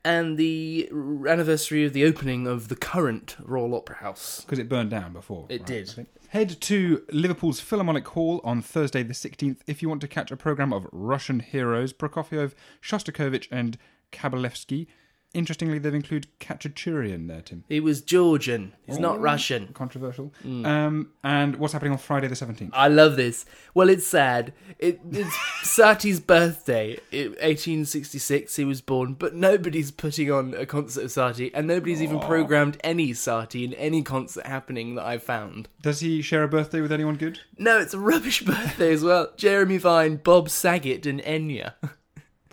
and 0.05 0.39
the 0.39 0.89
anniversary 1.29 1.85
of 1.85 1.93
the 1.93 2.05
opening 2.05 2.47
of 2.47 2.69
the 2.69 2.77
current 2.77 3.37
Royal 3.43 3.75
Opera 3.75 3.97
House. 3.97 4.43
Because 4.43 4.59
it 4.59 4.69
burned 4.69 4.91
down 4.91 5.13
before. 5.13 5.47
It 5.49 5.67
did. 5.67 6.07
Head 6.29 6.61
to 6.63 7.05
Liverpool's 7.11 7.61
Philharmonic 7.61 8.07
Hall 8.09 8.41
on 8.45 8.61
Thursday, 8.61 9.03
the 9.03 9.15
16th, 9.15 9.61
if 9.67 9.81
you 9.81 9.89
want 9.89 10.01
to 10.03 10.09
catch 10.09 10.31
a 10.31 10.37
program 10.37 10.73
of 10.73 10.87
Russian 10.93 11.41
heroes 11.41 11.93
Prokofiev, 11.93 12.53
Shostakovich, 12.83 13.49
and 13.51 13.79
Kabalevsky. 14.13 14.87
Interestingly, 15.35 15.79
they've 15.79 15.93
included 15.93 16.31
Khachaturian 16.41 17.29
there, 17.29 17.43
Tim. 17.43 17.63
He 17.69 17.81
was 17.81 18.01
Georgian. 18.01 18.73
He's 18.87 18.99
not 18.99 19.21
Russian. 19.21 19.69
Controversial. 19.75 20.33
Mm. 20.45 20.67
Um, 20.67 21.11
and 21.23 21.57
what's 21.57 21.75
happening 21.75 21.93
on 21.93 21.99
Friday, 21.99 22.29
the 22.29 22.35
17th? 22.35 22.71
I 22.73 22.89
love 22.89 23.17
this. 23.17 23.45
Well, 23.75 23.91
it's 23.91 24.07
sad. 24.07 24.55
It, 24.79 25.01
it's 25.13 25.37
Satie's 25.63 26.19
birthday. 26.19 26.99
It, 27.11 27.29
1866, 27.43 28.57
he 28.57 28.65
was 28.65 28.81
born, 28.81 29.15
but 29.15 29.35
nobody's 29.35 29.91
putting 29.91 30.33
on 30.33 30.55
a 30.55 30.65
concert 30.65 31.05
of 31.05 31.11
Satie, 31.11 31.51
and 31.53 31.67
nobody's 31.67 32.03
even 32.03 32.21
programmed 32.21 32.79
any 32.83 33.11
Satie 33.11 33.65
in 33.65 33.75
any 33.75 34.03
concert 34.03 34.47
happening 34.47 34.95
that 34.95 35.05
I've 35.05 35.23
found. 35.23 35.69
Does 35.83 36.01
he 36.01 36.23
share 36.23 36.43
a 36.43 36.49
birthday 36.49 36.81
with 36.81 36.91
anyone 36.91 37.17
good? 37.17 37.41
No, 37.59 37.79
it's 37.79 37.93
a 37.93 37.99
rubbish 37.99 38.43
birthday 38.45 38.95
as 38.95 39.05
well. 39.05 39.31
Jeremy 39.37 39.77
Vine, 39.77 40.17
Bob 40.17 40.49
Saget, 40.49 41.05
and 41.05 41.21
Enya. 41.21 41.75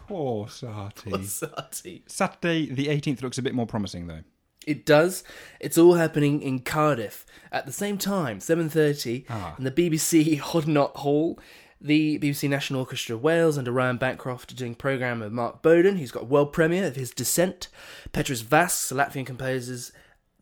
Poor 0.08 0.48
Sati. 0.50 1.12
Satie. 1.12 2.02
Saturday, 2.08 2.70
the 2.72 2.88
18th, 2.88 3.22
looks 3.22 3.38
a 3.38 3.42
bit 3.42 3.54
more 3.56 3.66
promising, 3.68 4.08
though. 4.08 4.22
It 4.68 4.86
does. 4.86 5.24
It's 5.60 5.78
all 5.78 5.94
happening 5.94 6.42
in 6.42 6.60
Cardiff 6.60 7.26
at 7.52 7.66
the 7.68 7.72
same 7.72 7.98
time, 8.00 8.40
7:30, 8.40 9.26
Ah. 9.30 9.56
in 9.58 9.64
the 9.64 9.72
BBC 9.72 10.40
Hoddinott 10.40 10.96
Hall. 10.98 11.40
The 11.82 12.18
BBC 12.18 12.50
National 12.50 12.80
Orchestra 12.80 13.16
of 13.16 13.22
Wales 13.22 13.58
under 13.60 13.72
Ryan 13.72 13.98
Bancroft 13.98 14.52
are 14.52 14.56
doing 14.56 14.72
a 14.72 14.76
programme 14.76 15.22
of 15.22 15.32
Mark 15.32 15.62
Bowden, 15.62 15.98
who's 15.98 16.10
got 16.12 16.24
a 16.24 16.26
world 16.26 16.52
premiere 16.52 16.86
of 16.88 16.96
his 16.96 17.12
Descent. 17.12 17.68
Pēteris 18.12 18.42
Vasks, 18.44 18.92
a 18.92 18.96
Latvian 18.96 19.26
composer's 19.28 19.92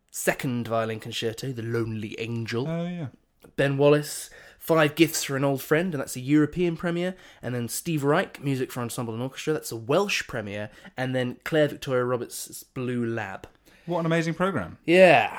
second 0.09 0.67
violin 0.67 0.99
concerto, 1.01 1.51
The 1.51 1.63
Lonely 1.63 2.15
Angel. 2.19 2.67
Oh 2.67 2.85
yeah. 2.87 3.07
Ben 3.57 3.77
Wallace, 3.77 4.29
Five 4.63 4.95
Gifts 4.95 5.25
for 5.25 5.35
an 5.35 5.43
Old 5.43 5.61
Friend, 5.61 5.93
and 5.93 5.99
that's 5.99 6.15
a 6.15 6.21
European 6.21 6.77
premiere. 6.77 7.17
And 7.41 7.53
then 7.53 7.67
Steve 7.67 8.01
Reich, 8.01 8.41
Music 8.41 8.71
for 8.71 8.79
Ensemble 8.79 9.13
and 9.13 9.21
Orchestra, 9.21 9.51
that's 9.51 9.73
a 9.73 9.75
Welsh 9.75 10.25
premiere. 10.25 10.69
And 10.95 11.13
then 11.13 11.35
Claire 11.43 11.67
Victoria 11.67 12.05
Roberts' 12.05 12.63
Blue 12.63 13.05
Lab. 13.05 13.45
What 13.85 13.99
an 13.99 14.05
amazing 14.05 14.35
program. 14.35 14.77
Yeah, 14.85 15.37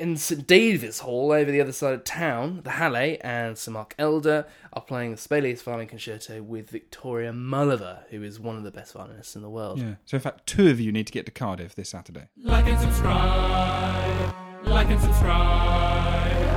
in 0.00 0.16
St 0.16 0.44
David's 0.44 0.98
Hall 0.98 1.30
over 1.30 1.52
the 1.52 1.60
other 1.60 1.70
side 1.70 1.94
of 1.94 2.02
town, 2.02 2.62
the 2.64 2.70
Halle 2.70 3.16
and 3.20 3.56
Sir 3.56 3.70
Mark 3.70 3.94
Elder 3.96 4.46
are 4.72 4.82
playing 4.82 5.12
the 5.12 5.16
Sibelius 5.18 5.62
Violin 5.62 5.86
Concerto 5.86 6.42
with 6.42 6.72
Viktoria 6.72 7.32
Mullova, 7.32 8.08
who 8.10 8.24
is 8.24 8.40
one 8.40 8.56
of 8.56 8.64
the 8.64 8.72
best 8.72 8.94
violinists 8.94 9.36
in 9.36 9.42
the 9.42 9.50
world. 9.50 9.78
Yeah. 9.78 9.94
So 10.04 10.16
in 10.16 10.20
fact, 10.20 10.48
two 10.48 10.68
of 10.70 10.80
you 10.80 10.90
need 10.90 11.06
to 11.06 11.12
get 11.12 11.26
to 11.26 11.32
Cardiff 11.32 11.76
this 11.76 11.90
Saturday. 11.90 12.26
Like 12.42 12.66
and 12.66 12.80
subscribe. 12.80 14.34
Like 14.64 14.88
and 14.88 15.00
subscribe. 15.00 16.53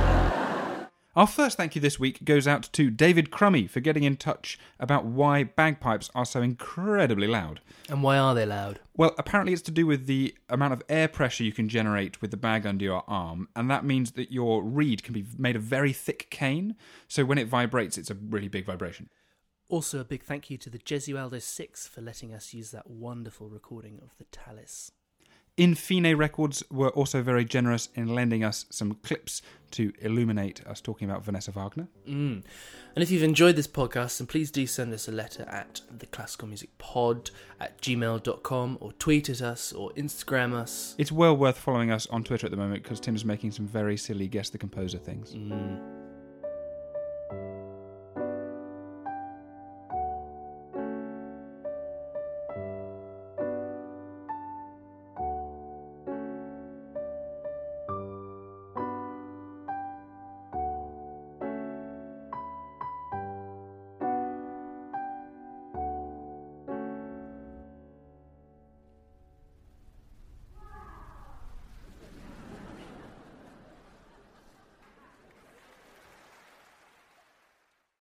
Our 1.18 1.26
first 1.26 1.56
thank 1.56 1.74
you 1.74 1.80
this 1.80 1.98
week 1.98 2.24
goes 2.24 2.46
out 2.46 2.68
to 2.74 2.90
David 2.90 3.32
Crummy 3.32 3.66
for 3.66 3.80
getting 3.80 4.04
in 4.04 4.16
touch 4.16 4.56
about 4.78 5.04
why 5.04 5.42
bagpipes 5.42 6.12
are 6.14 6.24
so 6.24 6.40
incredibly 6.40 7.26
loud. 7.26 7.60
And 7.88 8.04
why 8.04 8.18
are 8.18 8.36
they 8.36 8.46
loud? 8.46 8.78
Well, 8.96 9.16
apparently 9.18 9.52
it's 9.52 9.62
to 9.62 9.72
do 9.72 9.84
with 9.84 10.06
the 10.06 10.32
amount 10.48 10.74
of 10.74 10.82
air 10.88 11.08
pressure 11.08 11.42
you 11.42 11.50
can 11.50 11.68
generate 11.68 12.22
with 12.22 12.30
the 12.30 12.36
bag 12.36 12.64
under 12.64 12.84
your 12.84 13.02
arm, 13.08 13.48
and 13.56 13.68
that 13.68 13.84
means 13.84 14.12
that 14.12 14.30
your 14.30 14.62
reed 14.62 15.02
can 15.02 15.12
be 15.12 15.26
made 15.36 15.56
of 15.56 15.62
very 15.62 15.92
thick 15.92 16.28
cane, 16.30 16.76
so 17.08 17.24
when 17.24 17.36
it 17.36 17.48
vibrates, 17.48 17.98
it's 17.98 18.12
a 18.12 18.14
really 18.14 18.46
big 18.46 18.64
vibration. 18.64 19.10
Also, 19.68 19.98
a 19.98 20.04
big 20.04 20.22
thank 20.22 20.50
you 20.50 20.56
to 20.56 20.70
the 20.70 20.78
Gesualdo 20.78 21.42
Six 21.42 21.88
for 21.88 22.00
letting 22.00 22.32
us 22.32 22.54
use 22.54 22.70
that 22.70 22.88
wonderful 22.88 23.48
recording 23.48 23.98
of 24.00 24.16
the 24.18 24.24
Tallis. 24.26 24.92
InFiné 25.58 26.16
Records 26.16 26.62
were 26.70 26.90
also 26.90 27.20
very 27.20 27.44
generous 27.44 27.88
in 27.94 28.14
lending 28.14 28.44
us 28.44 28.64
some 28.70 28.94
clips 29.02 29.42
to 29.72 29.92
illuminate 30.00 30.64
us 30.66 30.80
talking 30.80 31.10
about 31.10 31.24
Vanessa 31.24 31.50
Wagner. 31.50 31.88
Mm. 32.08 32.42
And 32.94 33.02
if 33.02 33.10
you've 33.10 33.22
enjoyed 33.22 33.56
this 33.56 33.66
podcast, 33.66 34.18
then 34.18 34.26
please 34.26 34.50
do 34.50 34.66
send 34.66 34.94
us 34.94 35.08
a 35.08 35.12
letter 35.12 35.42
at 35.42 35.82
the 35.90 36.06
classical 36.06 36.48
music 36.48 36.76
pod 36.78 37.30
at 37.60 37.80
gmail.com 37.82 38.78
or 38.80 38.92
tweet 38.92 39.28
at 39.28 39.42
us 39.42 39.72
or 39.72 39.90
Instagram 39.92 40.54
us. 40.54 40.94
It's 40.96 41.12
well 41.12 41.36
worth 41.36 41.58
following 41.58 41.90
us 41.90 42.06
on 42.06 42.24
Twitter 42.24 42.46
at 42.46 42.50
the 42.50 42.56
moment 42.56 42.84
because 42.84 43.00
Tim's 43.00 43.24
making 43.24 43.50
some 43.50 43.66
very 43.66 43.96
silly 43.96 44.28
guess 44.28 44.50
the 44.50 44.58
composer 44.58 44.98
things. 44.98 45.34
Mm. 45.34 45.97